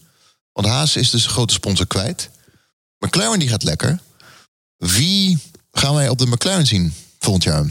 Want 0.52 0.66
Haas 0.66 0.96
is 0.96 1.10
dus 1.10 1.24
een 1.24 1.30
grote 1.30 1.52
sponsor 1.52 1.86
kwijt. 1.86 2.30
McLaren 2.98 3.38
die 3.38 3.48
gaat 3.48 3.62
lekker. 3.62 3.98
Wie 4.76 5.38
gaan 5.72 5.94
wij 5.94 6.08
op 6.08 6.18
de 6.18 6.26
McLaren 6.26 6.66
zien 6.66 6.94
volgend 7.18 7.44
jaar? 7.44 7.66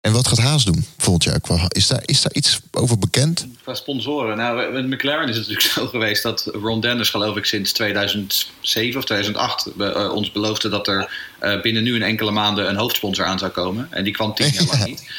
En 0.00 0.12
wat 0.12 0.28
gaat 0.28 0.38
Haas 0.38 0.64
doen 0.64 0.84
volgend 0.98 1.24
jaar? 1.24 1.40
Is 1.68 1.86
daar, 1.86 2.02
is 2.04 2.22
daar 2.22 2.32
iets 2.32 2.60
over 2.70 2.98
bekend? 2.98 3.46
Qua 3.62 3.74
sponsoren. 3.74 4.36
Nou, 4.36 4.72
met 4.72 4.86
McLaren 4.86 5.28
is 5.28 5.36
het 5.36 5.48
natuurlijk 5.48 5.74
zo 5.78 5.86
geweest 5.86 6.22
dat 6.22 6.48
Ron 6.52 6.80
Dennis, 6.80 7.08
geloof 7.10 7.36
ik, 7.36 7.44
sinds 7.44 7.72
2007 7.72 8.98
of 8.98 9.04
2008 9.04 9.74
be- 9.76 9.92
eh, 9.92 10.12
ons 10.12 10.32
beloofde 10.32 10.68
dat 10.68 10.88
er 10.88 11.10
eh, 11.38 11.60
binnen 11.60 11.82
nu 11.82 11.94
een 11.94 12.02
enkele 12.02 12.30
maanden 12.30 12.68
een 12.68 12.76
hoofdsponsor 12.76 13.24
aan 13.24 13.38
zou 13.38 13.50
komen. 13.50 13.88
En 13.90 14.04
die 14.04 14.12
kwam 14.12 14.34
tien 14.34 14.52
jaar 14.52 14.64
lang 14.64 14.84
niet. 14.84 15.10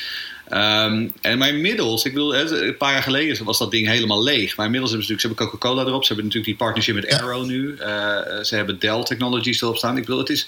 Ehm, 0.49 1.07
en 1.21 1.38
maar 1.38 1.49
inmiddels, 1.49 2.05
ik 2.05 2.13
bedoel, 2.13 2.35
een 2.35 2.77
paar 2.77 2.93
jaar 2.93 3.03
geleden 3.03 3.43
was 3.45 3.57
dat 3.57 3.71
ding 3.71 3.88
helemaal 3.88 4.23
leeg. 4.23 4.55
Maar 4.55 4.65
inmiddels 4.65 4.91
hebben 4.91 5.07
ze 5.07 5.13
natuurlijk, 5.13 5.21
ze 5.21 5.27
hebben 5.27 5.45
Coca-Cola 5.45 5.81
erop. 5.89 6.01
Ze 6.03 6.13
hebben 6.13 6.25
natuurlijk 6.25 6.57
die 6.57 6.65
partnership 6.65 6.95
met. 6.95 7.21
Arrow 7.21 7.45
nu. 7.45 7.75
Eh, 7.75 8.43
ze 8.43 8.55
hebben 8.55 8.79
Dell 8.79 9.03
Technologies 9.03 9.62
erop 9.62 9.77
staan. 9.77 9.97
Ik 9.97 10.05
bedoel, 10.05 10.19
het 10.19 10.29
is... 10.29 10.47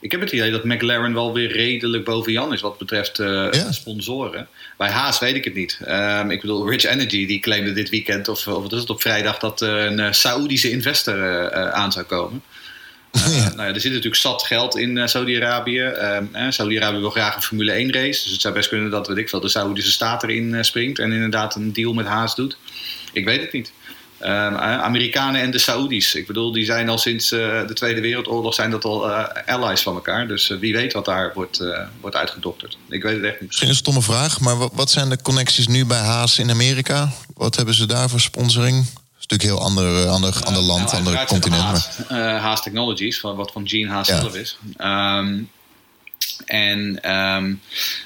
Ik 0.00 0.10
heb 0.12 0.20
het 0.20 0.32
idee 0.32 0.50
dat 0.50 0.64
McLaren 0.64 1.14
wel 1.14 1.32
weer 1.32 1.52
redelijk 1.52 2.04
boven 2.04 2.32
Jan 2.32 2.52
is 2.52 2.60
wat 2.60 2.78
betreft 2.78 3.18
eh, 3.18 3.48
Ja. 3.50 3.72
sponsoren. 3.72 4.48
Bij 4.76 4.90
Haas 4.90 5.18
weet 5.18 5.34
ik 5.34 5.44
het 5.44 5.54
niet. 5.54 5.78
Ehm, 5.84 6.30
ik 6.30 6.40
bedoel, 6.40 6.70
Rich 6.70 6.84
Energy 6.84 7.26
die 7.26 7.40
claimde 7.40 7.72
dit 7.72 7.88
weekend, 7.90 8.28
of, 8.28 8.46
of 8.46 8.62
wat 8.62 8.72
is 8.72 8.80
het 8.80 8.90
op 8.90 9.00
vrijdag, 9.00 9.38
dat 9.38 9.60
er 9.60 9.78
een 9.78 9.98
uh, 9.98 10.12
Saoedische 10.12 10.70
investor 10.70 11.14
eh, 11.22 11.58
uh, 11.58 11.70
aan 11.70 11.92
zou 11.92 12.04
komen. 12.04 12.42
Uh, 13.16 13.36
ja. 13.36 13.48
Nou 13.54 13.68
ja, 13.68 13.74
er 13.74 13.80
zit 13.80 13.92
natuurlijk 13.92 14.20
zat 14.20 14.42
geld 14.42 14.76
in 14.76 14.96
uh, 14.96 15.06
Saudi-Arabië. 15.06 15.92
Uh, 16.32 16.50
Saudi-Arabië 16.50 16.98
wil 16.98 17.10
graag 17.10 17.36
een 17.36 17.42
Formule 17.42 17.72
1 17.72 17.92
race. 17.92 18.22
Dus 18.22 18.32
het 18.32 18.40
zou 18.40 18.54
best 18.54 18.68
kunnen 18.68 18.90
dat 18.90 19.08
weet 19.08 19.16
ik 19.16 19.28
veel, 19.28 19.40
de 19.40 19.48
Saoedische 19.48 19.92
staat 19.92 20.22
erin 20.22 20.52
uh, 20.52 20.62
springt 20.62 20.98
en 20.98 21.12
inderdaad 21.12 21.54
een 21.54 21.72
deal 21.72 21.92
met 21.92 22.06
Haas 22.06 22.34
doet. 22.34 22.56
Ik 23.12 23.24
weet 23.24 23.40
het 23.40 23.52
niet. 23.52 23.72
Ehm, 24.18 24.54
Amerikanen 24.56 25.40
en 25.40 25.50
de 25.50 25.58
Saoedi's. 25.58 26.14
Ik 26.14 26.26
bedoel, 26.26 26.52
die 26.52 26.64
zijn 26.64 26.88
al 26.88 26.98
sinds 26.98 27.28
de 27.28 27.70
Tweede 27.74 28.00
Wereldoorlog 28.00 28.54
zijn 28.54 28.70
dat 28.70 28.84
al 28.84 29.10
allies 29.46 29.80
van 29.80 29.94
elkaar. 29.94 30.28
Dus 30.28 30.48
wie 30.48 30.72
weet 30.72 30.92
wat 30.92 31.04
daar 31.04 31.32
wordt, 31.34 31.64
wordt 32.00 32.16
uitgedokterd. 32.16 32.78
Ik 32.88 33.02
weet 33.02 33.16
het 33.16 33.24
echt 33.24 33.40
niet. 33.40 33.48
Misschien 33.48 33.68
een 33.68 33.74
stomme 33.74 34.02
vraag, 34.02 34.40
maar 34.40 34.56
wat 34.72 34.90
zijn 34.90 35.08
de 35.08 35.22
connecties 35.22 35.66
nu 35.66 35.84
bij 35.84 35.98
Haas 35.98 36.38
in 36.38 36.50
Amerika? 36.50 37.12
Wat 37.34 37.56
hebben 37.56 37.74
ze 37.74 37.86
daar 37.86 38.08
voor 38.08 38.20
sponsoring? 38.20 38.86
Is 39.24 39.30
natuurlijk 39.30 39.58
heel 39.58 39.68
ander, 39.68 40.08
ander, 40.08 40.42
ander 40.44 40.62
land, 40.62 40.92
nou, 40.92 40.96
ander 40.96 41.24
continent. 41.24 41.62
Haas, 41.62 41.98
maar... 42.08 42.40
Haas 42.40 42.62
Technologies, 42.62 43.20
wat 43.20 43.50
van 43.52 43.68
Gene 43.68 43.90
Haas 43.90 44.06
zelf 44.06 44.34
is. 44.34 44.58
Um, 44.78 45.50
en 46.46 47.10
um, 47.12 47.60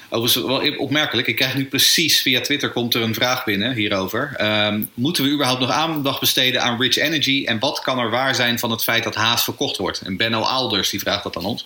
overigens 0.09 0.45
wel 0.45 0.77
opmerkelijk, 0.77 1.27
ik 1.27 1.35
krijg 1.35 1.55
nu 1.55 1.65
precies 1.65 2.21
via 2.21 2.41
Twitter 2.41 2.71
komt 2.71 2.95
er 2.95 3.01
een 3.01 3.13
vraag 3.13 3.43
binnen 3.43 3.73
hierover. 3.73 4.35
Um, 4.41 4.89
moeten 4.93 5.23
we 5.23 5.29
überhaupt 5.29 5.59
nog 5.59 5.69
aandacht 5.69 6.19
besteden 6.19 6.61
aan 6.61 6.81
Rich 6.81 6.95
Energy? 6.95 7.43
En 7.45 7.59
wat 7.59 7.79
kan 7.79 7.99
er 7.99 8.09
waar 8.09 8.35
zijn 8.35 8.59
van 8.59 8.71
het 8.71 8.83
feit 8.83 9.03
dat 9.03 9.15
Haas 9.15 9.43
verkocht 9.43 9.77
wordt? 9.77 10.01
En 10.01 10.17
Benno 10.17 10.41
Alders 10.41 10.89
die 10.89 10.99
vraagt 10.99 11.23
dat 11.23 11.37
aan 11.37 11.45
ons. 11.45 11.65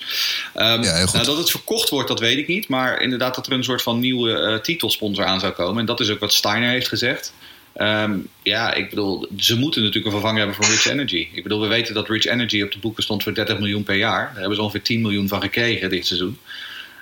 Um, 0.55 0.83
ja, 0.83 1.05
nou, 1.13 1.25
dat 1.25 1.37
het 1.37 1.51
verkocht 1.51 1.89
wordt, 1.89 2.07
dat 2.07 2.19
weet 2.19 2.37
ik 2.37 2.47
niet. 2.47 2.67
Maar 2.67 3.01
inderdaad 3.01 3.35
dat 3.35 3.47
er 3.47 3.53
een 3.53 3.63
soort 3.63 3.81
van 3.81 3.99
nieuwe 3.99 4.29
uh, 4.29 4.59
titelsponsor 4.59 5.25
aan 5.25 5.39
zou 5.39 5.53
komen. 5.53 5.79
En 5.79 5.85
dat 5.85 5.99
is 5.99 6.09
ook 6.09 6.19
wat 6.19 6.33
Steiner 6.33 6.69
heeft 6.69 6.87
gezegd. 6.87 7.33
Um, 7.77 8.27
ja, 8.43 8.73
ik 8.73 8.89
bedoel, 8.89 9.27
ze 9.37 9.57
moeten 9.57 9.81
natuurlijk 9.81 10.05
een 10.05 10.19
vervanger 10.19 10.45
hebben 10.45 10.55
voor 10.55 10.73
Rich 10.73 10.85
Energy. 10.85 11.27
Ik 11.31 11.43
bedoel, 11.43 11.61
we 11.61 11.67
weten 11.67 11.93
dat 11.93 12.09
Rich 12.09 12.25
Energy 12.25 12.61
op 12.61 12.71
de 12.71 12.79
boeken 12.79 13.03
stond 13.03 13.23
voor 13.23 13.33
30 13.33 13.59
miljoen 13.59 13.83
per 13.83 13.95
jaar. 13.95 14.25
Daar 14.25 14.39
hebben 14.39 14.55
ze 14.55 14.61
ongeveer 14.61 14.81
10 14.81 15.01
miljoen 15.01 15.27
van 15.27 15.41
gekregen 15.41 15.89
dit 15.89 16.05
seizoen. 16.05 16.37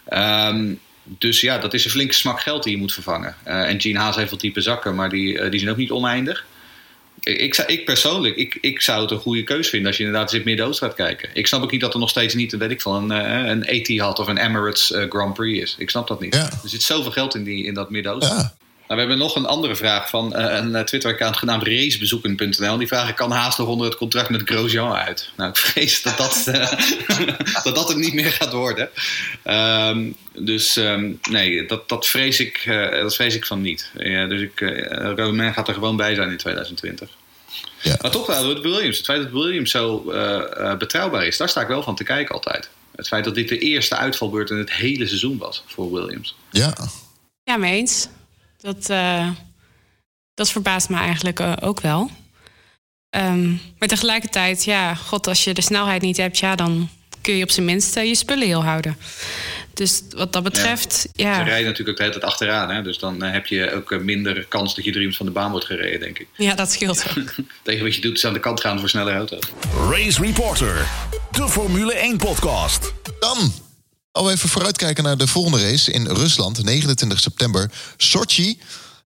Um, 0.10 0.80
dus 1.04 1.42
ja, 1.42 1.58
dat 1.58 1.74
is 1.74 1.86
een 1.86 1.92
flinke 1.92 2.14
smak 2.14 2.42
geld 2.42 2.64
die 2.64 2.74
je 2.74 2.78
moet 2.78 2.94
vervangen. 2.94 3.36
Uh, 3.48 3.70
en 3.70 3.82
Gene 3.82 4.00
Haas 4.00 4.16
heeft 4.16 4.30
wel 4.30 4.40
diepe 4.40 4.62
zakken, 4.62 4.96
maar 4.96 5.10
die, 5.10 5.34
uh, 5.34 5.52
die 5.52 5.60
zijn 5.60 5.72
ook 5.72 5.78
niet 5.78 5.92
oneindig. 5.92 6.46
Ik, 7.20 7.40
ik, 7.40 7.58
ik, 7.58 7.86
persoonlijk, 7.86 8.36
ik, 8.36 8.58
ik 8.62 8.82
zou 8.82 9.02
het 9.02 9.12
een 9.12 9.20
goede 9.20 9.44
keus 9.44 9.70
vinden 9.70 9.88
als 9.88 9.98
je 9.98 10.04
inderdaad 10.04 10.30
zit 10.30 10.46
Midden-Oosten 10.46 10.88
gaat 10.88 10.96
kijken. 10.96 11.30
Ik 11.34 11.48
snap 11.48 11.62
ook 11.62 11.72
niet 11.72 11.82
dat 11.82 11.94
er 11.94 12.00
nog 12.00 12.10
steeds 12.10 12.34
niet, 12.34 12.58
weet 12.58 12.72
ik 12.72 12.82
van, 12.82 13.12
een, 13.12 13.44
uh, 13.44 13.50
een 13.50 13.64
Etihad 13.64 14.20
of 14.20 14.28
een 14.28 14.38
Emirates 14.38 14.94
Grand 15.10 15.34
Prix 15.34 15.62
is. 15.62 15.76
Ik 15.78 15.90
snap 15.90 16.08
dat 16.08 16.22
niet. 16.22 16.36
Ja. 16.36 16.46
Er 16.64 16.70
zit 16.70 16.84
zoveel 16.84 17.12
geld 17.12 17.36
in, 17.36 17.44
die, 17.44 17.66
in 17.66 17.74
dat 17.74 17.90
Midden-Oosten. 17.90 18.38
Ja. 18.38 18.56
Nou, 18.92 19.04
we 19.04 19.10
hebben 19.10 19.28
nog 19.28 19.36
een 19.36 19.50
andere 19.50 19.76
vraag 19.76 20.10
van 20.10 20.34
uh, 20.36 20.56
een 20.56 20.76
eh, 20.76 20.84
Twitter-account 20.84 21.38
genaamd 21.38 21.64
racebezoeken.nl. 21.64 22.78
Die 22.78 22.88
vragen: 22.88 23.14
kan 23.14 23.32
Haas 23.32 23.58
nog 23.58 23.68
onder 23.68 23.88
het 23.88 23.96
contract 23.96 24.30
met 24.30 24.42
Grosjean 24.46 24.94
uit? 24.94 25.30
Nou, 25.38 25.50
ik 25.50 25.58
vrees 25.58 26.02
dat 26.02 26.18
dat, 26.18 26.46
uh, 26.48 26.72
dat, 27.64 27.76
dat 27.76 27.88
het 27.88 27.98
niet 27.98 28.14
meer 28.14 28.32
gaat 28.32 28.54
worden. 28.54 28.90
Um, 29.44 30.16
dus 30.34 30.76
um, 30.76 31.20
nee, 31.30 31.66
dat, 31.66 31.90
dat, 31.90 32.08
vrees 32.08 32.40
ik, 32.40 32.64
dat 32.92 33.16
vrees 33.16 33.36
ik 33.36 33.46
van 33.46 33.62
niet. 33.62 33.92
Ja, 33.94 34.28
dus 34.28 34.42
ik, 34.42 34.60
Romain 35.16 35.54
gaat 35.54 35.68
er 35.68 35.74
gewoon 35.74 35.98
bij 35.98 36.16
zijn 36.16 36.30
in 36.30 36.38
2020. 36.38 37.10
Ja. 37.82 37.96
Maar 38.02 38.12
toch 38.12 38.26
wel, 38.26 38.50
het 38.50 38.62
Williams. 38.62 38.98
Het 38.98 39.06
feit 39.06 39.24
dat 39.24 39.32
Williams 39.32 39.72
zo 39.72 40.04
betrouwbaar 40.78 41.26
is, 41.26 41.38
daar 41.38 41.50
sta 41.50 41.62
ik 41.62 41.68
wel 41.68 41.84
van 41.84 41.96
te 41.96 42.04
kijken 42.04 42.36
altijd. 42.36 42.70
Het 42.96 43.08
feit 43.08 43.24
dat 43.24 43.36
dit 43.36 43.50
de 43.50 43.60
eerste 43.60 43.96
uitvalbeurt 43.96 44.50
in 44.50 44.58
het 44.58 44.72
hele 44.72 45.08
seizoen 45.08 45.38
was 45.38 45.64
voor 45.66 45.92
Williams. 45.92 46.36
Ja. 46.50 46.74
Ja, 47.44 47.58
mee 47.58 47.78
eens. 47.78 48.08
Dat, 48.62 48.90
uh, 48.90 49.30
dat 50.34 50.52
verbaast 50.52 50.90
me 50.90 50.98
eigenlijk 50.98 51.40
uh, 51.40 51.54
ook 51.60 51.82
wel. 51.82 52.10
Um, 53.16 53.62
maar 53.78 53.88
tegelijkertijd, 53.88 54.64
ja, 54.64 54.96
god, 54.96 55.28
als 55.28 55.44
je 55.44 55.54
de 55.54 55.62
snelheid 55.62 56.02
niet 56.02 56.18
hebt, 56.18 56.38
ja, 56.38 56.56
dan 56.56 56.90
kun 57.22 57.36
je 57.36 57.44
op 57.44 57.50
zijn 57.50 57.66
minst 57.66 57.98
uh, 57.98 58.06
je 58.06 58.16
spullen 58.16 58.48
heel 58.48 58.64
houden. 58.64 58.98
Dus 59.74 60.04
wat 60.10 60.34
dat 60.34 60.44
betreft, 60.44 61.10
ja. 61.14 61.28
ja. 61.28 61.36
Ze 61.36 61.44
rijden 61.44 61.66
natuurlijk 61.66 61.90
ook 61.90 61.98
de 61.98 62.04
hele 62.04 62.20
tijd 62.20 62.32
achteraan, 62.32 62.70
hè? 62.70 62.82
dus 62.82 62.98
dan 62.98 63.24
heb 63.24 63.46
je 63.46 63.74
ook 63.74 64.00
minder 64.02 64.46
kans 64.46 64.76
dat 64.76 64.86
je 64.86 64.92
drie 64.92 65.16
van 65.16 65.26
de 65.26 65.32
baan 65.32 65.52
wordt 65.52 65.66
gereden, 65.66 66.00
denk 66.00 66.20
ik. 66.20 66.28
Ja, 66.36 66.56
dat 66.56 66.72
scheelt 66.72 67.06
ook. 67.10 67.34
Tegen 67.64 67.84
wat 67.84 67.96
je 67.96 68.02
doet 68.02 68.18
is 68.18 68.26
aan 68.26 68.34
de 68.34 68.40
kant 68.40 68.62
gaan 68.62 68.80
voor 68.80 68.90
snelle 68.90 69.12
auto's. 69.12 69.52
Race 69.90 70.22
Reporter, 70.22 70.88
de 71.32 71.50
Formule 71.50 72.16
1-podcast. 72.16 72.94
Dan 73.20 73.52
Al 74.12 74.32
even 74.32 74.50
vooruitkijken 74.50 75.04
naar 75.04 75.18
de 75.18 75.28
volgende 75.28 75.70
race 75.70 75.92
in 75.92 76.08
Rusland, 76.08 76.64
29 76.64 77.20
september. 77.20 77.72
Sochi. 77.98 78.60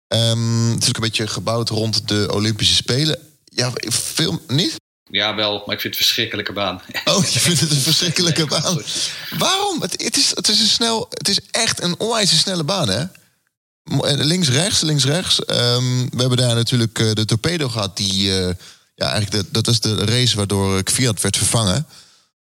Um, 0.07 0.71
het 0.71 0.81
is 0.81 0.89
ook 0.89 0.95
een 0.95 1.01
beetje 1.01 1.27
gebouwd 1.27 1.69
rond 1.69 2.07
de 2.07 2.27
Olympische 2.31 2.75
Spelen. 2.75 3.19
Ja, 3.43 3.71
veel 3.87 4.41
niet? 4.47 4.75
Ja, 5.03 5.35
wel, 5.35 5.63
maar 5.65 5.75
ik 5.75 5.81
vind 5.81 5.93
het 5.93 6.01
een 6.01 6.07
verschrikkelijke 6.07 6.53
baan. 6.53 6.81
Oh, 7.05 7.25
je 7.25 7.39
vindt 7.39 7.59
het 7.59 7.71
een 7.71 7.77
verschrikkelijke 7.77 8.45
baan? 8.45 8.81
Waarom? 9.37 9.81
Het, 9.81 10.03
het, 10.03 10.17
is, 10.17 10.31
het, 10.33 10.47
is 10.47 10.59
een 10.59 10.67
snel, 10.67 11.07
het 11.09 11.27
is 11.29 11.39
echt 11.51 11.81
een 11.81 11.99
onwijs 11.99 12.39
snelle 12.39 12.63
baan, 12.63 12.89
hè? 12.89 13.03
Links, 14.23 14.49
rechts, 14.49 14.81
links, 14.81 15.05
rechts. 15.05 15.39
Um, 15.39 16.09
we 16.09 16.19
hebben 16.19 16.37
daar 16.37 16.55
natuurlijk 16.55 16.99
uh, 16.99 17.11
de 17.13 17.25
torpedo 17.25 17.69
gehad. 17.69 17.97
Die, 17.97 18.27
uh, 18.27 18.49
ja, 18.95 19.11
eigenlijk 19.11 19.31
de, 19.31 19.45
dat 19.51 19.67
is 19.67 19.79
de 19.79 20.05
race 20.05 20.35
waardoor 20.35 20.83
Kviat 20.83 21.21
werd 21.21 21.37
vervangen 21.37 21.87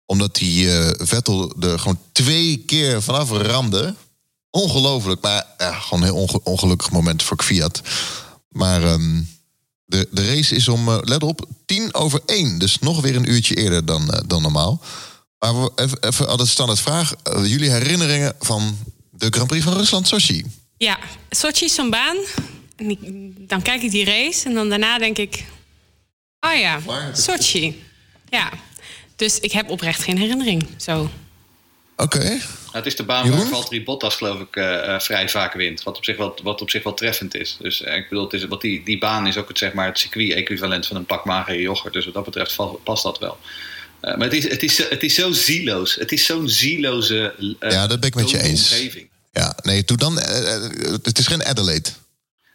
omdat 0.06 0.34
die 0.34 0.64
uh, 0.64 0.90
Vettel 0.96 1.52
er 1.60 1.78
gewoon 1.78 1.98
twee 2.12 2.62
keer 2.66 3.02
vanaf 3.02 3.30
ramde. 3.30 3.94
Ongelooflijk, 4.50 5.20
maar 5.20 5.46
ja, 5.58 5.72
gewoon 5.72 6.02
een 6.02 6.14
heel 6.14 6.40
ongelukkig 6.42 6.90
moment 6.90 7.22
voor 7.22 7.42
Fiat. 7.42 7.80
Maar 8.48 8.82
um, 8.82 9.28
de, 9.84 10.08
de 10.10 10.26
race 10.26 10.54
is 10.54 10.68
om, 10.68 10.88
uh, 10.88 10.98
let 11.00 11.22
op, 11.22 11.48
tien 11.66 11.94
over 11.94 12.20
één. 12.26 12.58
Dus 12.58 12.78
nog 12.78 13.00
weer 13.00 13.16
een 13.16 13.30
uurtje 13.30 13.54
eerder 13.54 13.84
dan, 13.84 14.02
uh, 14.02 14.20
dan 14.26 14.42
normaal. 14.42 14.80
Maar 15.38 15.62
we, 15.62 15.72
even, 15.76 16.02
even 16.02 16.28
altijd 16.28 16.48
standaard 16.48 16.80
vraag. 16.80 17.14
jullie 17.44 17.70
herinneringen 17.70 18.34
van 18.38 18.78
de 19.10 19.26
Grand 19.30 19.46
Prix 19.48 19.64
van 19.64 19.72
Rusland, 19.72 20.08
Sochi? 20.08 20.44
Ja, 20.76 20.98
Sochi 21.30 21.64
is 21.64 21.74
zo'n 21.74 21.90
baan. 21.90 22.16
Dan 23.38 23.62
kijk 23.62 23.82
ik 23.82 23.90
die 23.90 24.04
race 24.04 24.48
en 24.48 24.54
dan 24.54 24.68
daarna 24.68 24.98
denk 24.98 25.18
ik... 25.18 25.44
Oh 26.40 26.58
ja, 26.58 26.80
Sochi. 27.12 27.82
Ja, 28.28 28.52
dus 29.16 29.40
ik 29.40 29.52
heb 29.52 29.70
oprecht 29.70 30.02
geen 30.02 30.18
herinnering. 30.18 30.66
Zo. 30.76 31.10
Oké. 31.96 32.18
Nou, 32.18 32.40
het 32.72 32.86
is 32.86 32.96
de 32.96 33.02
baan 33.02 33.30
waar 33.30 33.46
Valtteri 33.46 33.84
Bottas 33.84 34.14
geloof 34.14 34.40
ik 34.40 34.56
uh, 34.56 34.98
vrij 34.98 35.28
vaak 35.28 35.52
wint. 35.52 35.82
Wat 35.82 35.96
op 35.96 36.04
zich 36.04 36.16
wel, 36.16 36.38
wat 36.42 36.60
op 36.60 36.70
zich 36.70 36.82
wel 36.82 36.94
treffend 36.94 37.34
is. 37.34 37.56
Dus 37.60 37.82
uh, 37.82 37.96
ik 37.96 38.08
bedoel, 38.08 38.24
het 38.24 38.32
is, 38.32 38.44
wat 38.44 38.60
die, 38.60 38.84
die 38.84 38.98
baan 38.98 39.26
is 39.26 39.36
ook 39.36 39.48
het, 39.48 39.58
zeg 39.58 39.72
maar, 39.72 39.86
het 39.86 39.98
circuit-equivalent 39.98 40.86
van 40.86 40.96
een 40.96 41.06
pak 41.06 41.24
magere 41.24 41.60
yoghurt. 41.60 41.92
Dus 41.92 42.04
wat 42.04 42.14
dat 42.14 42.24
betreft 42.24 42.56
past 42.82 43.02
dat 43.02 43.18
wel. 43.18 43.38
maar 44.00 44.18
het 44.18 44.32
is, 44.32 44.48
het, 44.48 44.62
is, 44.62 44.88
het 44.88 45.02
is 45.02 45.14
zo 45.14 45.32
zieloos. 45.32 45.94
Het 45.94 46.12
is 46.12 46.24
zo'n 46.24 46.48
zieloze 46.48 47.34
Ja, 47.60 47.86
dat 47.86 48.00
ben 48.00 48.08
ik 48.08 48.14
met 48.14 48.30
je 48.30 48.42
eens. 48.42 48.72
Omgeving. 48.72 49.08
Ja, 49.32 49.58
nee, 49.62 49.84
doe 49.84 49.96
dan... 49.96 50.16
het 51.02 51.18
is 51.18 51.26
geen 51.26 51.44
Adelaide. 51.44 51.88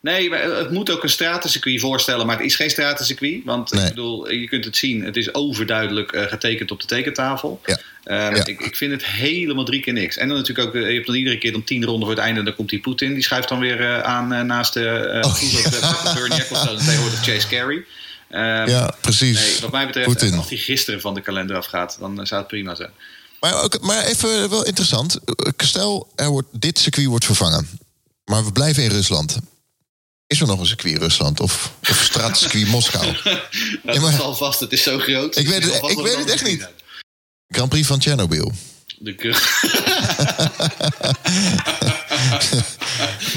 Nee, 0.02 0.30
maar 0.30 0.42
het 0.42 0.72
moet 0.72 0.92
ook 0.92 1.04
een 1.04 1.10
stratencircuit 1.10 1.80
voorstellen, 1.80 2.26
maar 2.26 2.38
het 2.38 2.46
is 2.46 2.56
geen 2.56 2.70
stratencircuit. 2.70 3.42
Want 3.46 3.74
ik 3.74 3.84
bedoel, 3.84 4.30
je 4.30 4.48
kunt 4.48 4.66
het 4.66 4.78
zien, 4.78 5.04
het 5.04 5.16
is 5.16 5.34
overduidelijk 5.34 6.12
uh, 6.12 6.24
getekend 6.24 6.72
op 6.72 6.82
de 6.82 6.88
tekentafel. 6.88 7.62
Ja. 7.66 7.80
Uh, 8.06 8.38
ja. 8.38 8.46
Ik, 8.46 8.62
ik, 8.62 8.76
vind 8.76 8.92
het 8.92 9.06
helemaal 9.06 9.66
drie 9.66 9.82
keer 9.82 9.94
niks. 9.94 10.18
En 10.18 10.28
dan 10.28 10.38
natuurlijk 10.38 10.68
ook, 10.68 10.74
je 10.74 10.94
hebt 10.94 11.06
dan 11.06 11.16
iedere 11.16 11.38
keer 11.38 11.52
dan 11.52 11.64
tien 11.64 11.86
ronden 11.86 12.08
voor 12.08 12.16
het 12.16 12.26
einde, 12.26 12.40
en 12.40 12.46
dan 12.46 12.56
komt 12.56 12.70
die 12.70 12.80
Poetin, 12.80 13.14
die 13.14 13.24
schuift 13.24 13.50
dan 13.50 13.60
weer 13.60 13.82
uh, 13.82 14.02
aan 14.02 14.46
naast 14.48 14.74
de 14.74 15.20
uh, 15.24 15.30
oh, 15.30 16.14
Bernie 16.14 16.38
Ecclestone 16.40 16.80
en 16.80 16.86
tegenwoordig 16.86 17.24
Chase 17.24 17.48
Carey. 17.48 17.86
Ehm, 18.30 18.70
ja, 18.70 18.96
precies. 19.02 19.40
Nee, 19.40 19.60
wat 19.62 19.72
mij 19.72 19.86
betreft, 19.86 20.08
Putin. 20.08 20.38
als 20.38 20.50
hij 20.50 20.58
gisteren 20.58 21.02
van 21.02 21.14
de 21.14 21.22
kalender 21.22 21.56
afgaat, 21.56 21.98
dan 22.00 22.28
zou 22.28 22.40
het 22.40 22.50
prima 22.50 22.76
zijn. 22.76 22.92
Maar, 23.40 23.64
ook, 23.64 23.82
maar 23.82 24.04
even 24.04 24.50
wel 24.50 24.66
interessant. 24.66 25.20
Stel, 25.58 26.12
er 26.16 26.30
wordt, 26.30 26.48
dit 26.52 26.80
circuit 26.80 27.08
wordt 27.08 27.26
vervangen. 27.26 27.80
Maar 28.26 28.46
we 28.46 28.52
blijven 28.52 28.84
in 28.84 28.90
Rusland. 28.90 29.40
Is 30.32 30.42
er 30.42 30.48
nog 30.48 30.60
een 30.60 30.66
circuit 30.66 30.98
Rusland 30.98 31.40
of, 31.40 31.72
of 31.90 32.04
straatcircuit 32.04 32.68
Moskou? 32.76 33.06
dat 33.24 33.96
ja, 33.96 34.02
maar, 34.02 34.36
vast, 34.36 34.60
het 34.60 34.72
is 34.72 34.84
zo 34.84 35.00
groot. 35.00 35.38
Ik 35.38 35.48
weet 35.48 35.64
het, 35.64 35.92
ik 35.92 35.98
weet 35.98 36.18
het 36.18 36.30
echt 36.30 36.46
niet. 36.46 36.68
Grand 37.48 37.70
Prix 37.70 37.88
van 37.88 38.02
Chernobyl. 38.02 38.52
De 38.98 39.16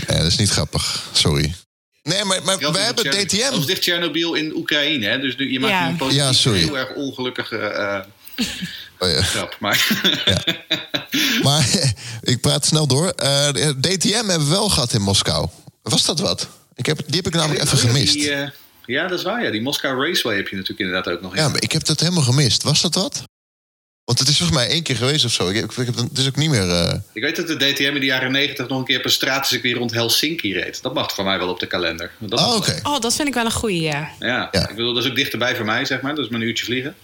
ja, 0.09 0.17
dat 0.17 0.27
is 0.27 0.37
niet 0.37 0.51
grappig, 0.51 1.09
sorry. 1.13 1.55
Nee, 2.03 2.25
maar, 2.25 2.43
maar 2.43 2.59
we 2.59 2.79
hebben 2.79 3.05
DTM. 3.05 3.53
Als 3.53 3.65
ligt 3.65 3.83
Chernobyl 3.83 4.35
in 4.35 4.57
Oekraïne, 4.57 5.07
hè? 5.07 5.19
dus 5.19 5.35
je 5.37 5.61
maakt 5.61 5.73
ja. 5.73 5.89
een 5.89 5.97
positief, 5.97 6.23
ja, 6.23 6.33
sorry. 6.33 6.59
heel 6.59 6.79
erg 6.79 6.95
ongelukkige 6.95 7.57
uh, 8.37 8.47
oh, 8.99 9.11
ja. 9.11 9.23
grap. 9.23 9.57
Maar, 9.61 9.89
ja. 10.25 10.43
maar 11.43 11.69
ik 12.33 12.41
praat 12.41 12.67
snel 12.67 12.87
door. 12.87 13.13
Uh, 13.23 13.49
DTM 13.81 14.29
hebben 14.29 14.45
we 14.45 14.51
wel 14.51 14.69
gehad 14.69 14.93
in 14.93 15.03
Moskou. 15.03 15.49
Was 15.83 16.05
dat 16.05 16.19
wat? 16.19 16.49
Ik 16.75 16.87
heb, 16.87 17.01
die 17.07 17.17
heb 17.17 17.27
ik 17.27 17.35
namelijk 17.35 17.65
even 17.65 17.79
gemist. 17.79 18.13
Die, 18.13 18.31
uh, 18.31 18.49
ja, 18.85 19.07
dat 19.07 19.19
is 19.19 19.25
waar. 19.25 19.45
Ja. 19.45 19.51
Die 19.51 19.63
Moskou 19.63 20.07
Raceway 20.07 20.37
heb 20.37 20.49
je 20.49 20.57
natuurlijk 20.57 20.81
inderdaad 20.81 21.15
ook 21.15 21.21
nog. 21.21 21.37
Ja, 21.37 21.49
maar 21.49 21.63
ik 21.63 21.73
heb 21.73 21.85
dat 21.85 22.01
helemaal 22.01 22.23
gemist. 22.23 22.63
Was 22.63 22.83
dat 22.83 22.95
wat? 22.95 23.23
Want 24.05 24.19
het 24.19 24.29
is 24.29 24.37
volgens 24.37 24.59
mij 24.59 24.69
één 24.69 24.83
keer 24.83 24.97
geweest 24.97 25.25
of 25.25 25.33
zo. 25.33 25.49
Ik 25.49 25.55
heb, 25.55 25.71
ik 25.71 25.87
heb, 25.87 25.95
het 25.95 26.19
is 26.19 26.27
ook 26.27 26.37
niet 26.37 26.51
meer. 26.51 26.67
Uh... 26.67 26.95
Ik 27.13 27.23
weet 27.23 27.37
dat 27.37 27.47
de 27.47 27.57
DTM 27.57 27.83
in 27.83 28.01
de 28.01 28.07
jaren 28.07 28.33
negentig 28.33 28.69
nog 28.69 28.79
een 28.79 28.85
keer 28.85 28.99
op 28.99 29.05
een 29.05 29.11
straatcircuit 29.11 29.77
rond 29.77 29.93
Helsinki 29.93 30.53
reed. 30.53 30.83
Dat 30.83 30.95
mag 30.95 31.13
voor 31.13 31.25
mij 31.25 31.39
wel 31.39 31.49
op 31.49 31.61
de 31.61 31.67
kalender. 31.67 32.11
Dat 32.19 32.41
oh, 32.41 32.57
oké. 32.57 32.81
Oh, 32.83 33.01
dat 33.01 33.15
vind 33.15 33.29
ik 33.29 33.35
wel 33.35 33.45
een 33.45 33.53
goeie, 33.53 33.81
ja. 33.81 34.11
ja. 34.19 34.49
Ja, 34.53 34.69
ik 34.69 34.77
bedoel, 34.77 34.95
dat 34.95 35.05
is 35.05 35.11
ook 35.11 35.17
dichterbij 35.17 35.57
voor 35.57 35.65
mij, 35.65 35.85
zeg 35.85 36.01
maar. 36.01 36.15
Dat 36.15 36.25
is 36.25 36.31
een 36.31 36.41
uurtje 36.41 36.65
vliegen. 36.65 36.95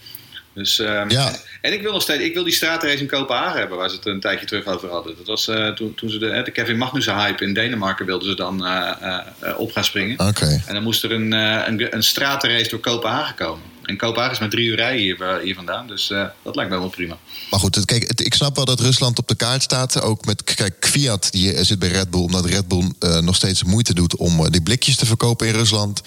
Dus, 0.53 0.79
ehm, 0.79 1.09
Ja. 1.09 1.35
En 1.61 1.73
ik 1.73 1.81
wil 1.81 1.91
nog 1.91 2.01
steeds, 2.01 2.23
ik 2.23 2.33
wil 2.33 2.43
die 2.43 2.53
straatrace 2.53 2.97
in 2.97 3.07
Kopenhagen 3.07 3.59
hebben, 3.59 3.77
waar 3.77 3.89
ze 3.89 3.95
het 3.95 4.05
een 4.05 4.19
tijdje 4.19 4.45
terug 4.45 4.65
over 4.65 4.89
hadden. 4.89 5.15
Dat 5.17 5.27
was 5.27 5.47
eh, 5.47 5.67
toen, 5.69 5.93
toen 5.95 6.09
ze 6.09 6.17
de, 6.17 6.41
de 6.45 6.51
Kevin 6.51 6.77
Magnussen 6.77 7.15
hype 7.15 7.43
in 7.43 7.53
Denemarken 7.53 8.05
wilden 8.05 8.29
ze 8.29 8.35
dan 8.35 8.65
eh, 8.65 9.19
op 9.57 9.71
gaan 9.71 9.83
springen. 9.83 10.19
Oké. 10.27 10.63
En 10.67 10.73
dan 10.73 10.83
moest 10.83 11.03
er 11.03 11.11
een, 11.11 11.31
een, 11.31 11.95
een 11.95 12.03
stratenrace 12.03 12.69
door 12.69 12.79
Kopenhagen 12.79 13.35
komen. 13.35 13.69
En 13.81 13.97
Kopenhagen 13.97 14.33
is 14.33 14.39
met 14.39 14.51
drie 14.51 14.67
uur 14.67 14.75
rijden 14.75 15.01
hier, 15.01 15.39
hier 15.43 15.55
vandaan, 15.55 15.87
dus 15.87 16.07
dat 16.43 16.55
lijkt 16.55 16.71
me 16.71 16.77
wel 16.79 16.89
prima. 16.89 17.17
Maar 17.49 17.59
goed, 17.59 17.75
het- 17.75 17.85
kijk, 17.85 18.07
het- 18.07 18.25
ik 18.25 18.33
snap 18.33 18.55
wel 18.55 18.65
dat 18.65 18.79
Rusland 18.79 19.17
op 19.17 19.27
de 19.27 19.35
kaart 19.35 19.63
staat. 19.63 20.01
Ook 20.01 20.25
met, 20.25 20.43
kijk, 20.43 20.87
Fiat 20.89 21.27
die 21.31 21.63
zit 21.63 21.79
bij 21.79 21.89
Red 21.89 22.09
Bull, 22.11 22.21
omdat 22.21 22.45
Red 22.45 22.67
Bull 22.67 22.91
nog 23.21 23.35
steeds 23.35 23.63
moeite 23.63 23.93
doet 23.93 24.15
om 24.15 24.49
die 24.49 24.61
blikjes 24.61 24.95
te 24.95 25.05
verkopen 25.05 25.47
in 25.47 25.53
Rusland. 25.53 26.01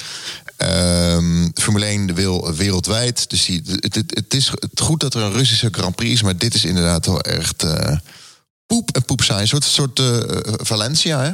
Ehm, 0.56 1.48
Formule 1.54 1.86
1 1.86 2.14
wil 2.14 2.54
wereldwijd. 2.54 3.30
Dus 3.30 3.44
die, 3.44 3.62
het, 3.66 3.94
het, 3.94 4.14
het 4.14 4.34
is 4.34 4.48
het 4.48 4.80
goed 4.80 5.00
dat 5.00 5.14
er 5.14 5.22
een 5.22 5.32
Russische 5.32 5.68
Grand 5.70 5.96
Prix 5.96 6.12
is, 6.12 6.22
maar 6.22 6.36
dit 6.36 6.54
is 6.54 6.64
inderdaad 6.64 7.06
wel 7.06 7.20
echt 7.20 7.62
eh, 7.62 7.96
poep 8.66 8.90
en 8.90 9.04
poep 9.04 9.22
zijn. 9.22 9.40
Een 9.40 9.48
soort, 9.48 9.64
soort 9.64 9.98
eh, 9.98 10.18
Valencia, 10.44 11.22
hè? 11.22 11.32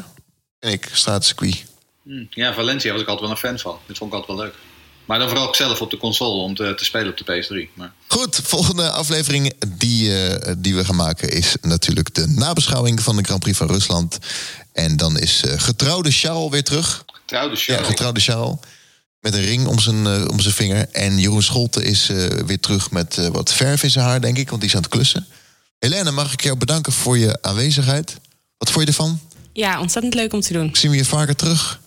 En 0.59 0.73
ik, 0.73 0.89
straatcircuit. 0.93 1.65
Hm. 2.03 2.25
Ja, 2.31 2.55
Valencia 2.55 2.93
was 2.93 3.01
ik 3.01 3.09
altijd 3.09 3.27
wel 3.27 3.37
een 3.37 3.49
fan 3.49 3.59
van. 3.59 3.79
Dit 3.87 3.99
vond 3.99 4.13
ik 4.13 4.19
altijd 4.19 4.39
wel 4.39 4.47
leuk. 4.47 4.55
Maar 5.05 5.19
dan 5.19 5.29
vooral 5.29 5.47
ook 5.47 5.57
zelf 5.57 5.81
op 5.81 5.91
de 5.91 5.97
console 5.97 6.43
om 6.43 6.55
te, 6.55 6.75
te 6.77 6.85
spelen 6.85 7.11
op 7.11 7.17
de 7.17 7.25
PS3. 7.25 7.75
Maar... 7.75 7.93
Goed, 8.07 8.41
volgende 8.43 8.91
aflevering 8.91 9.53
die, 9.77 10.25
eh, 10.25 10.55
die 10.59 10.75
we 10.75 10.85
gaan 10.85 10.97
maken 10.97 11.33
is 11.33 11.57
natuurlijk 11.61 12.15
de 12.15 12.27
nabeschouwing 12.27 13.03
van 13.03 13.17
de 13.17 13.23
Grand 13.23 13.41
Prix 13.41 13.57
van 13.57 13.67
Rusland. 13.67 14.19
En 14.73 14.97
dan 14.97 15.19
is 15.19 15.43
eh, 15.45 15.61
getrouwde 15.61 16.11
Charles 16.11 16.51
weer 16.51 16.65
terug. 16.65 17.05
Trouwde 17.27 17.55
Ja, 17.55 17.61
show. 17.61 17.85
getrouwde 17.85 18.21
Charles. 18.21 18.57
Met 19.21 19.35
een 19.35 19.45
ring 19.45 19.67
om 19.67 19.79
zijn, 19.79 20.07
eh, 20.07 20.25
om 20.29 20.41
zijn 20.41 20.55
vinger. 20.55 20.89
En 20.89 21.19
Jeroen 21.19 21.43
Scholte 21.43 21.85
is 21.85 22.09
eh, 22.09 22.27
weer 22.27 22.61
terug 22.61 22.91
met 22.91 23.19
eh, 23.19 23.27
wat 23.27 23.53
verf 23.53 23.83
in 23.83 23.91
zijn 23.91 24.05
haar, 24.05 24.21
denk 24.21 24.37
ik, 24.39 24.49
want 24.49 24.61
die 24.61 24.71
is 24.71 24.77
aan 24.77 24.83
het 24.83 24.91
klussen. 24.91 25.27
Helene, 25.79 26.11
mag 26.11 26.33
ik 26.33 26.43
jou 26.43 26.57
bedanken 26.57 26.93
voor 26.93 27.19
je 27.19 27.43
aanwezigheid? 27.43 28.17
Wat 28.59 28.71
vond 28.71 28.85
je 28.85 28.91
ervan? 28.91 29.21
Ja, 29.53 29.81
ontzettend 29.81 30.15
leuk 30.15 30.33
om 30.33 30.41
te 30.41 30.53
doen. 30.53 30.71
Zien 30.77 30.91
we 30.91 30.97
je 30.97 31.05
vaker 31.05 31.37
terug? 31.37 31.81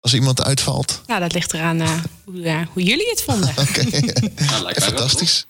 Als 0.00 0.14
iemand 0.14 0.42
uitvalt? 0.42 1.00
Ja, 1.06 1.18
dat 1.18 1.32
ligt 1.32 1.52
eraan 1.52 1.80
eh, 1.80 1.90
hoe, 2.24 2.66
hoe 2.72 2.82
jullie 2.82 3.08
het 3.10 3.22
vonden. 3.22 3.48
Oké. 3.68 3.82
Nou, 4.44 4.80
Fantastisch. 4.80 5.46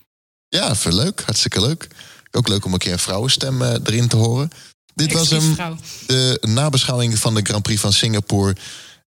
Ja, 0.48 0.76
veel 0.76 0.92
leuk. 0.94 1.22
Hartstikke 1.24 1.60
leuk. 1.60 1.88
Ook 2.30 2.48
leuk 2.48 2.64
om 2.64 2.72
een 2.72 2.78
keer 2.78 2.92
een 2.92 2.98
vrouwenstem 2.98 3.62
erin 3.62 4.08
te 4.08 4.16
horen. 4.16 4.50
Dit 4.94 5.12
was 5.12 5.30
hem, 5.30 5.54
vrouw. 5.54 5.76
de 6.06 6.38
nabeschouwing 6.40 7.18
van 7.18 7.34
de 7.34 7.40
Grand 7.42 7.62
Prix 7.62 7.80
van 7.80 7.92
Singapore. 7.92 8.56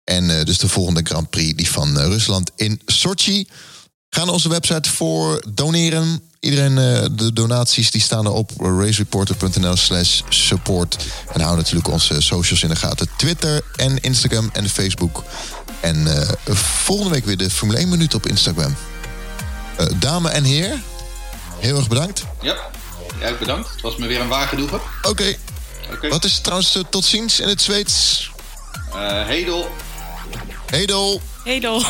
En 0.04 0.40
eh, 0.40 0.46
dus 0.46 0.58
de 0.58 0.68
volgende 0.68 1.02
Grand 1.04 1.30
Prix, 1.30 1.56
die 1.56 1.72
van 1.72 2.00
eh, 2.00 2.06
Rusland 2.06 2.52
in 2.56 2.82
Sochi. 2.86 3.48
Ga 4.10 4.24
naar 4.24 4.34
onze 4.34 4.50
website 4.50 4.90
voor 4.90 5.44
doneren. 5.54 6.22
Iedereen, 6.40 6.78
eh, 6.78 7.06
de 7.12 7.34
donaties 7.34 7.92
die 7.92 8.02
staan 8.02 8.26
erop. 8.26 8.52
racereporter.nl 8.58 9.76
slash 9.76 10.22
support. 10.30 10.98
En 11.34 11.42
hou 11.42 11.56
natuurlijk 11.56 11.88
onze 11.88 12.22
socials 12.22 12.64
in 12.64 12.70
de 12.70 12.76
gaten. 12.76 13.08
Twitter 13.18 13.62
en 13.76 14.00
Instagram 14.00 14.50
en 14.54 14.70
Facebook. 14.70 15.24
En 15.80 16.28
volgende 16.56 17.12
week 17.12 17.26
weer 17.26 17.38
de 17.38 17.50
Formule 17.50 17.80
1 17.80 17.90
minuut 17.90 18.14
op 18.14 18.28
Instagram. 18.28 18.76
Dame 20.00 20.30
en 20.30 20.44
heer, 20.44 20.82
heel 21.60 21.78
erg 21.78 21.88
bedankt. 21.88 22.24
Ja, 22.42 22.56
ook 23.30 23.40
bedankt. 23.40 23.70
Het 23.72 23.82
was 23.82 23.96
me 23.96 24.08
weer 24.08 24.22
een 24.22 24.28
waar 24.28 24.48
genoegen. 24.48 24.82
Oké, 25.02 25.36
Oké. 25.92 26.10
wat 26.10 26.24
is 26.24 26.40
trouwens 26.40 26.78
tot 26.90 27.06
ziens 27.06 27.40
in 27.40 27.48
het 27.48 27.62
Zweeds? 27.62 28.32
Eh, 28.94 29.26
Hedel. 29.26 29.70
Hej 30.74 30.88
då! 30.88 31.22
Hej 31.46 31.60
då! 31.60 31.82